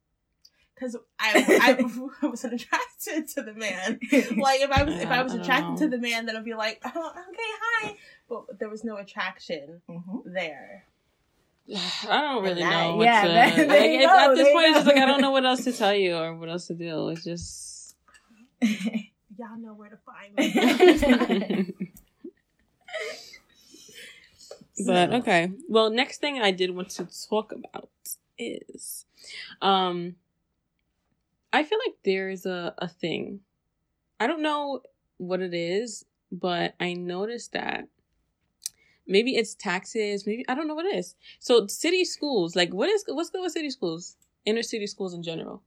Because 0.76 0.98
I, 1.20 1.78
I 2.22 2.26
wasn't 2.28 2.54
attracted 2.56 3.28
to 3.30 3.42
the 3.42 3.54
man. 3.54 4.00
Like 4.38 4.60
if 4.62 4.70
I 4.72 4.84
was 4.84 4.96
if 4.96 5.08
I 5.10 5.24
was 5.24 5.32
I 5.34 5.38
don't 5.38 5.42
attracted 5.42 5.78
to 5.78 5.88
the 5.90 5.98
man, 5.98 6.26
then 6.26 6.36
I'd 6.38 6.44
be 6.46 6.54
like, 6.54 6.82
oh, 6.86 6.90
okay, 7.30 7.38
hi. 7.62 7.96
But 8.28 8.60
there 8.60 8.70
was 8.70 8.84
no 8.84 8.98
attraction 8.98 9.82
Mhm. 9.90 10.24
there. 10.26 10.86
I 12.08 12.22
don't 12.22 12.44
really 12.44 12.62
that- 12.62 12.70
know. 12.70 12.96
What 12.98 13.04
yeah, 13.06 13.22
to, 13.24 13.28
that- 13.30 13.56
there 13.56 13.68
like, 13.68 13.92
you 13.92 13.98
it's, 14.00 14.06
go, 14.06 14.20
at 14.20 14.28
this 14.30 14.38
there 14.38 14.48
you 14.48 14.54
point, 14.54 14.66
it's 14.68 14.76
just 14.78 14.88
like 14.88 14.98
I 14.98 15.06
don't 15.06 15.22
know 15.22 15.32
what 15.32 15.46
else 15.46 15.64
to 15.64 15.74
tell 15.74 15.94
you 15.96 16.16
or 16.16 16.36
what 16.36 16.50
else 16.50 16.68
to 16.68 16.74
do. 16.74 17.10
It's 17.10 17.24
just. 17.24 17.96
Y'all 19.38 19.58
know 19.58 19.74
where 19.74 19.90
to 19.90 19.98
find 19.98 20.34
me. 20.36 21.74
but 24.86 25.14
okay. 25.14 25.52
Well, 25.68 25.90
next 25.90 26.20
thing 26.22 26.40
I 26.42 26.52
did 26.52 26.72
want 26.76 26.90
to 26.92 27.08
talk 27.30 27.52
about 27.52 27.90
is, 28.38 29.06
um, 29.62 30.16
I 31.54 31.64
feel 31.64 31.80
like 31.86 31.96
there's 32.04 32.46
a 32.46 32.74
a 32.78 32.88
thing. 32.88 33.42
I 34.20 34.28
don't 34.28 34.42
know 34.42 34.82
what 35.18 35.42
it 35.42 35.54
is, 35.54 36.06
but 36.32 36.76
I 36.80 36.94
noticed 36.94 37.54
that 37.54 37.88
maybe 39.08 39.36
it's 39.36 39.56
taxes. 39.56 40.26
Maybe 40.26 40.46
I 40.48 40.56
don't 40.56 40.68
know 40.68 40.76
what 40.76 40.86
it 40.86 40.96
is. 40.96 41.16
So 41.40 41.68
city 41.68 42.06
schools, 42.06 42.56
like 42.56 42.74
what 42.74 42.90
is 42.90 43.04
what's 43.08 43.30
good 43.30 43.42
with 43.42 43.52
city 43.52 43.70
schools, 43.70 44.16
inner 44.46 44.64
city 44.64 44.88
schools 44.88 45.14
in 45.14 45.24
general, 45.24 45.64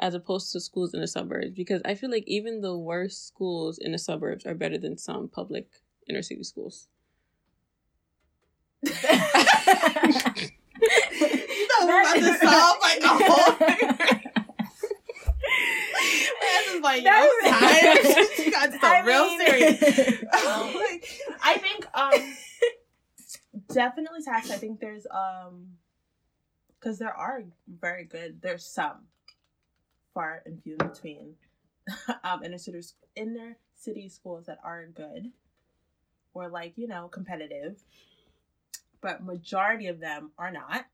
as 0.00 0.14
opposed 0.14 0.52
to 0.52 0.60
schools 0.60 0.94
in 0.94 1.00
the 1.00 1.08
suburbs? 1.08 1.50
Because 1.50 1.82
I 1.84 1.94
feel 1.94 2.10
like 2.10 2.24
even 2.26 2.60
the 2.60 2.76
worst 2.76 3.26
schools 3.26 3.78
in 3.78 3.92
the 3.92 3.98
suburbs 3.98 4.46
are 4.46 4.54
better 4.54 4.78
than 4.78 4.98
some 4.98 5.28
public 5.28 5.68
inner 6.08 6.22
city 6.22 6.44
schools. 6.44 6.88
You 11.20 11.68
know 11.68 11.86
we're 11.86 12.00
about 12.00 12.14
to 12.16 12.38
solve 12.46 12.78
like 12.82 13.02
a 13.02 13.08
whole 13.24 14.15
thing. 16.06 16.76
Is 16.76 16.82
like, 16.82 16.98
you 17.02 17.04
know, 17.04 17.30
That 17.42 18.28
tired. 18.36 18.46
You 18.46 18.50
got 18.50 18.72
so 18.80 19.02
real 19.06 19.38
serious. 19.38 19.80
Like, 20.32 21.08
I 21.42 21.58
think 21.58 21.86
um 21.94 22.36
definitely 23.72 24.22
tax. 24.22 24.50
I 24.50 24.56
think 24.56 24.80
there's 24.80 25.06
um 25.10 25.68
because 26.78 26.98
there 26.98 27.14
are 27.14 27.42
very 27.68 28.04
good. 28.04 28.40
There's 28.42 28.64
some 28.64 29.06
far 30.14 30.42
and 30.46 30.62
few 30.62 30.76
in 30.80 30.88
between 30.88 31.34
um 32.24 32.42
inner 32.42 32.58
city 32.58 32.80
inner 33.14 33.56
city 33.74 34.08
schools 34.08 34.46
that 34.46 34.58
are 34.64 34.86
good 34.86 35.30
or 36.34 36.48
like 36.48 36.74
you 36.76 36.86
know 36.86 37.08
competitive, 37.08 37.82
but 39.00 39.22
majority 39.24 39.86
of 39.86 40.00
them 40.00 40.30
are 40.38 40.50
not. 40.50 40.86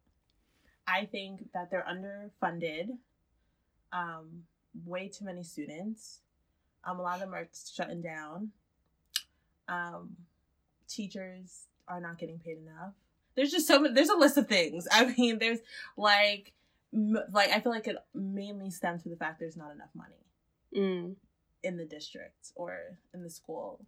I 0.87 1.07
think 1.07 1.53
that 1.53 1.71
they're 1.71 1.87
underfunded. 1.89 2.89
Um, 3.93 4.45
way 4.87 5.09
too 5.09 5.25
many 5.25 5.43
students. 5.43 6.21
Um, 6.85 6.99
a 6.99 7.03
lot 7.03 7.15
of 7.15 7.21
them 7.21 7.35
are 7.35 7.49
shutting 7.75 8.01
down. 8.03 8.51
Um, 9.69 10.17
teachers 10.89 11.67
are 11.89 12.01
not 12.01 12.19
getting 12.19 12.39
paid 12.39 12.59
enough. 12.59 12.93
There's 13.35 13.51
just 13.51 13.67
so 13.67 13.79
many. 13.81 13.95
There's 13.95 14.09
a 14.11 14.17
list 14.17 14.37
of 14.37 14.49
things. 14.49 14.87
I 14.93 15.07
mean, 15.17 15.39
there's 15.39 15.61
like, 15.97 16.53
m- 16.93 17.23
like 17.33 17.51
I 17.51 17.61
feel 17.61 17.73
like 17.73 17.87
it 17.87 17.97
mainly 18.15 18.71
stems 18.71 19.03
to 19.05 19.09
the 19.09 19.17
fact 19.17 19.41
there's 19.41 19.57
not 19.57 19.73
enough 19.73 19.91
money 19.95 20.15
Mm. 20.75 21.17
in 21.63 21.77
the 21.77 21.85
district 21.85 22.53
or 22.55 22.79
in 23.13 23.23
the 23.23 23.29
school 23.31 23.81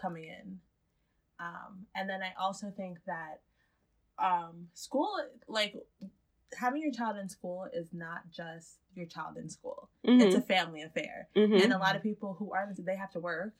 coming 0.00 0.24
in. 0.24 0.60
Um, 1.38 1.86
and 1.94 2.08
then 2.08 2.22
I 2.22 2.32
also 2.40 2.70
think 2.74 2.98
that 3.06 3.40
um, 4.18 4.68
school, 4.72 5.10
like 5.46 5.76
having 6.58 6.82
your 6.82 6.92
child 6.92 7.16
in 7.16 7.28
school, 7.28 7.66
is 7.72 7.88
not 7.92 8.30
just 8.30 8.76
your 8.94 9.06
child 9.06 9.36
in 9.36 9.48
school. 9.48 9.88
It's 10.02 10.34
a 10.34 10.40
family 10.40 10.82
affair. 10.82 11.28
Mhm. 11.34 11.62
and 11.62 11.72
a 11.72 11.78
lot 11.78 11.96
of 11.96 12.02
people 12.02 12.34
who 12.34 12.52
are 12.52 12.72
they 12.78 12.96
have 12.96 13.10
to 13.12 13.20
work. 13.20 13.54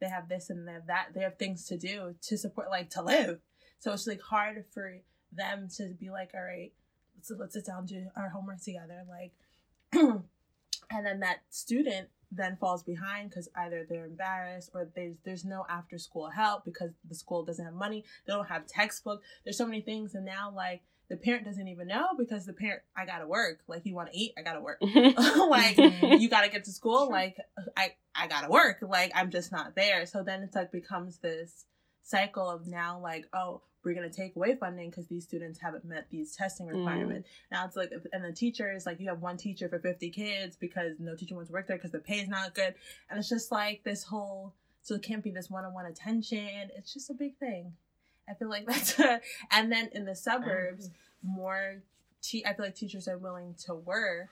They 0.00 0.08
have 0.08 0.28
this 0.28 0.50
and 0.50 0.66
they 0.66 0.72
have 0.72 0.86
that. 0.86 1.08
They 1.14 1.20
have 1.20 1.36
things 1.38 1.66
to 1.66 1.76
do 1.78 2.14
to 2.22 2.36
support 2.38 2.68
like 2.70 2.90
to 2.90 3.02
live. 3.02 3.40
So 3.78 3.92
it's 3.92 4.06
like 4.06 4.20
hard 4.20 4.64
for 4.72 5.00
them 5.32 5.68
to 5.76 5.94
be 5.94 6.10
like 6.10 6.30
all 6.34 6.42
right 6.42 6.72
so 7.22 7.34
let's 7.38 7.54
sit 7.54 7.66
down 7.66 7.78
and 7.78 7.88
do 7.88 8.06
our 8.16 8.28
homework 8.28 8.60
together 8.60 9.02
like 9.08 9.32
and 9.92 10.22
then 11.06 11.20
that 11.20 11.38
student 11.50 12.08
then 12.30 12.56
falls 12.56 12.82
behind 12.82 13.30
because 13.30 13.48
either 13.56 13.84
they're 13.88 14.04
embarrassed 14.06 14.70
or 14.74 14.88
there's 14.94 15.16
there's 15.24 15.44
no 15.44 15.64
after 15.68 15.98
school 15.98 16.28
help 16.30 16.64
because 16.64 16.90
the 17.08 17.14
school 17.14 17.44
doesn't 17.44 17.64
have 17.64 17.74
money. 17.74 18.04
They 18.26 18.32
don't 18.32 18.46
have 18.48 18.66
textbook. 18.66 19.22
There's 19.44 19.56
so 19.56 19.66
many 19.66 19.80
things. 19.80 20.14
And 20.14 20.24
now 20.24 20.50
like 20.54 20.82
the 21.08 21.16
parent 21.16 21.44
doesn't 21.44 21.68
even 21.68 21.86
know 21.88 22.08
because 22.18 22.46
the 22.46 22.52
parent 22.52 22.82
i 22.96 23.04
gotta 23.04 23.26
work. 23.26 23.60
Like 23.66 23.82
you 23.84 23.94
want 23.94 24.12
to 24.12 24.18
eat? 24.18 24.32
I 24.38 24.42
gotta 24.42 24.60
work. 24.60 24.80
Mhm. 24.82 25.14
Like 25.50 25.76
mm-hmm. 25.76 26.20
you 26.20 26.28
gotta 26.28 26.48
get 26.48 26.64
to 26.64 26.72
school? 26.72 27.06
Sure. 27.06 27.12
like 27.12 27.36
i 27.76 27.92
i 28.14 28.26
gotta 28.26 28.48
work. 28.50 28.78
Like 28.82 29.12
i'm 29.14 29.30
just 29.30 29.52
not 29.52 29.74
there. 29.74 30.06
So 30.06 30.22
then 30.22 30.42
it's 30.42 30.54
like 30.54 30.72
becomes 30.72 31.18
this 31.18 31.66
cycle 32.02 32.48
of 32.48 32.66
now 32.66 32.98
like 33.00 33.26
oh 33.32 33.62
we're 33.84 33.94
gonna 33.94 34.10
take 34.10 34.34
away 34.34 34.56
funding 34.56 34.88
because 34.90 35.06
these 35.08 35.24
students 35.24 35.60
haven't 35.60 35.84
met 35.84 36.06
these 36.10 36.34
testing 36.34 36.66
mm. 36.66 36.76
requirements. 36.76 37.28
Now 37.52 37.66
it's 37.66 37.76
like 37.76 37.92
and 38.12 38.24
the 38.24 38.32
teachers 38.32 38.86
like 38.86 38.98
you 39.00 39.08
have 39.08 39.20
one 39.20 39.36
teacher 39.36 39.68
for 39.68 39.78
50 39.78 40.10
kids 40.10 40.56
because 40.56 40.92
no 40.98 41.14
teacher 41.14 41.34
wants 41.34 41.50
to 41.50 41.52
work 41.52 41.66
there 41.66 41.76
because 41.76 41.92
the 41.92 41.98
pay 41.98 42.20
is 42.20 42.28
not 42.28 42.54
good. 42.54 42.74
And 43.10 43.18
it's 43.18 43.28
just 43.28 43.52
like 43.52 43.84
this 43.84 44.04
whole 44.04 44.54
so 44.82 44.96
it 44.96 45.02
can't 45.02 45.24
be 45.24 45.30
this 45.30 45.48
one-on-one 45.48 45.86
attention. 45.86 46.70
It's 46.76 46.92
just 46.92 47.08
a 47.08 47.14
big 47.14 47.36
thing 47.38 47.72
i 48.28 48.34
feel 48.34 48.48
like 48.48 48.66
that's 48.68 48.98
a, 48.98 49.20
and 49.50 49.70
then 49.72 49.88
in 49.92 50.04
the 50.04 50.14
suburbs 50.14 50.90
more 51.22 51.82
te- 52.22 52.44
i 52.46 52.52
feel 52.54 52.64
like 52.66 52.74
teachers 52.74 53.08
are 53.08 53.18
willing 53.18 53.54
to 53.66 53.74
work 53.74 54.28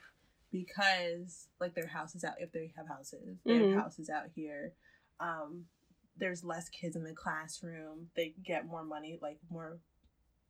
because 0.51 1.49
like 1.61 1.74
their 1.74 1.86
houses 1.86 2.24
out 2.24 2.34
if 2.38 2.53
they 2.53 2.72
have 2.76 2.86
houses 2.88 3.38
they 3.45 3.53
Mhm. 3.55 3.72
have 3.74 3.82
houses 3.84 4.11
out 4.11 4.26
here 4.34 4.72
um 5.20 5.64
there's 6.18 6.45
less 6.45 6.68
kids 6.68 6.95
in 6.95 7.05
the 7.05 7.14
classroom 7.14 8.11
they 8.14 8.34
get 8.45 8.66
more 8.66 8.84
money 8.84 9.18
like 9.22 9.38
more 9.51 9.78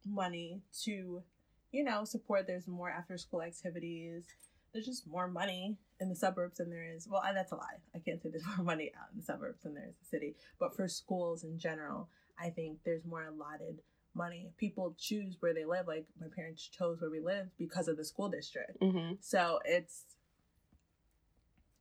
money 0.04 0.60
to 0.82 1.22
you 1.70 1.84
know 1.84 2.04
support 2.04 2.46
there's 2.46 2.66
more 2.66 2.90
after 2.90 3.16
school 3.16 3.42
activities 3.42 4.24
there's 4.72 4.86
just 4.86 5.06
more 5.06 5.28
money 5.28 5.76
in 6.00 6.08
the 6.08 6.16
suburbs 6.16 6.58
than 6.58 6.68
there 6.70 6.82
is 6.94 7.06
well 7.08 7.22
I, 7.24 7.32
that's 7.32 7.52
a 7.52 7.56
lie 7.56 7.78
i 7.94 7.98
can't 8.00 8.20
say 8.20 8.30
there's 8.30 8.44
more 8.56 8.64
money 8.66 8.90
out 9.00 9.08
in 9.12 9.18
the 9.20 9.24
suburbs 9.24 9.62
than 9.62 9.74
there 9.74 9.86
is 9.88 9.94
the 10.00 10.06
city 10.06 10.34
but 10.58 10.74
for 10.74 10.88
schools 10.88 11.44
in 11.44 11.58
general 11.58 12.08
i 12.40 12.50
think 12.50 12.78
there's 12.84 13.04
more 13.04 13.24
allotted 13.24 13.78
money 14.14 14.50
people 14.58 14.94
choose 14.98 15.36
where 15.40 15.54
they 15.54 15.64
live 15.64 15.86
like 15.86 16.04
my 16.20 16.26
parents 16.34 16.68
chose 16.68 17.00
where 17.00 17.10
we 17.10 17.20
live 17.20 17.46
because 17.58 17.88
of 17.88 17.96
the 17.96 18.04
school 18.04 18.28
district 18.28 18.80
Mhm. 18.80 19.16
so 19.20 19.60
it's 19.64 20.04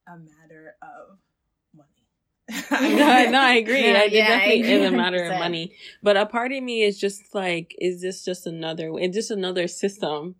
a 0.07 0.17
matter 0.17 0.75
of 0.81 1.17
money 1.75 1.87
no, 2.71 3.29
no, 3.29 3.39
I 3.39 3.53
agree. 3.55 3.81
Yeah, 3.81 4.03
it 4.03 4.11
yeah, 4.11 4.25
I 4.25 4.27
definitely 4.39 4.71
is 4.73 4.83
a 4.83 4.91
matter 4.91 5.23
of 5.25 5.37
money. 5.39 5.73
But 6.03 6.17
a 6.17 6.25
part 6.25 6.51
of 6.51 6.61
me 6.61 6.81
is 6.81 6.99
just 6.99 7.33
like, 7.33 7.73
is 7.79 8.01
this 8.01 8.25
just 8.25 8.45
another? 8.45 8.91
Is 8.99 9.13
this 9.15 9.29
another 9.29 9.67
system 9.69 10.35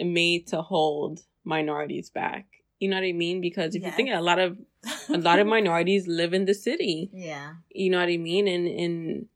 made 0.00 0.46
to 0.48 0.60
hold 0.62 1.20
minorities 1.44 2.10
back? 2.10 2.46
You 2.78 2.88
know 2.90 2.96
what 2.96 3.04
I 3.06 3.12
mean? 3.12 3.40
Because 3.40 3.74
if 3.74 3.82
you 3.84 3.92
think 3.92 4.08
Yes. 4.08 4.18
a 4.18 4.22
lot 4.22 4.38
of 4.38 4.58
a 5.08 5.18
lot 5.18 5.38
of 5.38 5.46
minorities 5.56 6.06
live 6.06 6.34
in 6.34 6.44
the 6.44 6.54
city. 6.54 7.10
Yeah. 7.12 7.54
You 7.70 7.90
know 7.90 7.98
what 7.98 8.08
I 8.08 8.16
mean? 8.16 8.48
And 8.48 8.66
and 8.66 9.28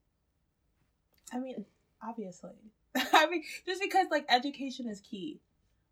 I 1.33 1.39
mean, 1.39 1.64
obviously. 2.03 2.51
I 2.95 3.27
mean, 3.31 3.43
just 3.66 3.81
because 3.81 4.07
like 4.11 4.27
education 4.29 4.89
is 4.89 5.01
key. 5.01 5.41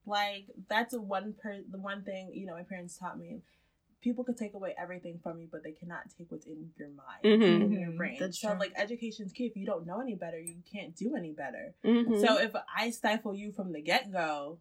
Like 0.07 0.47
that's 0.69 0.95
a 0.95 1.01
one 1.01 1.35
per 1.41 1.59
the 1.71 1.79
one 1.79 2.03
thing 2.03 2.33
you 2.35 2.47
know 2.47 2.55
my 2.55 2.63
parents 2.63 2.97
taught 2.99 3.19
me. 3.19 3.43
People 4.03 4.25
could 4.25 4.39
take 4.39 4.55
away 4.55 4.75
everything 4.81 5.21
from 5.23 5.39
you, 5.41 5.49
but 5.53 5.63
they 5.63 5.73
cannot 5.73 6.01
take 6.17 6.33
what's 6.33 6.47
in 6.47 6.71
your 6.79 6.89
mind, 6.89 7.43
Mhm. 7.43 7.65
in 7.65 7.73
your 7.73 7.91
Mhm, 7.91 7.97
brain. 7.99 8.17
that's 8.19 8.39
so 8.41 8.49
true. 8.49 8.59
like 8.59 8.73
education's 8.75 9.31
key. 9.31 9.45
If 9.45 9.57
you 9.57 9.67
don't 9.67 9.87
know 9.87 10.01
any 10.01 10.15
better, 10.15 10.39
you 10.41 10.63
can't 10.73 10.97
do 10.97 11.15
any 11.17 11.33
better. 11.33 11.75
mhm. 11.85 12.19
So 12.19 12.39
if 12.39 12.53
I 12.75 12.91
stifle 12.91 13.35
you 13.35 13.53
from 13.53 13.73
the 13.73 13.83
get 13.83 14.11
go, 14.11 14.59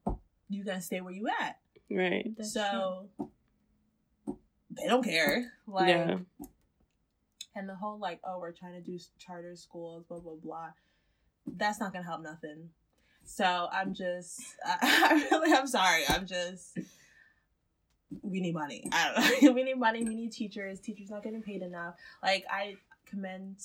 you 0.50 0.66
gonna 0.66 0.82
stay 0.82 1.00
where 1.00 1.14
you 1.14 1.30
at. 1.30 1.58
right, 1.90 2.30
That's 2.36 2.52
so 2.52 3.10
they 4.82 4.88
don't 4.88 5.04
care. 5.04 5.52
Like 5.68 5.90
yeah, 5.90 6.18
and 7.56 7.68
the 7.68 7.76
whole 7.76 8.00
like, 8.00 8.20
oh, 8.24 8.40
we're 8.40 8.52
trying 8.52 8.74
to 8.74 8.82
do 8.82 8.98
charter 9.20 9.56
schools, 9.56 10.04
blah 10.08 10.20
blah 10.20 10.36
blah. 10.42 10.70
That's 11.46 11.80
not 11.80 11.94
gonna 11.94 12.06
help 12.06 12.22
nothing. 12.22 12.70
So 13.26 13.68
I'm 13.72 13.94
just, 13.94 14.42
I, 14.66 14.78
I 14.82 15.28
really, 15.32 15.54
I'm 15.54 15.68
sorry. 15.68 16.04
I'm 16.08 16.26
just, 16.26 16.78
we 18.22 18.40
need 18.40 18.54
money. 18.54 18.88
I 18.92 19.14
don't 19.14 19.44
know. 19.44 19.52
we 19.54 19.64
need 19.64 19.78
money. 19.78 20.04
We 20.04 20.16
need 20.16 20.32
teachers. 20.32 20.80
Teachers 20.80 21.10
not 21.10 21.24
getting 21.24 21.44
paid 21.44 21.62
enough. 21.62 21.96
Like 22.24 22.46
I 22.50 22.78
commend, 23.06 23.58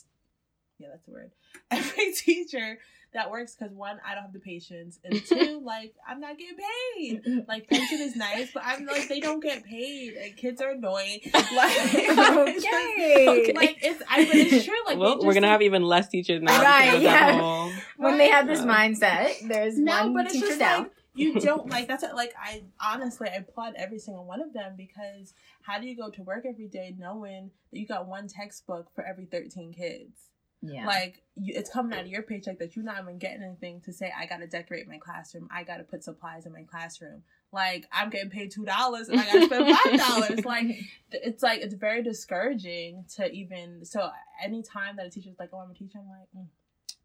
yeah, 0.79 0.89
that's 0.91 1.05
the 1.05 1.13
word. 1.13 1.31
Every 1.71 2.13
teacher 2.13 2.79
that 3.15 3.31
works 3.31 3.55
because 3.55 3.73
one, 3.75 3.99
I 4.07 4.15
don't 4.15 4.25
have 4.25 4.33
the 4.33 4.41
patience, 4.41 4.99
and 5.05 5.25
two, 5.27 5.61
like 5.65 5.95
I'm 6.07 6.21
not 6.21 6.37
getting 6.37 6.57
paid. 6.97 7.47
Like 7.49 7.69
pension 7.69 8.01
is 8.01 8.17
nice, 8.17 8.51
but 8.53 8.63
I'm 8.67 8.85
like 8.87 9.09
they 9.09 9.21
don't 9.21 9.41
get 9.43 9.65
paid, 9.65 10.15
and 10.15 10.37
kids 10.37 10.61
are 10.61 10.71
annoying. 10.71 11.21
Like, 11.55 11.95
okay. 11.95 13.27
Okay. 13.29 13.53
like 13.55 13.79
it's 13.83 14.03
I 14.11 14.25
but 14.25 14.35
it's 14.35 14.65
true. 14.65 14.75
Like 14.87 14.99
well, 14.99 15.19
they 15.19 15.27
we're 15.27 15.35
gonna 15.35 15.47
have 15.49 15.63
even 15.63 15.83
less 15.83 16.09
teachers 16.09 16.43
now. 16.43 16.61
Right, 16.61 16.87
because 16.87 17.03
that 17.03 17.35
yeah. 17.35 17.39
whole- 17.41 17.71
when 17.97 18.19
they 18.19 18.29
have 18.29 18.47
this 18.47 18.61
mindset, 18.61 19.47
there's 19.47 19.79
no, 19.79 20.05
one 20.05 20.15
but 20.15 20.27
it's 20.27 20.41
just 20.41 20.59
down. 20.59 20.85
like 20.85 20.93
you 21.15 21.39
don't 21.39 21.71
like 21.71 21.87
that's 21.87 22.03
what, 22.03 22.17
like 22.17 22.35
I 22.43 22.65
honestly 22.83 23.29
I 23.29 23.37
applaud 23.37 23.75
every 23.77 23.99
single 23.99 24.25
one 24.25 24.41
of 24.41 24.53
them 24.53 24.75
because 24.77 25.35
how 25.63 25.79
do 25.79 25.87
you 25.87 25.97
go 25.97 26.11
to 26.11 26.23
work 26.23 26.45
every 26.49 26.67
day 26.67 26.95
knowing 26.99 27.51
that 27.73 27.79
you 27.79 27.87
got 27.87 28.09
one 28.09 28.27
textbook 28.27 28.89
for 28.95 29.05
every 29.05 29.27
thirteen 29.27 29.73
kids? 29.73 30.31
Yeah. 30.73 30.87
Like 30.87 31.23
you, 31.37 31.55
it's 31.57 31.71
coming 31.71 31.93
out 31.99 32.05
of 32.05 32.09
your 32.09 32.23
paycheck 32.23 32.59
that 32.59 32.77
you're 32.77 32.85
not 32.85 33.03
even 33.03 33.19
getting 33.19 33.43
anything 33.43 33.81
to 33.83 33.93
say. 33.93 34.13
I 34.17 34.27
got 34.27 34.39
to 34.39 34.47
decorate 34.47 34.89
my 34.89 34.99
classroom. 34.99 35.49
I 35.51 35.65
got 35.65 35.79
to 35.79 35.85
put 35.85 36.05
supplies 36.05 36.47
in 36.47 36.53
my 36.53 36.63
classroom. 36.63 37.23
Like 37.53 37.87
I'm 37.93 38.11
getting 38.11 38.31
paid 38.31 38.51
two 38.51 38.65
dollars 38.65 39.09
and 39.09 39.21
I 39.21 39.25
got 39.25 39.33
to 39.33 39.47
spend 39.47 39.77
five 39.77 39.99
dollars. 40.09 40.45
like 40.45 40.67
it's 41.13 41.43
like 41.43 41.61
it's 41.61 41.75
very 41.75 42.03
discouraging 42.03 43.05
to 43.17 43.31
even. 43.31 43.85
So 43.85 44.11
anytime 44.43 44.97
that 44.97 45.07
a 45.07 45.11
teacher's 45.11 45.39
like, 45.39 45.51
"Oh, 45.53 45.59
I'm 45.59 45.71
a 45.71 45.75
teacher," 45.75 45.99
I'm 45.99 46.09
like. 46.09 46.29
Mm, 46.37 46.49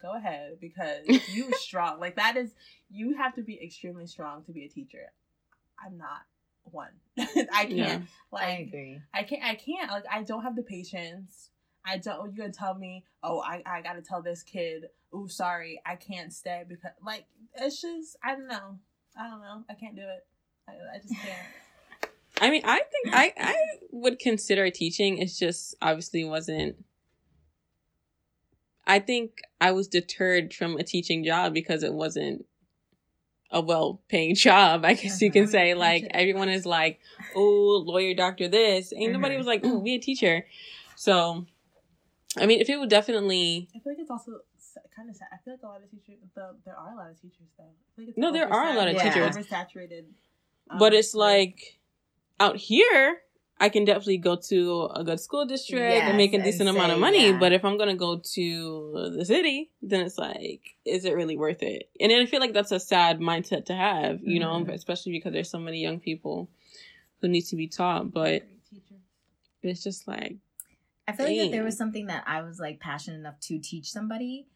Go 0.02 0.16
ahead 0.16 0.60
because 0.62 1.06
you 1.34 1.52
strong. 1.56 2.00
Like 2.00 2.16
that 2.16 2.38
is 2.38 2.52
you 2.90 3.18
have 3.18 3.36
to 3.36 3.42
be 3.42 3.60
extremely 3.62 4.08
strong 4.08 4.44
to 4.46 4.52
be 4.52 4.64
a 4.64 4.70
teacher. 4.70 5.12
I'm 5.86 5.98
not 5.98 6.22
one. 6.64 6.92
I 7.20 7.26
can't. 7.66 7.72
Yeah. 7.72 8.00
Like 8.32 8.44
I 8.46 8.52
agree. 8.52 9.02
I 9.14 9.24
can't. 9.24 9.44
I 9.44 9.56
can't. 9.56 9.92
Like 9.92 10.06
I 10.12 10.24
don't 10.24 10.44
have 10.44 10.56
the 10.56 10.64
patience. 10.64 11.50
I 11.90 11.98
don't. 11.98 12.32
You 12.32 12.38
gonna 12.38 12.54
tell 12.54 12.76
me? 12.76 13.04
Oh, 13.24 13.42
I 13.42 13.62
I 13.66 13.82
gotta 13.82 14.02
tell 14.02 14.22
this 14.22 14.44
kid. 14.44 14.86
Oh, 15.12 15.28
sorry, 15.28 15.82
I 15.86 15.96
can't 15.96 16.32
stay 16.32 16.64
because 16.68 16.92
like 17.04 17.26
it's 17.56 17.82
just 17.82 18.18
I 18.24 18.36
don't 18.36 18.48
know. 18.48 18.78
I 19.18 19.30
don't 19.30 19.42
know. 19.42 19.64
I 19.70 19.74
can't 19.74 19.96
do 19.96 20.04
it. 20.04 20.26
I, 20.68 20.74
I 20.96 21.00
just 21.00 21.16
can't. 21.24 21.48
I 22.42 22.50
mean, 22.52 22.62
I 22.64 22.76
think 22.78 23.10
I 23.12 23.34
I 23.38 23.56
would 23.92 24.20
consider 24.20 24.70
teaching. 24.70 25.18
It's 25.18 25.38
just 25.38 25.76
obviously 25.82 26.24
wasn't. 26.24 26.78
I 28.86 29.00
think 29.00 29.42
I 29.62 29.72
was 29.72 29.88
deterred 29.88 30.54
from 30.54 30.78
a 30.78 30.84
teaching 30.84 31.24
job 31.24 31.54
because 31.54 31.84
it 31.84 31.94
wasn't 31.94 32.46
a 33.52 33.62
well-paying 33.62 34.36
job. 34.48 34.86
I 34.86 34.94
guess 34.94 35.22
you 35.22 35.32
can 35.32 35.44
Uh-huh. 35.44 35.52
say 35.52 35.74
like 35.74 36.08
everyone 36.12 36.50
is 36.50 36.66
like, 36.66 37.00
"Oh, 37.36 37.84
lawyer, 37.86 38.14
doctor, 38.14 38.48
this." 38.48 38.94
Ain't 38.96 39.12
nobody 39.14 39.36
Mhm. 39.36 39.40
was 39.40 39.48
like, 39.48 39.62
"Oh, 39.64 39.82
be 39.82 39.96
a 39.96 40.00
teacher." 40.00 40.46
So, 40.96 41.46
I 42.38 42.46
mean, 42.46 42.60
if 42.62 42.70
it 42.70 42.78
would 42.78 42.90
definitely 42.90 43.68
I 43.76 43.80
feel 43.80 43.94
like 43.94 44.00
it's 44.00 44.12
also 44.12 44.40
kind 44.96 45.10
of 45.10 45.16
sad. 45.16 45.28
I 45.34 45.38
feel 45.44 45.54
like 45.54 45.64
a 45.64 45.68
lot 45.68 45.82
of 45.84 45.90
teachers. 45.90 46.20
The, 46.36 46.56
there 46.66 46.78
are 46.78 46.94
a 46.94 46.96
lot 46.96 47.10
of 47.10 47.16
teachers 47.22 47.48
though. 47.58 47.64
I 47.64 47.90
feel 47.96 48.06
like 48.06 48.10
it's 48.10 48.18
No, 48.18 48.32
there 48.32 48.52
are 48.52 48.72
a 48.72 48.76
lot 48.76 48.88
of 48.88 48.96
oversat- 48.96 49.14
teachers. 49.14 49.36
Oversaturated. 49.38 50.04
um, 50.70 50.78
but 50.80 50.94
it's 50.94 51.14
like 51.16 51.80
out 52.40 52.56
here 52.56 53.18
i 53.60 53.68
can 53.68 53.84
definitely 53.84 54.18
go 54.18 54.38
to 54.38 54.88
a 54.96 55.04
good 55.04 55.20
school 55.20 55.46
district 55.46 56.04
and 56.08 56.16
make 56.16 56.34
a 56.34 56.42
decent 56.42 56.70
amount 56.70 56.90
of 56.94 56.98
money 57.00 57.32
yeah. 57.32 57.38
but 57.38 57.52
if 57.52 57.66
i'm 57.66 57.78
gonna 57.78 57.96
go 57.96 58.18
to 58.20 59.12
the 59.18 59.26
city 59.26 59.70
then 59.82 60.00
it's 60.06 60.18
like 60.18 60.62
is 60.86 61.04
it 61.04 61.14
really 61.14 61.36
worth 61.36 61.62
it 61.62 61.90
and 62.00 62.10
then 62.12 62.22
i 62.22 62.26
feel 62.26 62.40
like 62.40 62.54
that's 62.54 62.72
a 62.72 62.80
sad 62.80 63.20
mindset 63.20 63.66
to 63.66 63.74
have 63.76 64.22
you 64.24 64.40
know 64.40 64.54
Mhm. 64.64 64.70
especially 64.74 65.12
because 65.12 65.34
there's 65.34 65.50
so 65.50 65.60
many 65.60 65.80
young 65.82 66.00
people 66.00 66.48
who 67.20 67.28
need 67.28 67.42
to 67.48 67.58
be 67.58 67.68
taught 67.68 68.10
but 68.14 68.44
it's 69.64 69.84
just 69.84 70.08
like 70.08 70.38
I 71.10 71.12
feel 71.12 71.26
like 71.26 71.36
if 71.36 71.52
there 71.52 71.64
was 71.64 71.78
something 71.78 72.08
that 72.08 72.24
I 72.28 72.42
was 72.42 72.60
like 72.60 72.80
passionate 72.80 73.18
enough 73.18 73.40
to 73.42 73.60
teach 73.60 73.92
somebody 73.92 74.48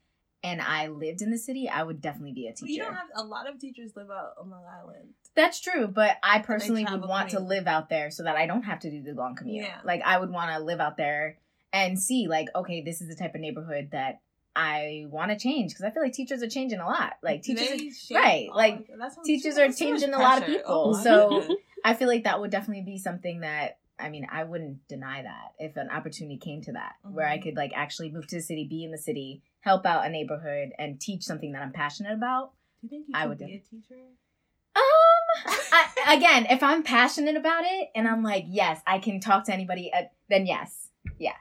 and 0.43 0.61
I 0.61 0.87
lived 0.87 1.21
in 1.21 1.31
the 1.31 1.37
city, 1.37 1.69
I 1.69 1.83
would 1.83 2.01
definitely 2.01 2.33
be 2.33 2.47
a 2.47 2.53
But 2.59 2.69
you 2.69 2.79
don't 2.79 2.93
have 2.93 3.07
a 3.15 3.23
lot 3.23 3.49
of 3.49 3.59
teachers 3.59 3.91
live 3.95 4.09
out 4.11 4.33
on 4.39 4.49
Long 4.49 4.63
Island. 4.65 5.09
That's 5.35 5.59
true, 5.61 5.87
but 5.87 6.17
I 6.21 6.39
personally 6.39 6.85
would 6.89 7.07
want 7.07 7.29
to 7.31 7.39
live 7.39 7.65
out 7.67 7.89
there 7.89 8.11
so 8.11 8.23
that 8.23 8.35
I 8.35 8.45
don't 8.45 8.63
have 8.63 8.79
to 8.81 8.89
do 8.91 9.01
the 9.01 9.13
long 9.13 9.35
commute. 9.35 9.63
Yeah. 9.63 9.77
Like 9.83 10.01
I 10.05 10.19
would 10.19 10.29
want 10.29 10.51
to 10.51 10.59
live 10.59 10.79
out 10.79 10.97
there 10.97 11.37
and 11.71 11.99
see 11.99 12.27
like 12.27 12.49
okay, 12.55 12.81
this 12.81 13.01
is 13.01 13.07
the 13.09 13.15
type 13.15 13.33
of 13.35 13.41
neighborhood 13.41 13.89
that 13.91 14.21
I 14.55 15.05
want 15.09 15.31
to 15.31 15.37
change 15.39 15.71
because 15.71 15.85
I 15.85 15.89
feel 15.89 16.03
like 16.03 16.13
teachers 16.13 16.43
are 16.43 16.49
changing 16.49 16.79
a 16.79 16.85
lot. 16.85 17.13
Like 17.23 17.41
teachers 17.41 17.69
are- 18.11 18.15
right, 18.15 18.49
like, 18.53 18.87
teachers 19.25 19.57
are 19.57 19.65
that's 19.65 19.79
too 19.79 19.85
much 19.93 20.01
changing 20.01 20.13
a 20.13 20.19
lot 20.19 20.41
of 20.41 20.45
people, 20.45 20.93
Oh 20.95 21.01
so- 21.01 21.55
I 21.85 21.95
feel 21.95 22.07
like 22.07 22.23
that 22.25 22.39
would 22.39 22.51
definitely 22.51 22.83
be 22.83 22.97
something 22.97 23.41
that 23.41 23.77
I 23.99 24.09
mean, 24.09 24.27
I 24.31 24.43
wouldn't 24.43 24.87
deny 24.87 25.21
that 25.21 25.53
if 25.59 25.77
an 25.77 25.89
opportunity 25.89 26.37
came 26.37 26.61
to 26.63 26.71
that, 26.73 26.93
where 27.03 27.27
I 27.27 27.37
Mhm. 27.37 27.43
could 27.43 27.55
like 27.55 27.71
actually 27.75 28.11
move 28.11 28.27
to 28.27 28.35
the 28.37 28.41
city, 28.41 28.65
be 28.67 28.83
in 28.83 28.91
the 28.91 28.97
city, 28.97 29.41
help 29.61 29.85
out 29.85 30.05
a 30.05 30.09
neighborhood, 30.09 30.73
and 30.79 30.99
teach 30.99 31.23
something 31.23 31.51
that 31.53 31.61
I'm 31.61 31.71
passionate 31.71 32.13
about. 32.13 32.53
Do 32.81 32.87
you 32.87 32.89
think 32.89 33.07
you 33.07 33.13
I 33.15 33.21
could 33.21 33.29
would 33.29 33.37
be 33.39 33.45
do- 33.45 33.53
a 33.53 33.59
teacher? 33.59 34.01
Um, 34.75 34.81
I, 35.71 36.15
again, 36.15 36.47
if 36.49 36.63
I'm 36.63 36.83
passionate 36.83 37.35
about 37.35 37.63
it 37.65 37.89
and 37.95 38.07
I'm 38.07 38.23
like, 38.23 38.45
yes, 38.47 38.81
I 38.87 38.99
can 38.99 39.19
talk 39.19 39.45
to 39.45 39.53
anybody, 39.53 39.91
uh, 39.93 40.03
then 40.29 40.45
yes. 40.45 40.89
Yeah. 41.19 41.35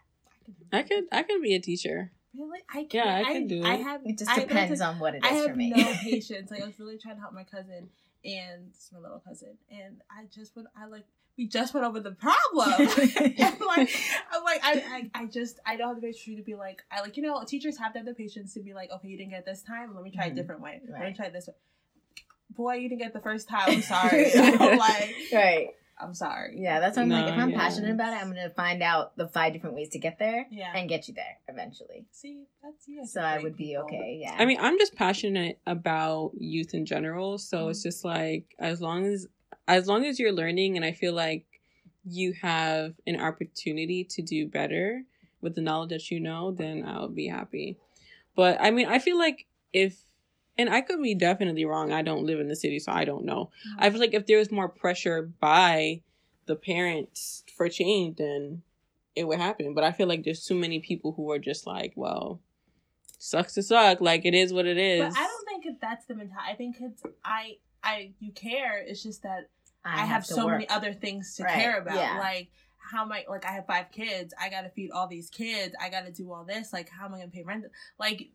I 0.73 0.83
could 0.83 1.05
i 1.13 1.23
could 1.23 1.41
be 1.43 1.55
a 1.55 1.61
teacher 1.61 2.13
Really? 2.35 2.61
I 2.71 2.85
can't. 2.85 2.95
Yeah, 2.95 3.15
I 3.17 3.25
can 3.33 3.47
do 3.47 3.63
I 3.65 3.75
it. 3.75 3.83
have. 3.83 4.01
It 4.07 4.17
just 4.19 4.35
depends 4.35 4.79
that's 4.79 4.81
on 4.81 4.99
what 4.99 5.15
it 5.15 5.23
a- 5.23 5.27
I 5.27 5.31
is 5.35 5.43
have 5.43 5.51
for 5.51 5.57
me. 5.57 5.71
no 5.71 5.93
patience. 6.03 6.51
Like 6.51 6.63
I 6.63 6.67
was 6.67 6.79
really 6.81 6.97
trying 6.97 7.17
to 7.17 7.21
help 7.21 7.35
my 7.35 7.45
cousin, 7.45 7.91
and 8.25 8.73
my 8.93 8.99
little 9.01 9.19
cousin, 9.21 9.59
and 9.71 10.01
I 10.11 10.25
just 10.35 10.57
went. 10.57 10.69
I 10.75 10.87
like 10.87 11.05
we 11.39 11.47
just 11.49 11.73
went 11.75 11.87
over 11.87 12.01
the 12.01 12.13
problem. 12.13 12.73
and 12.79 13.61
like 13.61 13.91
I'm 14.31 14.45
like 14.45 14.61
I, 14.63 15.11
I 15.15 15.23
I 15.23 15.27
just 15.27 15.61
I 15.65 15.77
don't 15.77 15.89
have 15.89 16.01
the 16.01 16.07
patience 16.09 16.37
to 16.37 16.43
be 16.43 16.55
like 16.55 16.83
I 16.91 17.01
like 17.01 17.17
you 17.17 17.23
know 17.23 17.43
teachers 17.45 17.79
have 17.79 17.93
to 17.95 17.99
have 18.01 18.07
the 18.07 18.15
patience 18.15 18.55
to 18.55 18.61
be 18.61 18.75
like 18.75 18.91
okay 18.91 19.09
you 19.09 19.17
didn't 19.17 19.31
get 19.31 19.45
this 19.47 19.63
time 19.63 19.95
let 19.95 20.03
me 20.05 20.11
try 20.11 20.27
a 20.27 20.31
different 20.35 20.61
way 20.61 20.81
let 20.91 21.01
me 21.03 21.15
try 21.15 21.31
this 21.31 21.47
way. 21.49 21.55
Boy, 22.55 22.75
you 22.75 22.89
didn't 22.91 23.01
get 23.01 23.15
the 23.15 23.21
first 23.21 23.49
time. 23.49 23.63
I'm 23.67 23.81
sorry. 23.83 24.31
I'm 24.35 24.77
like, 24.79 25.15
right. 25.33 25.69
I'm 25.99 26.13
sorry. 26.13 26.57
Yeah, 26.59 26.81
that's 26.81 26.97
what 26.99 27.05
I'm 27.05 27.09
like. 27.09 27.33
If 27.33 27.39
I'm 27.39 27.49
yeah. 27.51 27.59
passionate 27.59 27.93
about 27.93 28.13
it, 28.13 28.17
I'm 28.21 28.29
gonna 28.29 28.51
find 28.51 28.83
out 28.83 29.17
the 29.17 29.27
five 29.27 29.55
different 29.55 29.75
ways 29.75 29.89
to 29.91 29.99
get 29.99 30.19
there 30.19 30.47
Yeah. 30.51 30.71
and 30.75 30.87
get 30.87 31.09
you 31.09 31.15
there 31.15 31.39
eventually. 31.49 32.05
See, 32.11 32.43
that's 32.63 32.87
you. 32.87 32.99
guys 32.99 33.13
So 33.13 33.23
I 33.23 33.35
great 33.35 33.45
would 33.45 33.57
be 33.57 33.79
okay. 33.79 34.19
Yeah. 34.21 34.37
I 34.39 34.45
mean, 34.45 34.59
I'm 34.61 34.79
just 34.79 34.95
passionate 34.97 35.61
about 35.67 36.33
youth 36.37 36.75
in 36.75 36.85
general, 36.85 37.39
so 37.39 37.69
it's 37.69 37.81
Mhm. 37.81 37.85
just 37.85 38.05
like 38.05 38.55
as 38.59 38.83
long 38.83 39.07
as 39.07 39.29
as 39.69 39.87
long 39.87 40.05
as 40.05 40.19
you're 40.19 40.33
learning 40.33 40.77
and 40.77 40.85
I 40.85 40.93
feel 40.93 41.13
like 41.13 41.45
you 42.05 42.33
have 42.43 42.95
an 43.07 43.21
opportunity 43.21 44.05
to 44.05 44.23
do 44.23 44.47
better 44.47 45.03
with 45.41 45.55
the 45.55 45.61
knowledge 45.61 45.91
that 45.91 46.11
you 46.11 46.21
know, 46.21 46.51
then 46.51 46.85
I'll 46.87 47.09
be 47.09 47.29
happy. 47.29 47.77
But 48.35 48.59
I 48.61 48.71
mean, 48.71 48.87
I 48.89 48.99
feel 48.99 49.19
like 49.19 49.47
if 49.73 50.03
and 50.59 50.69
I 50.69 50.81
could 50.83 51.03
be 51.03 51.15
definitely 51.15 51.65
wrong. 51.65 51.93
I 51.93 52.03
don't 52.03 52.27
live 52.27 52.39
in 52.39 52.49
the 52.49 52.57
city, 52.57 52.79
so 52.79 52.93
I 52.93 53.05
don't 53.05 53.25
know. 53.25 53.51
Mm-hmm. 53.69 53.85
I 53.85 53.91
feel 53.91 54.01
like 54.01 54.15
if 54.15 54.27
there 54.27 54.39
was 54.39 54.53
more 54.53 54.69
pressure 54.69 55.31
by 55.41 56.03
the 56.47 56.57
parents 56.57 57.45
for 57.57 57.69
change, 57.69 58.19
then 58.19 58.63
it 59.17 59.27
would 59.27 59.39
happen. 59.39 59.75
But 59.75 59.85
I 59.85 59.93
feel 59.93 60.09
like 60.09 60.25
there's 60.25 60.45
too 60.45 60.55
many 60.55 60.81
people 60.81 61.13
who 61.13 61.31
are 61.33 61.39
just 61.39 61.67
like, 61.67 61.93
well, 61.97 62.41
sucks 63.19 63.55
to 63.55 63.63
suck. 63.63 64.01
Like 64.01 64.25
it 64.25 64.35
is 64.35 64.53
what 64.53 64.67
it 64.67 64.77
is. 64.77 65.03
But 65.03 65.19
I 65.19 65.27
don't 65.27 65.49
think 65.49 65.81
that's 65.81 66.07
the 66.07 66.15
mentality. 66.15 66.53
I 66.53 66.55
think 66.55 66.77
it's 66.81 67.03
I 67.25 67.57
I 67.83 68.13
you 68.21 68.33
care. 68.33 68.79
It's 68.79 69.03
just 69.03 69.23
that 69.23 69.49
I, 69.85 70.07
have, 70.07 70.25
to 70.27 70.35
so 70.35 70.47
work. 70.47 70.55
many 70.55 70.69
other 70.69 70.93
things 70.93 71.35
to 71.37 71.45
Right, 71.45 71.55
care 71.55 71.79
about. 71.79 71.97
yeah. 71.97 72.19
Like 72.19 72.51
how 72.79 73.03
am 73.03 73.13
I 73.13 73.25
like 73.29 73.45
I 73.45 73.53
have 73.53 73.67
five 73.67 73.91
kids. 73.91 74.33
I 74.41 74.49
gotta 74.49 74.69
feed 74.69 74.91
all 74.91 75.07
these 75.07 75.31
kids. 75.31 75.75
I 75.81 75.89
gotta 75.89 76.13
do 76.13 76.33
all 76.33 76.45
this. 76.45 76.73
Like 76.73 76.89
how 76.89 77.07
am 77.07 77.15
I 77.15 77.19
gonna 77.19 77.31
pay 77.31 77.43
rent? 77.43 77.65
Like 77.99 78.29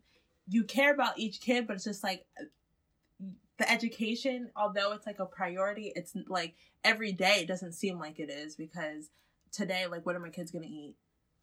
you 0.48 0.64
care 0.64 0.92
about 0.92 1.18
each 1.18 1.40
kid, 1.40 1.66
but 1.66 1.76
it's 1.76 1.84
just 1.84 2.02
like 2.02 2.24
the 3.58 3.70
education. 3.70 4.50
Although 4.56 4.92
it's 4.92 5.06
like 5.06 5.18
a 5.18 5.26
priority, 5.26 5.92
it's 5.94 6.14
like 6.28 6.54
every 6.84 7.12
day. 7.12 7.38
It 7.40 7.48
doesn't 7.48 7.72
seem 7.72 7.98
like 7.98 8.18
it 8.18 8.30
is 8.30 8.54
because 8.56 9.10
today, 9.52 9.86
like, 9.86 10.04
what 10.06 10.14
are 10.14 10.20
my 10.20 10.28
kids 10.30 10.50
gonna 10.50 10.66
eat? 10.66 10.94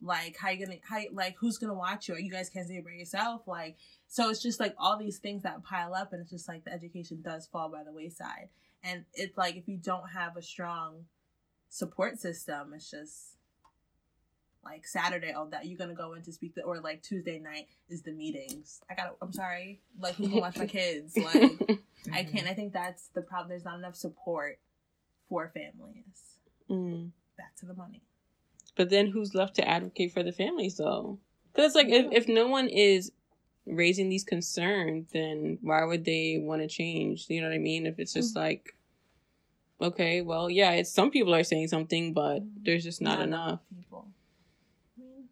Like 0.01 0.37
how 0.37 0.49
you 0.49 0.65
gonna 0.65 0.77
how 0.87 0.99
like 1.13 1.35
who's 1.39 1.57
gonna 1.57 1.73
watch 1.73 2.09
you? 2.09 2.15
You 2.17 2.31
guys 2.31 2.49
can't 2.49 2.67
see 2.67 2.75
it 2.75 2.83
by 2.85 2.91
yourself. 2.91 3.41
Like 3.47 3.77
so 4.07 4.29
it's 4.29 4.41
just 4.41 4.59
like 4.59 4.75
all 4.77 4.97
these 4.97 5.17
things 5.19 5.43
that 5.43 5.63
pile 5.63 5.93
up, 5.95 6.11
and 6.13 6.21
it's 6.21 6.29
just 6.31 6.47
like 6.47 6.65
the 6.65 6.73
education 6.73 7.21
does 7.23 7.47
fall 7.47 7.69
by 7.69 7.83
the 7.83 7.91
wayside. 7.93 8.49
And 8.83 9.05
it's 9.13 9.37
like 9.37 9.55
if 9.55 9.67
you 9.67 9.77
don't 9.77 10.09
have 10.09 10.37
a 10.37 10.41
strong 10.41 11.05
support 11.69 12.19
system, 12.19 12.73
it's 12.75 12.91
just 12.91 13.31
like 14.63 14.85
Saturday. 14.85 15.33
Oh, 15.35 15.47
that 15.51 15.65
you're 15.65 15.77
gonna 15.77 15.95
go 15.95 16.13
in 16.13 16.21
to 16.23 16.31
speak, 16.33 16.55
the, 16.55 16.61
or 16.63 16.79
like 16.81 17.01
Tuesday 17.01 17.39
night 17.39 17.67
is 17.89 18.01
the 18.03 18.11
meetings. 18.11 18.81
I 18.89 18.95
got. 18.95 19.03
to 19.05 19.11
I'm 19.21 19.31
sorry. 19.33 19.79
Like 19.99 20.15
who 20.15 20.27
gonna 20.27 20.41
watch 20.41 20.57
my 20.57 20.67
kids? 20.67 21.17
Like 21.23 21.79
I 22.13 22.23
Mhm. 22.23 22.31
can't. 22.31 22.47
I 22.47 22.53
think 22.53 22.73
that's 22.73 23.07
the 23.15 23.21
problem. 23.21 23.49
There's 23.49 23.65
not 23.65 23.79
enough 23.79 23.95
support 23.95 24.59
for 25.29 25.49
families. 25.53 26.37
Mm. 26.69 27.11
Back 27.37 27.55
to 27.57 27.65
the 27.65 27.73
money. 27.73 28.03
But 28.75 28.89
then 28.89 29.07
who's 29.07 29.33
left 29.33 29.55
to 29.55 29.67
advocate 29.67 30.13
for 30.13 30.23
the 30.23 30.31
families 30.31 30.77
though? 30.77 31.19
Because 31.53 31.75
like 31.75 31.87
if, 31.87 32.11
if 32.11 32.27
no 32.27 32.47
one 32.47 32.67
is 32.67 33.11
raising 33.65 34.09
these 34.09 34.23
concerns, 34.23 35.09
then 35.11 35.57
why 35.61 35.83
would 35.83 36.05
they 36.05 36.37
want 36.41 36.61
to 36.61 36.67
change? 36.67 37.25
You 37.29 37.41
know 37.41 37.47
what 37.47 37.55
I 37.55 37.59
mean? 37.59 37.85
If 37.85 37.99
it's 37.99 38.13
just 38.13 38.35
mm. 38.35 38.41
like, 38.41 38.75
okay, 39.81 40.21
well, 40.21 40.49
yeah, 40.49 40.71
it's 40.71 40.91
some 40.91 41.11
people 41.11 41.33
are 41.33 41.43
saying 41.43 41.69
something, 41.69 42.13
but 42.13 42.39
mm. 42.39 42.49
there's 42.63 42.83
just 42.83 43.01
not, 43.01 43.21
enough. 43.21 43.61
people. 43.75 44.07
I 44.97 45.01
mean, 45.01 45.29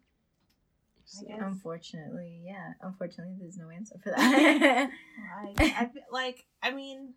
I. 1.30 1.46
Unfortunately, 1.46 2.40
yeah. 2.44 2.72
Unfortunately, 2.80 3.34
there's 3.38 3.58
no 3.58 3.68
answer 3.70 3.96
for 4.02 4.10
that. 4.16 4.90
Like, 5.44 5.60
I 5.60 5.84
feel 5.92 6.02
like 6.10 6.46
I 6.62 6.72
mean, 6.72 7.14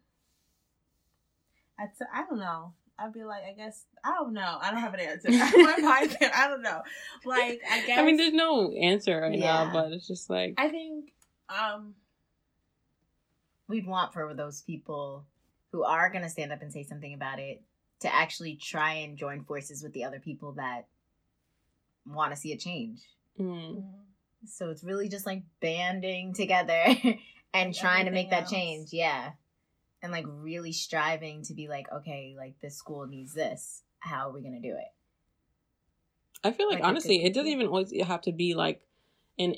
I'd 1.80 1.90
I 2.14 2.26
don't 2.30 2.40
know. 2.40 2.74
I'd 3.00 3.14
be 3.14 3.24
like, 3.24 3.44
I 3.44 3.54
guess 3.54 3.86
I 4.04 4.12
don't 4.16 4.34
know. 4.34 4.58
I 4.62 4.72
don't 4.72 4.80
have 4.80 4.94
an 4.96 5.00
answer. 5.02 5.30
My 5.32 5.78
mind, 5.78 6.18
I 6.36 6.48
don't 6.48 6.62
know. 6.64 6.82
Like, 7.26 7.62
I 7.70 7.86
guess. 7.86 8.00
I 8.00 8.04
mean, 8.04 8.18
there's 8.18 8.34
no 8.34 8.72
answer 8.74 9.22
right 9.22 9.38
Yeah. 9.38 9.66
now, 9.66 9.70
but 9.74 9.92
it's 9.92 10.08
just 10.08 10.30
like 10.30 10.56
I 10.58 10.70
think, 10.70 11.14
um, 11.50 11.94
We'd 13.68 13.86
want 13.86 14.14
for 14.14 14.34
those 14.34 14.62
people 14.62 15.26
who 15.74 15.84
are 15.84 16.10
going 16.10 16.24
to 16.24 16.30
stand 16.30 16.54
up 16.54 16.62
and 16.62 16.72
say 16.72 16.84
something 16.84 17.14
about 17.14 17.40
it 17.40 17.62
to 18.00 18.14
actually 18.14 18.56
try 18.56 18.94
and 18.94 19.18
join 19.18 19.44
forces 19.44 19.84
with 19.84 19.92
the 19.94 20.06
other 20.06 20.20
people 20.20 20.54
that 20.54 20.88
want 22.06 22.32
to 22.32 22.38
see 22.38 22.54
a 22.54 22.58
change. 22.58 23.02
mm, 23.38 23.84
So 24.46 24.70
it's 24.70 24.84
really 24.86 25.10
just 25.10 25.26
like 25.26 25.44
banding 25.60 26.34
together 26.34 26.86
and 27.54 27.70
Like 27.70 27.76
trying 27.76 28.06
to 28.06 28.12
make 28.12 28.30
that 28.30 28.44
else. 28.44 28.52
change. 28.52 28.94
Yeah. 28.94 29.32
And 30.02 30.12
like 30.12 30.26
really 30.28 30.72
striving 30.74 31.44
to 31.44 31.54
be 31.54 31.68
like, 31.68 31.92
okay, 31.92 32.36
like 32.38 32.60
this 32.62 32.76
school 32.78 33.08
needs 33.08 33.34
this. 33.34 33.84
How 34.00 34.30
are 34.30 34.34
we 34.34 34.42
to 34.44 34.60
do 34.60 34.76
it? 34.76 34.94
I 36.44 36.52
feel 36.52 36.68
like, 36.68 36.80
Like, 36.80 36.88
honestly, 36.88 37.18
could- 37.20 37.28
it 37.28 37.34
doesn't 37.34 37.52
even 37.52 37.68
always 37.68 37.92
have 38.04 38.22
to 38.22 38.32
be 38.32 38.54
like 38.54 38.82
an 39.40 39.56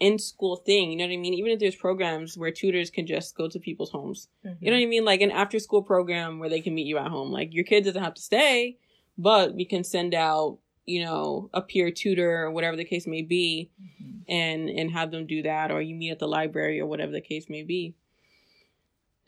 in 0.00 0.18
school 0.18 0.56
thing. 0.56 0.90
You 0.92 0.96
know 0.98 1.04
what 1.06 1.12
I 1.12 1.16
mean? 1.16 1.34
Even 1.34 1.50
if 1.52 1.58
there's 1.58 1.74
programs 1.74 2.36
where 2.36 2.50
tutors 2.52 2.90
can 2.90 3.06
just 3.06 3.36
go 3.36 3.48
to 3.48 3.58
people's 3.58 3.90
homes. 3.90 4.28
You 4.60 4.70
know 4.70 4.76
what 4.76 4.82
I 4.82 4.86
mean? 4.86 5.04
Like 5.04 5.20
an 5.20 5.30
after 5.32 5.58
school 5.58 5.82
program 5.82 6.38
where 6.38 6.48
they 6.48 6.60
can 6.60 6.74
meet 6.74 6.86
you 6.86 6.98
at 6.98 7.08
home. 7.08 7.32
Like 7.32 7.52
your 7.54 7.64
kid 7.64 7.84
doesn't 7.84 8.02
have 8.02 8.14
to 8.14 8.22
stay, 8.22 8.78
but 9.16 9.54
we 9.54 9.64
can 9.64 9.82
send 9.84 10.14
out, 10.14 10.58
you 10.86 11.02
know, 11.04 11.50
a 11.52 11.60
peer 11.62 11.90
tutor 11.90 12.42
or 12.44 12.50
whatever 12.52 12.76
the 12.76 12.84
case 12.84 13.06
may 13.08 13.22
be 13.22 13.70
Mhm. 13.80 14.22
and 14.28 14.70
and 14.70 14.90
have 14.92 15.10
them 15.10 15.26
do 15.26 15.42
that 15.42 15.70
or 15.72 15.82
you 15.82 15.94
meet 15.96 16.10
at 16.10 16.18
the 16.20 16.28
library 16.28 16.80
or 16.80 16.86
whatever 16.86 17.10
the 17.12 17.20
case 17.20 17.48
may 17.48 17.62
be. 17.62 17.94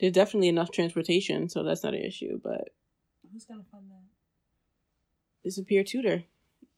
There's 0.01 0.13
definitely 0.13 0.47
enough 0.47 0.71
transportation, 0.71 1.47
so 1.47 1.61
that's 1.61 1.83
not 1.83 1.93
an 1.93 2.01
issue, 2.01 2.39
but 2.43 2.69
who's 3.31 3.45
gonna 3.45 3.63
fund 3.71 3.85
that? 3.91 4.01
it's 5.43 5.59
a 5.59 5.63
peer 5.63 5.83
tutor. 5.83 6.23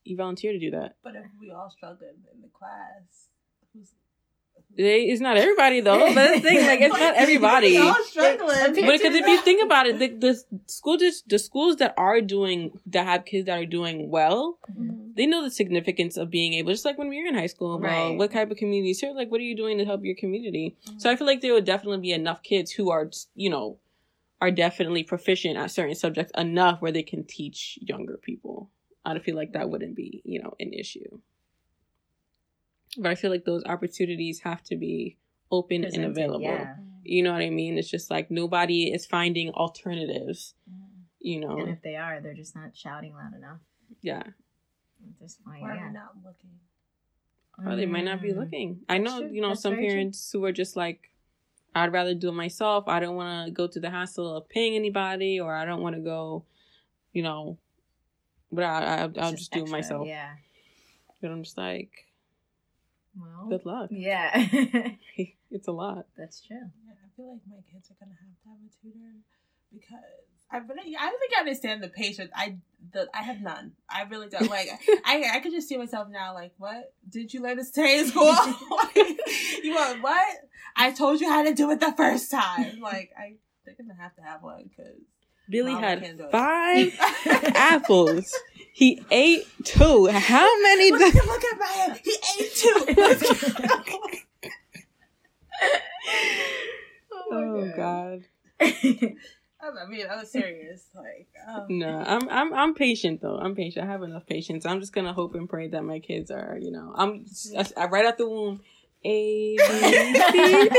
You 0.03 0.17
volunteer 0.17 0.51
to 0.51 0.59
do 0.59 0.71
that. 0.71 0.97
But 1.01 1.15
if 1.15 1.27
we 1.39 1.49
all 1.51 1.69
struggle 1.69 2.05
in 2.33 2.41
the 2.41 2.49
class, 2.49 3.29
who's? 3.73 3.93
They, 4.75 5.03
it's 5.03 5.21
not 5.21 5.37
everybody 5.37 5.81
though. 5.81 5.99
But 5.99 6.15
that's 6.15 6.41
the 6.41 6.41
thing, 6.41 6.65
like 6.65 6.81
it's 6.81 6.97
not 6.97 7.13
everybody. 7.25 7.77
All 7.77 7.93
struggling. 8.05 8.73
But 8.73 8.73
because 8.97 9.13
if 9.13 9.27
you 9.27 9.39
think 9.41 9.63
about 9.63 9.85
it, 9.85 9.99
the, 9.99 10.07
the 10.07 10.43
school 10.65 10.97
just 10.97 11.29
the 11.29 11.37
schools 11.37 11.75
that 11.77 11.93
are 11.95 12.21
doing 12.21 12.71
that 12.87 13.05
have 13.05 13.23
kids 13.25 13.45
that 13.45 13.59
are 13.59 13.67
doing 13.67 14.09
well, 14.09 14.57
Mhm. 14.75 15.15
they 15.15 15.27
know 15.27 15.43
the 15.43 15.51
significance 15.51 16.17
of 16.17 16.31
being 16.31 16.53
able. 16.55 16.71
Just 16.71 16.85
like 16.85 16.97
when 16.97 17.07
we 17.09 17.21
were 17.21 17.27
in 17.27 17.35
high 17.35 17.45
school, 17.45 17.75
about 17.75 17.87
Right. 18.09 18.17
what 18.17 18.31
type 18.31 18.49
of 18.49 18.57
communities 18.57 18.99
here, 18.99 19.11
like 19.13 19.29
what 19.29 19.39
are 19.39 19.43
you 19.43 19.55
doing 19.55 19.77
to 19.77 19.85
help 19.85 20.03
your 20.03 20.15
community? 20.15 20.75
So 20.97 21.07
I 21.11 21.15
feel 21.17 21.27
like 21.27 21.41
there 21.41 21.53
would 21.53 21.65
definitely 21.65 21.99
be 21.99 22.11
enough 22.11 22.41
kids 22.41 22.71
who 22.71 22.89
are, 22.89 23.11
you 23.35 23.51
know, 23.51 23.77
are 24.41 24.49
definitely 24.49 25.03
proficient 25.03 25.55
at 25.55 25.69
certain 25.69 25.93
subjects 25.95 26.31
enough 26.35 26.81
where 26.81 26.91
they 26.91 27.03
can 27.03 27.25
teach 27.25 27.77
younger 27.79 28.17
people. 28.17 28.71
I 29.05 29.19
feel 29.19 29.35
like 29.35 29.53
that 29.53 29.69
wouldn't 29.69 29.95
be, 29.95 30.23
you 30.25 30.41
know, 30.41 30.55
an 30.59 30.73
issue. 30.73 31.19
But 32.97 33.11
I 33.11 33.15
feel 33.15 33.31
like 33.31 33.45
those 33.45 33.63
opportunities 33.65 34.39
have 34.41 34.63
to 34.65 34.75
be 34.75 35.17
open 35.51 35.83
and 35.83 36.05
available. 36.05 36.41
Yeah. 36.41 36.75
You 37.03 37.23
know 37.23 37.33
what 37.33 37.41
I 37.41 37.49
mean? 37.49 37.77
It's 37.77 37.89
just 37.89 38.09
like 38.11 38.29
nobody 38.31 38.91
is 38.93 39.05
finding 39.05 39.49
alternatives. 39.51 40.53
You 41.19 41.39
know, 41.39 41.57
And 41.57 41.69
if 41.69 41.81
they 41.81 41.95
are, 41.95 42.19
they're 42.21 42.33
just 42.33 42.55
not 42.55 42.75
shouting 42.75 43.13
loud 43.13 43.33
enough. 43.35 43.59
yeah. 44.01 44.17
At 44.19 45.19
this 45.21 45.37
point, 45.45 45.63
Or 45.63 45.73
yeah. 45.73 45.89
not 45.91 46.15
looking. 46.23 46.51
Or 47.65 47.75
they 47.75 47.85
might 47.85 48.03
not 48.05 48.21
be 48.21 48.31
Mm. 48.33 48.37
looking. 48.37 48.79
I 48.89 48.97
know, 48.97 49.19
true. 49.21 49.29
you 49.31 49.41
know, 49.41 49.49
That's 49.49 49.61
some 49.61 49.73
very 49.73 49.85
true. 49.85 49.93
parents 49.95 50.31
who 50.31 50.43
are 50.45 50.51
just 50.51 50.75
like, 50.75 51.11
I'd 51.75 51.91
rather 51.93 52.13
do 52.13 52.29
it 52.29 52.33
myself. 52.33 52.87
I 52.87 52.99
don't 52.99 53.15
want 53.15 53.45
to 53.47 53.51
go 53.51 53.67
to 53.67 53.79
the 53.79 53.89
hassle 53.89 54.35
of 54.37 54.47
paying 54.49 54.75
anybody, 54.75 55.39
or 55.39 55.53
I 55.55 55.65
don't 55.65 55.81
want 55.81 55.95
to 55.95 56.01
go, 56.01 56.45
you 57.13 57.21
know, 57.23 57.57
but 58.51 58.63
I, 58.65 58.83
I, 58.83 59.05
It's 59.05 59.17
I'll 59.19 59.31
just, 59.31 59.51
do 59.51 59.63
it 59.63 59.69
myself. 59.69 60.07
Yeah. 60.07 60.33
But 61.21 61.31
I'm 61.31 61.43
just 61.43 61.57
like, 61.57 61.91
Well, 63.15 63.47
good 63.49 63.65
luck. 63.65 63.89
yeah. 63.91 64.31
it's 65.51 65.67
a 65.67 65.71
lot. 65.71 66.05
That's 66.17 66.41
true. 66.41 66.57
Yeah, 66.57 66.93
I 66.93 67.09
feel 67.15 67.31
like 67.31 67.41
my 67.49 67.61
kids 67.71 67.91
are 67.91 67.97
gonna 67.99 68.17
have 68.19 68.35
to 68.43 68.49
have 68.49 68.57
a 68.59 68.71
tutor 68.81 69.21
because 69.71 70.03
I 70.51 70.57
really, 70.57 70.95
I 70.95 71.09
don't 71.09 71.19
think 71.19 71.33
I 71.35 71.39
understand 71.39 71.81
the 71.81 71.89
patience. 71.89 72.31
I 72.35 72.57
the 72.91 73.09
I 73.13 73.23
have 73.23 73.41
none. 73.41 73.73
I 73.89 74.03
really 74.03 74.29
don't. 74.29 74.49
Like 74.49 74.69
I 75.05 75.31
I 75.33 75.39
could 75.39 75.51
just 75.51 75.67
see 75.67 75.77
myself 75.77 76.09
now. 76.09 76.33
Like 76.33 76.53
what 76.57 76.93
did 77.09 77.33
you 77.33 77.41
learn 77.41 77.57
to 77.57 77.65
stay 77.65 77.99
in 77.99 78.07
school? 78.07 78.25
Like, 78.25 78.95
you 79.63 79.73
want 79.73 80.03
what? 80.03 80.27
I 80.75 80.91
told 80.91 81.21
you 81.21 81.29
how 81.29 81.43
to 81.43 81.53
do 81.53 81.71
it 81.71 81.79
the 81.79 81.93
first 81.97 82.29
time. 82.29 82.79
Like 82.81 83.11
I 83.17 83.35
they're 83.65 83.75
gonna 83.75 83.99
have 83.99 84.15
to 84.15 84.21
have 84.21 84.43
one 84.43 84.69
because 84.69 85.01
Billy 85.49 85.73
Mama 85.73 85.87
had 85.87 86.17
do 86.17 86.27
five 86.31 86.95
apples. 87.55 88.33
He 88.73 89.03
ate 89.11 89.45
two. 89.63 90.07
How 90.07 90.61
many? 90.63 90.91
look, 90.91 90.99
does- 91.01 91.15
look 91.15 91.43
at 91.43 91.59
my 91.59 91.65
head. 91.67 92.01
He 92.03 92.15
ate 92.39 92.55
two. 92.55 92.85
oh 97.31 97.71
God. 97.75 98.23
I 98.59 99.85
mean, 99.87 100.05
I 100.07 100.17
was 100.17 100.29
serious. 100.31 100.83
Like, 100.93 101.27
um, 101.47 101.67
No, 101.69 102.03
I'm 102.05 102.27
I'm 102.29 102.53
I'm 102.53 102.73
patient 102.73 103.21
though. 103.21 103.37
I'm 103.37 103.55
patient. 103.55 103.87
I 103.87 103.91
have 103.91 104.03
enough 104.03 104.25
patience. 104.25 104.65
I'm 104.65 104.79
just 104.81 104.91
gonna 104.93 105.13
hope 105.13 105.35
and 105.35 105.47
pray 105.47 105.67
that 105.69 105.83
my 105.83 105.99
kids 105.99 106.31
are, 106.31 106.57
you 106.59 106.71
know, 106.71 106.93
I'm 106.95 107.25
I, 107.77 107.85
right 107.85 108.05
out 108.05 108.17
the 108.17 108.27
womb. 108.29 108.61
A 109.05 109.55
B 109.57 109.63
C. 110.31 110.69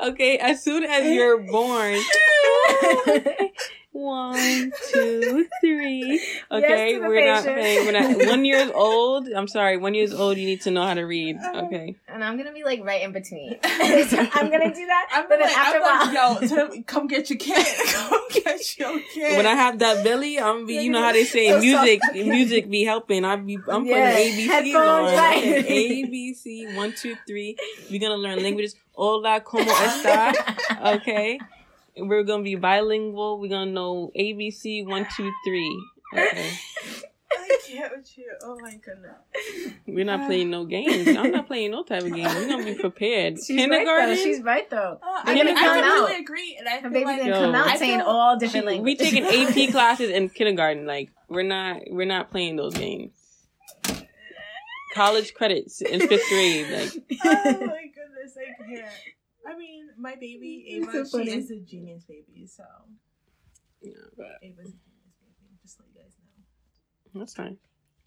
Okay, 0.00 0.38
as 0.38 0.62
soon 0.62 0.84
as 0.84 1.06
you're 1.12 1.38
born. 1.38 1.98
One, 3.92 4.72
two, 4.92 5.46
three. 5.62 6.20
Okay, 6.52 6.98
the 6.98 7.08
we're 7.08 7.24
not 7.32 7.44
patience. 7.44 7.58
playing. 7.58 7.86
We're 7.86 7.92
not 8.18 8.26
one 8.28 8.44
years 8.44 8.70
old. 8.74 9.26
I'm 9.28 9.48
sorry, 9.48 9.78
one 9.78 9.94
years 9.94 10.12
old. 10.12 10.36
You 10.36 10.44
need 10.44 10.60
to 10.62 10.70
know 10.70 10.82
how 10.86 10.92
to 10.92 11.00
read. 11.04 11.38
Um, 11.38 11.64
okay. 11.64 11.96
and 12.06 12.22
I'm 12.22 12.36
gonna 12.36 12.52
be 12.52 12.62
like 12.62 12.84
right 12.84 13.00
in 13.00 13.12
between. 13.12 13.56
I'm 13.64 14.50
gonna 14.50 14.74
do 14.74 14.84
that, 14.86 15.08
I'm 15.14 15.24
but 15.30 15.40
like, 15.40 15.56
after 15.56 15.80
I'm 15.82 16.44
like, 16.44 16.50
yo, 16.76 16.82
come 16.82 17.06
get 17.06 17.30
your 17.30 17.38
kid. 17.38 17.66
come 17.88 18.20
get 18.30 18.78
your 18.78 19.00
kid. 19.14 19.38
When 19.38 19.46
I 19.46 19.54
have 19.54 19.78
that 19.78 20.04
belly, 20.04 20.38
I'm 20.38 20.66
be. 20.66 20.74
You 20.74 20.90
know 20.90 21.00
how 21.00 21.12
they 21.12 21.24
say 21.24 21.48
So 21.48 21.60
music. 21.60 22.02
Music 22.12 22.68
be 22.70 22.84
helping. 22.84 23.24
I 23.24 23.36
be. 23.36 23.54
I'm 23.56 23.62
putting 23.86 23.86
Yeah, 23.86 24.14
ABCs 24.14 24.46
headphones, 24.46 24.76
on. 24.76 25.14
right. 25.16 25.42
A 25.42 26.04
B 26.04 26.34
C 26.34 26.66
one 26.76 26.92
two 26.92 27.16
three. 27.26 27.56
We're 27.90 28.00
gonna 28.00 28.16
learn 28.18 28.42
languages. 28.42 28.76
Hola, 28.92 29.40
como 29.40 29.64
está? 29.72 30.34
Okay. 30.96 31.38
We're 31.96 32.22
gonna 32.24 32.42
be 32.42 32.54
bilingual. 32.56 33.38
We're 33.40 33.48
gonna 33.50 33.70
know 33.70 34.10
ABC 34.18 34.86
one 34.86 35.06
two 35.16 35.30
three. 35.46 35.82
Okay. 36.14 36.50
I 37.38 37.58
can't 37.66 37.96
with 37.96 38.16
you. 38.18 38.32
Oh 38.42 38.56
my 38.60 38.70
goodness. 38.76 39.72
We're 39.86 40.04
not 40.04 40.26
playing 40.26 40.50
no 40.50 40.64
games. 40.64 41.08
I'm 41.08 41.30
not 41.32 41.46
playing 41.46 41.72
no 41.72 41.82
type 41.82 42.02
of 42.02 42.12
game. 42.14 42.24
We're 42.26 42.48
gonna 42.48 42.64
be 42.64 42.74
prepared. 42.80 43.36
She's 43.38 43.56
Kindergarten. 43.56 44.10
Right. 44.10 44.18
She's 44.18 44.40
right 44.42 44.68
though. 44.70 44.98
Uh, 45.02 45.20
I, 45.24 45.34
gonna 45.34 45.44
mean, 45.44 45.56
I 45.58 45.62
completely 45.82 46.14
out. 46.14 46.20
agree, 46.20 46.56
and 46.58 46.68
I 46.68 46.78
Her 46.78 46.90
feel 46.90 47.04
like 47.04 47.18
gonna 47.18 47.28
Yo. 47.30 47.40
come 47.40 47.54
out 47.54 47.66
I 47.68 47.76
saying 47.76 47.98
feel- 48.00 48.08
all 48.08 48.36
different 48.38 48.66
we 48.66 48.72
languages. 48.96 49.10
taking 49.10 49.24
AP 49.66 49.70
classes 49.72 50.10
in 50.10 50.28
kindergarten. 50.28 50.86
Like 50.86 51.10
we're 51.28 51.42
not 51.42 51.82
we're 51.90 52.06
not 52.06 52.30
playing 52.30 52.56
those 52.56 52.74
games. 52.74 53.12
College 54.94 55.34
credits 55.34 55.82
in 55.82 56.00
fifth 56.08 56.28
grade. 56.28 56.70
Like 56.70 57.20
oh 57.24 57.66
my 57.66 57.90
goodness, 57.94 58.36
I 58.38 58.64
can't. 58.64 58.86
I 59.46 59.56
mean, 59.56 59.88
my 59.98 60.14
baby 60.14 60.80
Ava, 60.82 61.06
so 61.06 61.22
she 61.22 61.30
is 61.30 61.50
a 61.50 61.60
genius 61.60 62.04
baby, 62.04 62.46
so 62.46 62.64
yeah, 63.82 63.92
but 64.16 64.26
Ava's 64.42 64.58
a 64.58 64.78
genius 64.84 65.16
baby. 65.20 65.58
Just 65.62 65.80
let 65.80 65.88
you 65.94 66.00
guys 66.02 66.16
know. 67.14 67.20
that's 67.20 67.34
fine. 67.34 67.58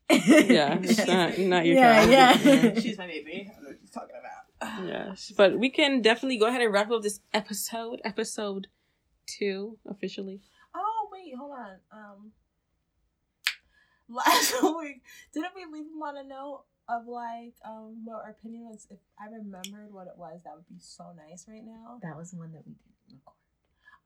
Yeah, 0.50 0.80
it's 0.82 1.06
not 1.06 1.38
not 1.38 1.66
your 1.66 1.76
yeah, 1.76 2.34
child. 2.34 2.44
yeah. 2.64 2.80
She's 2.80 2.98
my 2.98 3.06
baby. 3.06 3.52
I 3.56 3.62
know 3.62 3.70
what 3.70 3.78
she's 3.80 3.92
talking 3.92 4.16
about. 4.20 4.88
Yes, 4.88 5.32
but 5.38 5.58
we 5.58 5.70
can 5.70 6.02
definitely 6.02 6.38
go 6.38 6.48
ahead 6.48 6.62
and 6.62 6.74
wrap 6.74 6.92
up 6.92 7.04
this 7.04 7.20
episode, 7.34 8.02
episode 8.04 8.68
two, 9.28 9.78
officially. 9.88 10.42
Oh 10.74 11.10
wait, 11.12 11.34
hold 11.38 11.52
on. 11.52 11.78
Um, 11.92 12.32
last 14.10 14.54
week 14.64 15.02
didn't 15.34 15.54
we 15.56 15.66
leave 15.66 15.86
him 15.86 16.02
on 16.02 16.18
a 16.18 16.24
note 16.24 16.64
of 16.90 17.08
like 17.08 17.54
um 17.66 18.02
what 18.04 18.24
our 18.26 18.32
opinion 18.32 18.66
was? 18.66 18.88
If 18.90 18.98
I 19.20 19.26
remembered 19.32 19.94
what 19.94 20.08
it 20.08 20.18
was, 20.18 20.42
that 20.44 20.56
would 20.56 20.68
be 20.68 20.80
so 20.80 21.06
nice 21.16 21.46
right 21.48 21.64
now. 21.64 22.00
That 22.02 22.18
was 22.18 22.32
the 22.32 22.38
one 22.38 22.52
that 22.54 22.64
we 22.66 22.74
didn't 22.74 23.22
record. 23.22 23.36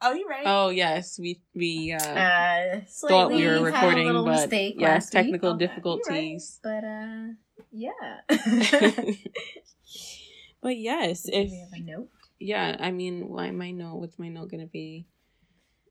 Oh, 0.06 0.14
you 0.14 0.28
ready? 0.30 0.44
Oh 0.46 0.70
yes, 0.70 1.18
we 1.18 1.42
we 1.56 1.94
uh, 1.94 1.98
Uh, 2.04 2.82
thought 3.08 3.32
we 3.32 3.36
slightly 3.46 3.46
were 3.46 3.72
had 3.72 3.84
a 3.86 3.88
recording, 3.88 4.26
but 4.26 4.52
yes, 4.52 4.76
last 4.82 5.14
week, 5.14 5.24
technical 5.24 5.52
Okay, 5.52 5.60
you're 5.64 5.68
difficulties. 5.70 6.60
but 6.62 6.84
uh, 6.84 7.28
yeah. 7.72 8.20
but 10.62 10.78
yes, 10.78 11.24
Do 11.26 11.32
if 11.34 11.52
we 11.52 11.58
have 11.58 11.74
a 11.74 11.80
note? 11.84 12.10
yeah, 12.40 12.76
I 12.80 12.92
mean, 12.92 13.30
why 13.30 13.52
my 13.52 13.72
note? 13.72 13.96
What's 13.96 14.20
my 14.20 14.28
note 14.30 14.52
gonna 14.52 14.66
be? 14.68 15.08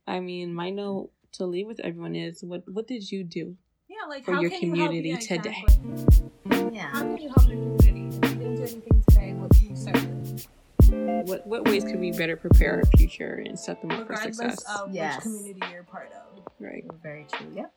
I 0.06 0.20
mean, 0.20 0.52
my 0.52 0.70
note 0.70 1.10
to 1.32 1.46
leave 1.46 1.66
with 1.66 1.80
everyone 1.80 2.14
is 2.14 2.42
what 2.44 2.64
what 2.68 2.86
did 2.86 3.10
you 3.10 3.24
do? 3.24 3.56
Yeah, 3.88 3.96
Yeah, 4.02 4.08
like 4.08 4.24
for 4.24 4.34
how 4.34 4.40
your 4.42 4.50
can 4.50 4.60
you 4.62 4.74
help- 4.74 4.90
community 4.90 5.08
yeah, 5.08 5.16
today. 5.36 5.64
exactly. 5.64 6.51
Yeah. 6.72 6.88
How 6.90 7.00
can 7.00 7.18
you 7.18 7.28
help 7.28 7.48
your 7.48 7.56
community? 7.58 8.06
If 8.22 8.30
you 8.32 8.38
didn't 8.38 8.54
do 8.56 8.62
anything 8.62 9.04
today, 9.08 9.32
what 9.34 9.50
can 9.50 9.70
you 9.70 9.76
start? 9.76 11.28
What 11.28 11.46
what 11.46 11.64
ways 11.68 11.84
could 11.84 12.00
we 12.00 12.12
better 12.12 12.36
prepare 12.36 12.76
our 12.76 12.84
future 12.96 13.42
and 13.46 13.58
set 13.58 13.80
them 13.80 13.90
up 13.92 13.98
for 14.06 14.12
Regardless 14.14 14.36
success? 14.36 14.80
of 14.80 14.92
Yes. 14.94 15.16
which 15.16 15.22
community 15.22 15.60
you're 15.72 15.82
part 15.84 16.12
of. 16.12 16.42
right. 16.60 16.84
Very 17.02 17.26
true. 17.32 17.46
Yep. 17.54 17.72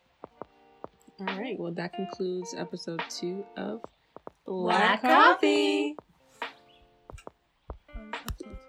All 1.21 1.39
right. 1.39 1.57
Well, 1.59 1.71
that 1.73 1.93
concludes 1.93 2.53
episode 2.57 3.01
two 3.09 3.45
of 3.57 3.81
Black 4.45 5.01
Black 5.01 5.01
Coffee. 5.01 5.95
Episode 7.89 8.37
two. 8.41 8.64